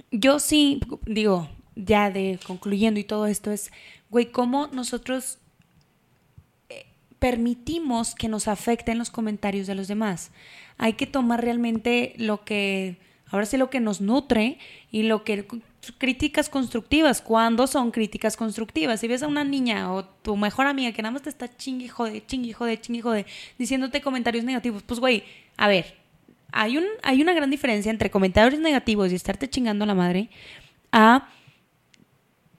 Yo 0.09 0.39
sí, 0.39 0.79
digo, 1.05 1.49
ya 1.75 2.11
de 2.11 2.39
concluyendo 2.45 2.99
y 2.99 3.03
todo 3.03 3.27
esto 3.27 3.51
es, 3.51 3.71
güey, 4.09 4.31
cómo 4.31 4.67
nosotros 4.67 5.39
eh, 6.69 6.85
permitimos 7.19 8.15
que 8.15 8.27
nos 8.27 8.47
afecten 8.47 8.97
los 8.97 9.09
comentarios 9.09 9.67
de 9.67 9.75
los 9.75 9.87
demás. 9.87 10.31
Hay 10.77 10.93
que 10.93 11.07
tomar 11.07 11.41
realmente 11.41 12.13
lo 12.17 12.43
que, 12.43 12.97
ahora 13.27 13.45
sí 13.45 13.57
lo 13.57 13.69
que 13.69 13.79
nos 13.79 14.01
nutre 14.01 14.57
y 14.91 15.03
lo 15.03 15.23
que 15.23 15.45
críticas 15.91 16.49
constructivas. 16.49 17.21
¿Cuándo 17.21 17.67
son 17.67 17.91
críticas 17.91 18.37
constructivas? 18.37 18.99
Si 18.99 19.07
ves 19.07 19.23
a 19.23 19.27
una 19.27 19.43
niña 19.43 19.93
o 19.93 20.05
tu 20.05 20.37
mejor 20.37 20.67
amiga 20.67 20.91
que 20.91 21.01
nada 21.01 21.11
más 21.11 21.23
te 21.23 21.29
está 21.29 21.55
chingue, 21.55 21.89
jode, 21.89 22.25
chingue, 22.25 22.53
jode, 22.53 22.79
chingue, 22.79 23.01
jode, 23.01 23.25
diciéndote 23.57 24.01
comentarios 24.01 24.45
negativos, 24.45 24.83
pues 24.83 24.99
güey, 24.99 25.23
a 25.57 25.67
ver, 25.67 25.95
hay, 26.51 26.77
un, 26.77 26.85
hay 27.01 27.21
una 27.21 27.33
gran 27.33 27.49
diferencia 27.49 27.89
entre 27.89 28.11
comentarios 28.11 28.61
negativos 28.61 29.11
y 29.11 29.15
estarte 29.15 29.49
chingando 29.49 29.83
a 29.83 29.87
la 29.87 29.95
madre 29.95 30.29
a 30.91 31.29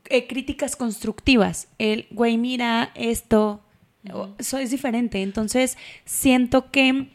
eh, 0.08 0.26
críticas 0.26 0.76
constructivas. 0.76 1.68
El, 1.78 2.06
güey, 2.10 2.38
mira 2.38 2.92
esto, 2.94 3.62
eso 4.38 4.58
es 4.58 4.70
diferente. 4.70 5.22
Entonces, 5.22 5.78
siento 6.04 6.70
que 6.70 7.10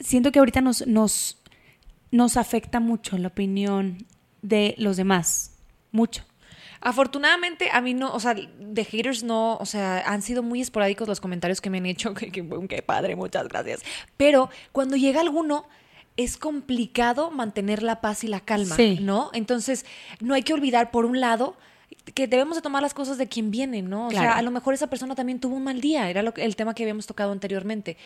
siento 0.00 0.32
que 0.32 0.38
ahorita 0.38 0.60
nos, 0.60 0.86
nos, 0.86 1.38
nos 2.10 2.36
afecta 2.36 2.80
mucho 2.80 3.18
la 3.18 3.28
opinión 3.28 4.06
de 4.42 4.74
los 4.78 4.96
demás. 4.96 5.56
Mucho. 5.92 6.24
Afortunadamente, 6.80 7.68
a 7.70 7.80
mí 7.82 7.92
no, 7.92 8.12
o 8.12 8.20
sea, 8.20 8.34
de 8.34 8.84
haters 8.84 9.22
no, 9.22 9.56
o 9.56 9.66
sea, 9.66 10.02
han 10.06 10.22
sido 10.22 10.42
muy 10.42 10.62
esporádicos 10.62 11.06
los 11.06 11.20
comentarios 11.20 11.60
que 11.60 11.68
me 11.68 11.78
han 11.78 11.86
hecho, 11.86 12.14
que, 12.14 12.30
que, 12.32 12.46
qué 12.68 12.82
padre, 12.82 13.16
muchas 13.16 13.48
gracias. 13.48 13.82
Pero 14.16 14.50
cuando 14.72 14.96
llega 14.96 15.20
alguno, 15.20 15.68
es 16.16 16.36
complicado 16.36 17.30
mantener 17.30 17.82
la 17.82 18.00
paz 18.00 18.24
y 18.24 18.28
la 18.28 18.40
calma, 18.40 18.76
Sí. 18.76 18.98
¿no? 19.00 19.30
Entonces, 19.32 19.86
no 20.20 20.34
hay 20.34 20.42
que 20.42 20.52
olvidar, 20.52 20.90
por 20.90 21.06
un 21.06 21.20
lado, 21.20 21.56
que 22.14 22.26
debemos 22.26 22.56
de 22.56 22.62
tomar 22.62 22.82
las 22.82 22.94
cosas 22.94 23.18
de 23.18 23.28
quien 23.28 23.50
viene, 23.50 23.82
¿no? 23.82 24.06
O 24.06 24.10
Claro. 24.10 24.28
sea, 24.30 24.36
a 24.38 24.42
lo 24.42 24.50
mejor 24.50 24.74
esa 24.74 24.88
persona 24.88 25.14
también 25.14 25.40
tuvo 25.40 25.56
un 25.56 25.64
mal 25.64 25.80
día, 25.80 26.08
era 26.10 26.22
lo 26.22 26.34
que- 26.34 26.44
el 26.44 26.56
tema 26.56 26.74
que 26.74 26.82
habíamos 26.82 27.06
tocado 27.06 27.32
anteriormente. 27.32 27.96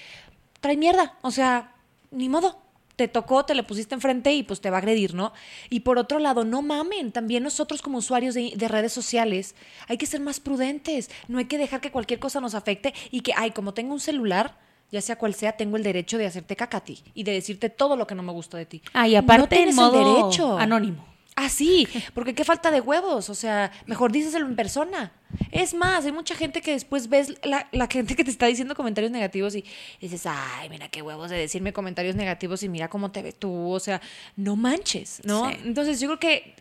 Trae 0.60 0.76
mierda, 0.76 1.14
o 1.22 1.30
sea, 1.30 1.72
ni 2.10 2.28
modo. 2.28 2.60
Te 2.96 3.08
tocó, 3.08 3.44
te 3.44 3.56
le 3.56 3.64
pusiste 3.64 3.92
enfrente 3.96 4.32
y 4.32 4.44
pues 4.44 4.60
te 4.60 4.70
va 4.70 4.76
a 4.76 4.78
agredir, 4.78 5.14
¿no? 5.14 5.32
Y 5.68 5.80
por 5.80 5.98
otro 5.98 6.20
lado, 6.20 6.44
no 6.44 6.62
mamen, 6.62 7.10
también 7.10 7.42
nosotros 7.42 7.82
como 7.82 7.98
usuarios 7.98 8.34
de, 8.34 8.52
de 8.54 8.68
redes 8.68 8.92
sociales 8.92 9.56
hay 9.88 9.98
que 9.98 10.06
ser 10.06 10.20
más 10.20 10.38
prudentes, 10.38 11.10
no 11.26 11.38
hay 11.38 11.46
que 11.46 11.58
dejar 11.58 11.80
que 11.80 11.90
cualquier 11.90 12.20
cosa 12.20 12.40
nos 12.40 12.54
afecte 12.54 12.94
y 13.10 13.22
que, 13.22 13.32
ay, 13.36 13.50
como 13.50 13.74
tengo 13.74 13.92
un 13.94 13.98
celular, 14.00 14.56
ya 14.94 15.00
sea 15.00 15.16
cual 15.16 15.34
sea, 15.34 15.56
tengo 15.56 15.76
el 15.76 15.82
derecho 15.82 16.18
de 16.18 16.26
hacerte 16.26 16.54
caca 16.54 16.76
a 16.76 16.84
ti 16.84 17.02
y 17.14 17.24
de 17.24 17.32
decirte 17.32 17.68
todo 17.68 17.96
lo 17.96 18.06
que 18.06 18.14
no 18.14 18.22
me 18.22 18.30
gusta 18.30 18.56
de 18.56 18.64
ti. 18.64 18.80
Ah, 18.92 19.08
y 19.08 19.16
aparte 19.16 19.40
no 19.40 19.48
tienes 19.48 19.70
en 19.70 19.76
modo 19.76 19.98
el 19.98 20.22
derecho. 20.22 20.56
anónimo. 20.56 21.04
Ah, 21.36 21.48
sí, 21.48 21.88
porque 22.14 22.32
qué 22.32 22.44
falta 22.44 22.70
de 22.70 22.80
huevos, 22.80 23.28
o 23.28 23.34
sea, 23.34 23.72
mejor 23.86 24.12
díselo 24.12 24.46
en 24.46 24.54
persona. 24.54 25.10
Es 25.50 25.74
más, 25.74 26.04
hay 26.04 26.12
mucha 26.12 26.36
gente 26.36 26.60
que 26.60 26.70
después 26.70 27.08
ves 27.08 27.34
la, 27.42 27.66
la 27.72 27.88
gente 27.88 28.14
que 28.14 28.22
te 28.22 28.30
está 28.30 28.46
diciendo 28.46 28.76
comentarios 28.76 29.10
negativos 29.10 29.56
y 29.56 29.64
dices, 30.00 30.26
ay, 30.26 30.68
mira 30.70 30.86
qué 30.90 31.02
huevos 31.02 31.30
de 31.30 31.36
decirme 31.36 31.72
comentarios 31.72 32.14
negativos 32.14 32.62
y 32.62 32.68
mira 32.68 32.88
cómo 32.88 33.10
te 33.10 33.20
ves 33.20 33.34
tú, 33.34 33.72
o 33.72 33.80
sea, 33.80 34.00
no 34.36 34.54
manches, 34.54 35.22
¿no? 35.24 35.50
Sí. 35.50 35.56
Entonces 35.64 35.98
yo 35.98 36.06
creo 36.06 36.20
que 36.20 36.54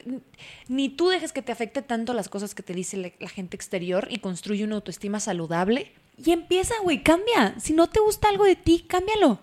ni 0.68 0.90
tú 0.90 1.10
dejes 1.10 1.34
que 1.34 1.44
te 1.44 1.52
afecte 1.52 1.84
tanto 1.84 2.16
las 2.16 2.28
cosas 2.28 2.56
que 2.56 2.64
te 2.64 2.74
dice 2.74 2.98
la, 2.98 3.12
la 3.20 3.30
gente 3.30 3.56
exterior 3.56 4.08
y 4.10 4.18
construye 4.18 4.64
una 4.64 4.74
autoestima 4.74 5.20
saludable. 5.20 5.92
Y 6.18 6.32
empieza, 6.32 6.74
güey, 6.84 7.04
cambia. 7.04 7.56
Si 7.60 7.74
no 7.74 7.88
te 7.88 8.00
gusta 8.00 8.30
algo 8.30 8.46
de 8.46 8.56
ti, 8.56 8.86
cámbialo. 8.88 9.40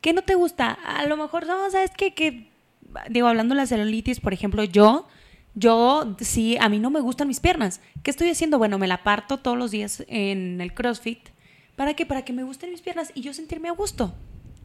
¿Qué 0.00 0.12
no 0.12 0.22
te 0.22 0.34
gusta? 0.34 0.72
A 0.72 1.06
lo 1.06 1.16
mejor, 1.16 1.46
no, 1.46 1.70
¿sabes 1.70 1.90
qué? 1.96 2.14
Que, 2.14 2.50
digo, 3.10 3.26
hablando 3.26 3.54
de 3.54 3.60
la 3.62 3.66
celulitis, 3.66 4.20
por 4.20 4.32
ejemplo, 4.32 4.62
yo, 4.64 5.08
yo, 5.54 6.16
sí, 6.20 6.56
a 6.58 6.68
mí 6.68 6.78
no 6.78 6.90
me 6.90 7.00
gustan 7.00 7.28
mis 7.28 7.40
piernas. 7.40 7.80
¿Qué 8.02 8.10
estoy 8.10 8.30
haciendo? 8.30 8.58
Bueno, 8.58 8.78
me 8.78 8.86
la 8.86 9.02
parto 9.02 9.38
todos 9.38 9.58
los 9.58 9.70
días 9.70 10.04
en 10.06 10.60
el 10.60 10.72
CrossFit. 10.72 11.30
¿Para 11.74 11.94
qué? 11.94 12.06
Para 12.06 12.24
que 12.24 12.32
me 12.32 12.44
gusten 12.44 12.70
mis 12.70 12.80
piernas 12.80 13.10
y 13.14 13.22
yo 13.22 13.32
sentirme 13.34 13.68
a 13.68 13.72
gusto. 13.72 14.14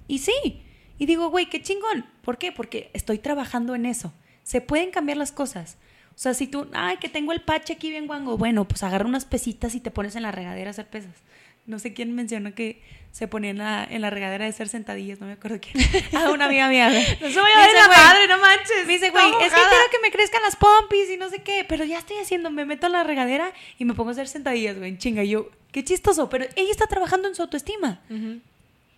Y 0.08 0.20
sí. 0.20 0.64
Y 1.00 1.06
digo, 1.06 1.30
güey, 1.30 1.50
qué 1.50 1.62
chingón. 1.62 2.06
¿Por 2.22 2.38
qué? 2.38 2.52
Porque 2.52 2.92
estoy 2.94 3.18
trabajando 3.18 3.76
en 3.76 3.86
eso. 3.86 4.14
Se 4.44 4.62
pueden 4.62 4.92
cambiar 4.92 5.18
las 5.18 5.32
cosas. 5.32 5.78
O 6.16 6.20
sea, 6.24 6.34
si 6.34 6.48
tú, 6.48 6.68
ay, 6.74 6.98
que 6.98 7.10
tengo 7.10 7.32
el 7.34 7.42
pache 7.42 7.74
aquí 7.74 7.90
bien 7.90 8.08
guango, 8.08 8.38
bueno, 8.38 8.66
pues 8.68 8.84
agarra 8.84 9.06
unas 9.06 9.26
pesitas 9.26 9.74
y 9.76 9.80
te 9.80 9.92
pones 9.92 10.16
en 10.16 10.24
la 10.24 10.32
regadera 10.32 10.70
a 10.70 10.72
hacer 10.72 10.88
pesas. 10.88 11.12
No 11.66 11.80
sé 11.80 11.94
quién 11.94 12.14
mencionó 12.14 12.54
que 12.54 12.82
se 13.12 13.28
ponía 13.28 13.52
en 13.52 13.58
la, 13.58 13.88
en 13.90 14.02
la 14.02 14.10
regadera 14.10 14.44
de 14.44 14.50
hacer 14.50 14.68
sentadillas, 14.68 15.20
no 15.20 15.28
me 15.28 15.34
acuerdo 15.34 15.60
quién. 15.62 15.84
Ah, 16.14 16.30
una 16.32 16.46
amiga 16.46 16.68
mía. 16.68 16.90
No 16.90 17.30
se 17.30 17.42
Me 17.42 17.54
a 17.54 17.66
ver 17.68 17.74
la 17.76 17.88
madre, 17.88 18.28
no 18.28 18.38
manches. 18.38 18.86
Me 18.86 18.94
dice, 18.94 19.10
güey, 19.12 19.26
es 19.26 19.32
que 19.32 19.44
mojada". 19.44 19.70
quiero 19.70 19.84
que 19.92 20.00
me 20.02 20.12
crezcan 20.12 20.42
las 20.42 20.56
pompis 20.56 21.10
y 21.10 21.18
no 21.18 21.30
sé 21.30 21.42
qué, 21.42 21.66
pero 21.68 21.86
ya 21.86 22.00
estoy 22.00 22.18
haciendo, 22.18 22.52
me 22.52 22.66
meto 22.66 22.88
en 22.88 22.94
la 22.94 23.04
regadera 23.04 23.54
y 23.80 23.86
me 23.86 23.94
pongo 23.94 24.10
a 24.10 24.12
hacer 24.14 24.28
sentadillas, 24.28 24.78
güey, 24.78 24.98
chinga. 24.98 25.24
Y 25.24 25.30
yo, 25.30 25.50
qué 25.72 25.84
chistoso, 25.84 26.30
pero 26.30 26.46
ella 26.56 26.72
está 26.72 26.88
trabajando 26.88 27.28
en 27.28 27.36
su 27.36 27.42
autoestima. 27.44 28.02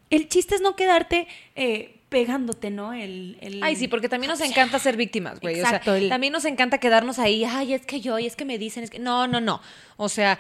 El 0.10 0.28
chiste 0.30 0.56
es 0.56 0.62
no 0.62 0.76
quedarte 0.76 1.28
eh, 1.56 1.96
pegándote, 2.16 2.70
¿no? 2.72 2.94
El, 2.94 3.38
el- 3.42 3.62
Ay, 3.62 3.76
sí, 3.76 3.90
porque 3.90 4.08
también 4.08 4.32
nos 4.32 4.40
encanta 4.40 4.80
ser 4.80 4.96
víctimas, 4.96 5.42
güey. 5.42 5.60
Exacto, 5.60 5.92
O 5.92 5.98
sea, 6.00 6.08
también 6.08 6.32
nos 6.32 6.46
encanta 6.46 6.78
quedarnos 6.78 7.20
ahí, 7.20 7.44
ay, 7.44 7.74
es 7.74 7.86
que 7.86 8.00
yo, 8.00 8.18
y 8.20 8.26
es 8.26 8.38
que 8.38 8.46
me 8.46 8.58
dicen, 8.58 8.86
es 8.86 8.90
que. 8.90 9.00
No, 9.00 9.28
no, 9.28 9.42
no. 9.42 9.60
O 9.98 10.08
sea, 10.08 10.40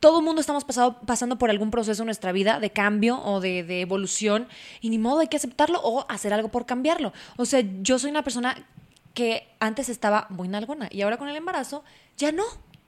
todo 0.00 0.18
el 0.18 0.24
mundo 0.24 0.40
estamos 0.40 0.64
pasado- 0.64 0.98
pasando 1.06 1.38
por 1.38 1.50
algún 1.50 1.70
proceso 1.70 2.02
en 2.02 2.06
nuestra 2.06 2.32
vida 2.32 2.58
de 2.58 2.70
cambio 2.70 3.22
o 3.22 3.40
de, 3.40 3.62
de 3.62 3.80
evolución, 3.80 4.48
y 4.80 4.90
ni 4.90 4.98
modo, 4.98 5.20
hay 5.20 5.28
que 5.28 5.36
aceptarlo 5.36 5.80
o 5.84 6.04
hacer 6.08 6.34
algo 6.34 6.48
por 6.48 6.66
cambiarlo. 6.66 7.12
O 7.36 7.44
sea, 7.44 7.62
yo 7.80 8.00
soy 8.00 8.10
una 8.10 8.24
persona 8.24 8.56
que 9.14 9.46
antes 9.60 9.88
estaba 9.88 10.26
muy 10.30 10.48
nalgona 10.48 10.88
y 10.90 11.02
ahora 11.02 11.16
con 11.16 11.28
el 11.28 11.36
embarazo 11.36 11.84
ya 12.16 12.32
no. 12.32 12.42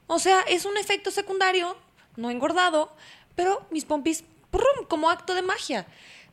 O 0.08 0.18
sea, 0.18 0.40
es 0.48 0.64
un 0.64 0.76
efecto 0.76 1.12
secundario, 1.12 1.76
no 2.16 2.28
engordado, 2.30 2.92
pero 3.36 3.64
mis 3.70 3.84
pompis, 3.84 4.24
¡prum! 4.50 4.86
como 4.88 5.10
acto 5.10 5.34
de 5.36 5.42
magia. 5.42 5.86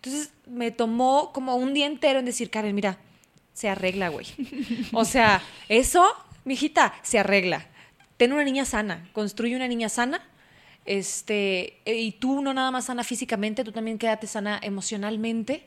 Entonces 0.07 0.33
me 0.45 0.71
tomó 0.71 1.33
como 1.33 1.55
un 1.55 1.73
día 1.73 1.85
entero 1.85 2.19
en 2.19 2.25
decir, 2.25 2.49
Karen, 2.49 2.73
mira, 2.73 2.97
se 3.53 3.69
arregla, 3.69 4.09
güey. 4.09 4.25
O 4.93 5.03
sea, 5.03 5.41
eso, 5.67 6.05
mijita, 6.45 6.93
se 7.03 7.19
arregla. 7.19 7.67
Ten 8.15 8.31
una 8.31 8.43
niña 8.43 8.65
sana, 8.65 9.09
construye 9.13 9.55
una 9.55 9.67
niña 9.67 9.89
sana. 9.89 10.21
Este, 10.85 11.81
eh, 11.85 11.95
y 11.95 12.13
tú 12.13 12.41
no 12.41 12.53
nada 12.53 12.71
más 12.71 12.85
sana 12.85 13.03
físicamente, 13.03 13.65
tú 13.65 13.73
también 13.73 13.97
quédate 13.97 14.27
sana 14.27 14.59
emocionalmente. 14.63 15.65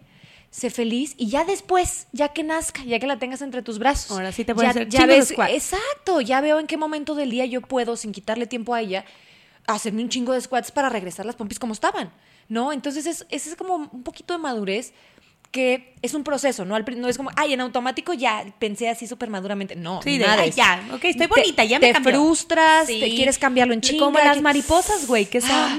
Sé 0.51 0.71
feliz 0.71 1.15
y 1.17 1.29
ya 1.29 1.45
después, 1.45 2.09
ya 2.13 2.29
que 2.29 2.43
nazca, 2.43 2.83
ya 2.83 2.99
que 2.99 3.07
la 3.07 3.19
tengas 3.19 3.43
entre 3.43 3.63
tus 3.63 3.79
brazos. 3.79 4.11
Ahora 4.11 4.33
sí 4.33 4.45
te 4.45 4.55
puedes 4.55 4.75
ya, 4.75 4.81
hacer 4.81 4.89
ya 4.89 5.07
ves, 5.07 5.33
exacto, 5.51 6.21
ya 6.23 6.41
veo 6.41 6.59
en 6.59 6.67
qué 6.67 6.77
momento 6.77 7.15
del 7.15 7.31
día 7.31 7.45
yo 7.45 7.61
puedo, 7.61 7.97
sin 7.97 8.11
quitarle 8.11 8.47
tiempo 8.47 8.75
a 8.75 8.81
ella, 8.81 9.05
hacerme 9.67 10.03
un 10.03 10.09
chingo 10.09 10.33
de 10.33 10.41
squats 10.41 10.73
para 10.73 10.89
regresar 10.89 11.25
las 11.25 11.37
pompis 11.37 11.61
como 11.61 11.73
estaban, 11.73 12.11
¿no? 12.51 12.71
Entonces 12.75 13.07
es, 13.07 13.27
ese 13.31 13.49
es 13.49 13.57
como 13.57 13.77
un 13.77 14.03
poquito 14.03 14.35
de 14.35 14.41
madurez 14.41 14.93
que 15.51 15.95
es 16.03 16.15
un 16.15 16.23
proceso, 16.23 16.65
¿no? 16.65 16.79
No 16.79 17.09
es 17.09 17.17
como, 17.17 17.31
ay, 17.37 17.55
en 17.55 17.61
automático 17.61 18.13
ya 18.13 18.45
pensé 18.61 18.89
así 18.89 19.07
súper 19.09 19.31
maduramente. 19.31 19.75
No, 19.75 20.01
Sí, 20.03 20.17
de, 20.19 20.27
nada 20.27 20.43
"Ay, 20.43 20.51
es- 20.51 20.57
ya, 20.57 20.81
ok, 20.93 21.05
estoy 21.07 21.27
Te- 21.27 21.41
bonita, 21.41 21.65
ya 21.65 21.79
me 21.81 21.87
Te 21.89 21.93
cambió". 21.95 22.13
frustras, 22.13 22.87
Sí. 22.87 23.01
te 23.01 23.09
quieres 23.11 23.37
cambiarlo 23.39 23.73
en 23.75 23.81
chinga. 23.81 24.05
Como 24.05 24.19
las 24.19 24.43
mariposas, 24.43 25.07
güey, 25.09 25.25
que 25.27 25.41
son... 25.41 25.51
Ah. 25.51 25.79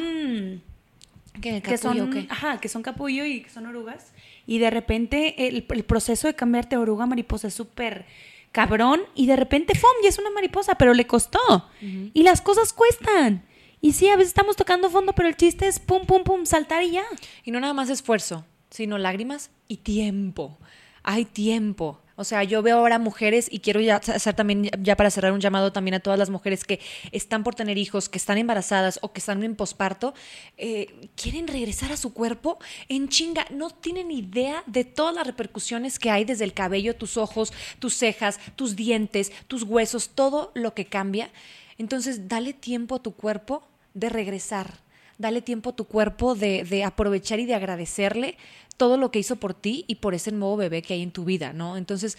¿Qué, 1.41 1.61
que 1.61 1.77
son, 1.77 1.97
capullo 1.97 2.25
ajá, 2.29 2.59
que 2.59 2.67
son 2.69 2.83
capullo 2.83 3.25
y 3.25 3.41
que 3.43 3.49
son 3.49 3.65
orugas. 3.65 4.11
Y 4.45 4.59
de 4.59 4.69
repente 4.69 5.47
el, 5.47 5.65
el 5.69 5.83
proceso 5.83 6.27
de 6.27 6.35
cambiarte 6.35 6.75
a 6.75 6.79
oruga 6.79 7.05
a 7.05 7.07
mariposa 7.07 7.47
es 7.47 7.53
súper 7.53 8.05
cabrón. 8.51 9.01
Y 9.15 9.25
de 9.27 9.37
repente, 9.37 9.73
¡fum! 9.73 9.89
Ya 10.03 10.09
es 10.09 10.19
una 10.19 10.29
mariposa, 10.31 10.75
pero 10.75 10.93
le 10.93 11.07
costó. 11.07 11.39
Y 11.81 12.23
las 12.23 12.41
cosas 12.41 12.73
cuestan. 12.73 13.43
Y 13.81 13.93
sí, 13.93 14.07
a 14.09 14.15
veces 14.15 14.29
estamos 14.29 14.55
tocando 14.55 14.91
fondo, 14.91 15.13
pero 15.13 15.27
el 15.27 15.35
chiste 15.35 15.67
es 15.67 15.79
pum, 15.79 16.05
pum, 16.05 16.23
pum, 16.23 16.45
saltar 16.45 16.83
y 16.83 16.91
ya. 16.91 17.03
Y 17.43 17.49
no 17.49 17.59
nada 17.59 17.73
más 17.73 17.89
esfuerzo, 17.89 18.45
sino 18.69 18.99
lágrimas 18.99 19.49
y 19.67 19.77
tiempo. 19.77 20.59
Hay 21.03 21.25
tiempo. 21.25 21.99
O 22.15 22.23
sea, 22.23 22.43
yo 22.43 22.61
veo 22.61 22.77
ahora 22.77 22.99
mujeres 22.99 23.47
y 23.51 23.61
quiero 23.61 23.81
ya 23.81 23.95
hacer 23.95 24.35
también, 24.35 24.69
ya 24.83 24.95
para 24.95 25.09
cerrar 25.09 25.31
un 25.31 25.39
llamado 25.39 25.71
también 25.71 25.95
a 25.95 25.99
todas 25.99 26.19
las 26.19 26.29
mujeres 26.29 26.63
que 26.63 26.79
están 27.11 27.43
por 27.43 27.55
tener 27.55 27.79
hijos, 27.79 28.09
que 28.09 28.19
están 28.19 28.37
embarazadas 28.37 28.99
o 29.01 29.11
que 29.11 29.19
están 29.19 29.43
en 29.43 29.55
posparto, 29.55 30.13
eh, 30.57 31.09
quieren 31.15 31.47
regresar 31.47 31.91
a 31.91 31.97
su 31.97 32.13
cuerpo 32.13 32.59
en 32.89 33.09
chinga. 33.09 33.47
No 33.49 33.71
tienen 33.71 34.11
idea 34.11 34.63
de 34.67 34.83
todas 34.83 35.15
las 35.15 35.25
repercusiones 35.25 35.97
que 35.97 36.11
hay 36.11 36.23
desde 36.23 36.43
el 36.43 36.53
cabello, 36.53 36.95
tus 36.95 37.17
ojos, 37.17 37.51
tus 37.79 37.95
cejas, 37.95 38.39
tus 38.55 38.75
dientes, 38.75 39.31
tus 39.47 39.63
huesos, 39.63 40.09
todo 40.09 40.51
lo 40.53 40.75
que 40.75 40.85
cambia. 40.85 41.31
Entonces, 41.79 42.27
dale 42.27 42.53
tiempo 42.53 42.93
a 42.93 43.01
tu 43.01 43.15
cuerpo 43.15 43.70
de 43.93 44.09
regresar. 44.09 44.79
Dale 45.17 45.41
tiempo 45.41 45.71
a 45.71 45.75
tu 45.75 45.85
cuerpo 45.85 46.35
de, 46.35 46.63
de 46.63 46.83
aprovechar 46.83 47.39
y 47.39 47.45
de 47.45 47.53
agradecerle 47.55 48.37
todo 48.77 48.97
lo 48.97 49.11
que 49.11 49.19
hizo 49.19 49.35
por 49.35 49.53
ti 49.53 49.85
y 49.87 49.95
por 49.95 50.13
ese 50.15 50.31
nuevo 50.31 50.57
bebé 50.57 50.81
que 50.81 50.93
hay 50.95 51.01
en 51.03 51.11
tu 51.11 51.23
vida, 51.25 51.53
¿no? 51.53 51.77
Entonces, 51.77 52.17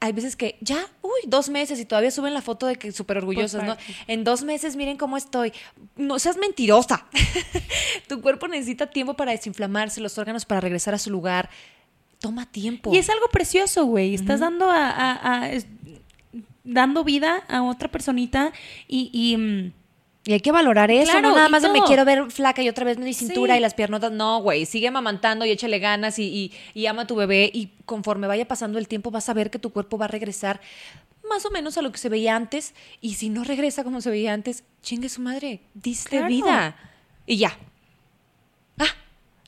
hay 0.00 0.12
veces 0.12 0.34
que 0.36 0.56
ya, 0.60 0.86
uy, 1.02 1.10
dos 1.26 1.48
meses 1.48 1.78
y 1.80 1.84
todavía 1.84 2.10
suben 2.10 2.32
la 2.34 2.40
foto 2.42 2.66
de 2.66 2.76
que 2.76 2.90
súper 2.92 3.18
orgullosas, 3.18 3.62
¿no? 3.64 3.76
En 4.06 4.24
dos 4.24 4.42
meses, 4.44 4.76
miren 4.76 4.96
cómo 4.96 5.16
estoy. 5.16 5.52
No 5.96 6.18
seas 6.18 6.36
mentirosa. 6.36 7.06
tu 8.08 8.20
cuerpo 8.20 8.48
necesita 8.48 8.88
tiempo 8.90 9.14
para 9.14 9.32
desinflamarse, 9.32 10.00
los 10.00 10.16
órganos 10.18 10.44
para 10.44 10.60
regresar 10.60 10.94
a 10.94 10.98
su 10.98 11.10
lugar. 11.10 11.50
Toma 12.20 12.46
tiempo. 12.46 12.92
Y 12.94 12.98
es 12.98 13.08
algo 13.10 13.26
precioso, 13.30 13.84
güey. 13.86 14.14
Estás 14.14 14.40
dando 14.40 14.70
a, 14.70 14.88
a- 14.90 15.40
a- 15.42 15.52
es- 15.52 15.66
dando 16.64 17.02
vida 17.04 17.44
a 17.48 17.62
otra 17.62 17.88
personita 17.90 18.52
y, 18.86 19.10
y, 19.12 19.36
mm, 19.36 19.72
Y 20.28 20.34
hay 20.34 20.40
que 20.40 20.52
valorar 20.52 20.90
eso, 20.90 21.10
Claro, 21.10 21.30
no 21.30 21.34
nada 21.36 21.48
y 21.48 21.50
más 21.50 21.62
de 21.62 21.70
me 21.70 21.80
quiero 21.84 22.04
ver 22.04 22.30
flaca 22.30 22.60
y 22.62 22.68
otra 22.68 22.84
vez 22.84 22.98
mi 22.98 23.14
cintura 23.14 23.54
Sí. 23.54 23.58
y 23.58 23.60
las 23.62 23.72
piernotas. 23.72 24.12
No, 24.12 24.40
güey, 24.42 24.66
sigue 24.66 24.88
amamantando 24.88 25.46
y 25.46 25.50
échale 25.50 25.78
ganas 25.78 26.18
y, 26.18 26.24
y- 26.24 26.52
y 26.74 26.84
ama 26.84 27.02
a 27.02 27.06
tu 27.06 27.14
bebé 27.16 27.50
y 27.50 27.70
conforme 27.86 28.26
vaya 28.26 28.46
pasando 28.46 28.78
el 28.78 28.88
tiempo 28.88 29.10
vas 29.10 29.30
a 29.30 29.32
ver 29.32 29.50
que 29.50 29.58
tu 29.58 29.70
cuerpo 29.72 29.96
va 29.96 30.04
a 30.04 30.08
regresar 30.08 30.60
más 31.30 31.46
o 31.46 31.50
menos 31.50 31.78
a 31.78 31.82
lo 31.82 31.90
que 31.92 31.96
se 31.98 32.10
veía 32.10 32.36
antes. 32.36 32.74
Y 33.00 33.14
si 33.14 33.30
no 33.30 33.42
regresa 33.42 33.84
como 33.84 34.02
se 34.02 34.10
veía 34.10 34.34
antes, 34.34 34.64
chingue 34.82 35.08
su 35.08 35.22
madre, 35.22 35.60
diste 35.72 36.10
Claro. 36.18 36.26
vida. 36.28 36.76
Y 37.26 37.38
ya. 37.38 37.56
Ah, 38.78 38.84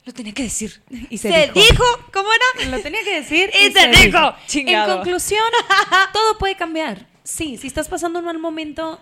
lo 0.05 0.13
tenía 0.13 0.33
que 0.33 0.41
decir. 0.43 0.81
Y 1.11 1.19
se 1.19 1.29
dijo. 1.29 1.53
dijo. 1.53 1.83
¿Cómo 2.11 2.29
era? 2.33 2.71
Lo 2.71 2.81
tenía 2.81 3.03
que 3.03 3.15
decir. 3.21 3.51
Y 3.67 3.71
se 3.71 3.87
dijo. 3.87 4.17
En 4.29 4.47
Chingado. 4.47 4.95
conclusión, 4.95 5.43
todo 6.13 6.39
puede 6.39 6.55
cambiar. 6.55 7.05
Sí, 7.23 7.57
si 7.57 7.67
estás 7.67 7.87
pasando 7.87 8.17
un 8.17 8.25
mal 8.25 8.39
momento, 8.39 8.99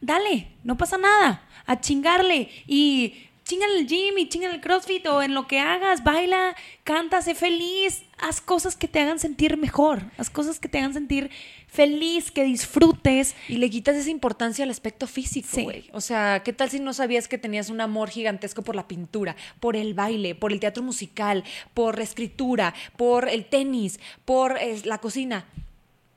dale, 0.00 0.48
no 0.64 0.76
pasa 0.76 0.98
nada. 0.98 1.42
A 1.66 1.80
chingarle. 1.80 2.48
Y 2.66 3.14
chinga 3.44 3.66
en 3.66 3.78
el 3.80 3.86
gym 3.88 4.16
y 4.18 4.28
chinga 4.28 4.46
en 4.48 4.54
el 4.54 4.60
crossfit 4.60 5.04
o 5.08 5.22
en 5.22 5.34
lo 5.34 5.48
que 5.48 5.58
hagas, 5.58 6.04
baila, 6.04 6.54
canta, 6.84 7.20
sé 7.22 7.34
feliz. 7.34 8.02
Haz 8.18 8.40
cosas 8.40 8.76
que 8.76 8.86
te 8.88 9.00
hagan 9.00 9.18
sentir 9.18 9.56
mejor. 9.56 10.02
Haz 10.18 10.30
cosas 10.30 10.60
que 10.60 10.68
te 10.68 10.78
hagan 10.78 10.92
sentir 10.94 11.30
feliz, 11.66 12.30
que 12.30 12.44
disfrutes. 12.44 13.34
Y 13.48 13.56
le 13.56 13.68
quitas 13.70 13.96
esa 13.96 14.10
importancia 14.10 14.64
al 14.64 14.70
aspecto 14.70 15.06
físico, 15.06 15.48
Sí. 15.52 15.62
güey. 15.62 15.88
O 15.92 16.00
sea, 16.00 16.42
¿qué 16.44 16.52
tal 16.52 16.70
si 16.70 16.80
no 16.80 16.92
sabías 16.92 17.28
que 17.28 17.38
tenías 17.38 17.70
un 17.70 17.80
amor 17.80 18.10
gigantesco 18.10 18.62
por 18.62 18.76
la 18.76 18.86
pintura, 18.88 19.36
por 19.60 19.74
el 19.76 19.94
baile, 19.94 20.34
por 20.34 20.52
el 20.52 20.60
teatro 20.60 20.82
musical, 20.82 21.44
por 21.74 21.98
la 21.98 22.04
escritura, 22.04 22.74
por 22.96 23.28
el 23.28 23.44
tenis, 23.46 23.98
por 24.24 24.58
eh, 24.58 24.80
la 24.84 24.98
cocina? 24.98 25.44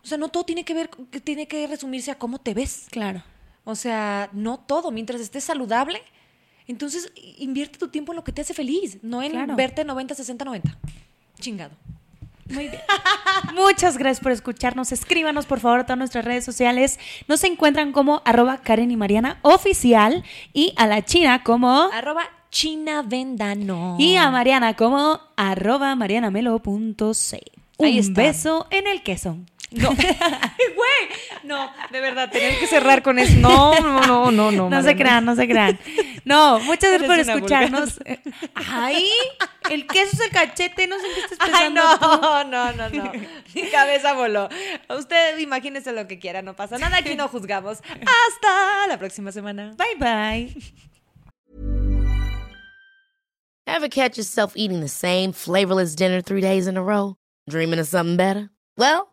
O 0.03 0.07
sea, 0.07 0.17
no 0.17 0.29
todo 0.29 0.43
tiene 0.43 0.65
que 0.65 0.73
ver, 0.73 0.89
tiene 1.23 1.47
que 1.47 1.65
resumirse 1.65 2.11
a 2.11 2.15
cómo 2.19 2.38
te 2.39 2.53
ves. 2.53 2.88
Claro. 2.91 3.23
O 3.66 3.76
sea, 3.76 4.30
no 4.34 4.57
todo. 4.59 4.91
Mientras 4.91 5.22
estés 5.22 5.43
saludable, 5.45 6.01
entonces 6.68 7.11
invierte 7.38 7.78
tu 7.80 7.88
tiempo 7.89 8.11
en 8.11 8.18
lo 8.18 8.24
que 8.24 8.32
te 8.32 8.41
hace 8.41 8.53
feliz, 8.53 8.97
no 9.01 9.22
en 9.24 9.32
Claro. 9.32 9.55
verte 9.55 9.84
90, 9.86 10.16
60, 10.16 10.45
90. 10.45 10.78
Chingado. 11.39 11.72
Muy 12.49 12.68
bien. 12.68 12.82
Muchas 13.55 13.97
gracias 13.97 14.22
por 14.22 14.32
escucharnos. 14.34 14.91
Escríbanos, 14.91 15.45
por 15.45 15.59
favor, 15.61 15.80
a 15.80 15.84
todas 15.86 15.97
nuestras 15.97 16.26
redes 16.26 16.43
sociales. 16.43 16.99
Nos 17.28 17.43
encuentran 17.45 17.91
como 17.93 18.22
arroba 18.26 18.57
Karen 18.57 18.91
y 18.91 18.97
Mariana 18.97 19.39
oficial 19.43 20.24
y 20.53 20.74
a 20.76 20.86
la 20.88 21.03
China 21.05 21.41
como 21.43 21.89
Arroba 21.93 22.24
China 22.51 23.01
Vendano. 23.01 23.95
y 23.97 24.18
a 24.18 24.30
Mariana 24.30 24.76
como 24.76 25.20
arroba 25.38 25.95
marianamelo.c. 25.95 27.41
Un 27.78 28.14
beso 28.14 28.68
en 28.70 28.88
el 28.88 29.01
queso. 29.03 29.38
No, 29.74 29.89
güey, 29.95 31.17
no, 31.43 31.71
de 31.91 31.99
verdad, 32.01 32.30
tener 32.32 32.59
que 32.59 32.67
cerrar 32.67 33.01
con 33.01 33.17
eso. 33.17 33.34
No, 33.38 33.80
no, 33.80 34.01
no, 34.05 34.32
no, 34.32 34.51
no. 34.51 34.69
No 34.69 34.84
se 34.84 34.95
crean, 34.95 35.26
no 35.26 35.36
se 35.36 35.47
crean. 35.47 35.80
No, 36.26 36.59
muchas 36.59 36.91
gracias 36.91 37.09
por 37.09 37.19
escucharnos. 37.19 37.99
Ay, 38.53 39.09
el 39.69 39.88
queso 39.88 40.11
es 40.13 40.19
el 40.21 40.30
cachete, 40.30 40.88
no 40.88 40.97
sé 40.99 41.05
qué 41.15 41.21
estás 41.21 41.38
Ay, 41.41 41.51
pensando 41.74 41.82
tú. 41.99 42.21
no, 42.21 42.43
no, 42.43 42.74
no, 42.74 42.89
no. 42.89 43.11
Mi 43.55 43.69
cabeza 43.71 44.13
voló. 44.13 44.47
Usted 44.89 45.39
imagínese 45.39 45.91
lo 45.91 46.07
que 46.07 46.19
quiera, 46.19 46.41
no 46.41 46.55
pasa 46.55 46.78
nada. 46.78 46.97
Aquí 46.97 47.15
no 47.15 47.28
juzgamos. 47.28 47.80
Hasta 47.82 48.88
la 48.88 48.97
próxima 48.99 49.32
semana. 49.32 49.76
Bye 49.78 49.95
bye. 49.97 50.55
Ever 53.65 53.88
catch 53.88 54.17
yourself 54.17 54.53
eating 54.55 54.82
the 54.82 54.88
same 54.89 55.32
flavorless 55.32 55.95
dinner 55.95 56.21
three 56.21 56.41
days 56.41 56.67
in 56.67 56.78
a 56.78 56.84
row? 56.84 57.15
Dreaming 57.49 57.80
of 57.80 57.88
something 57.88 58.17
better? 58.17 58.49
Well, 58.78 59.12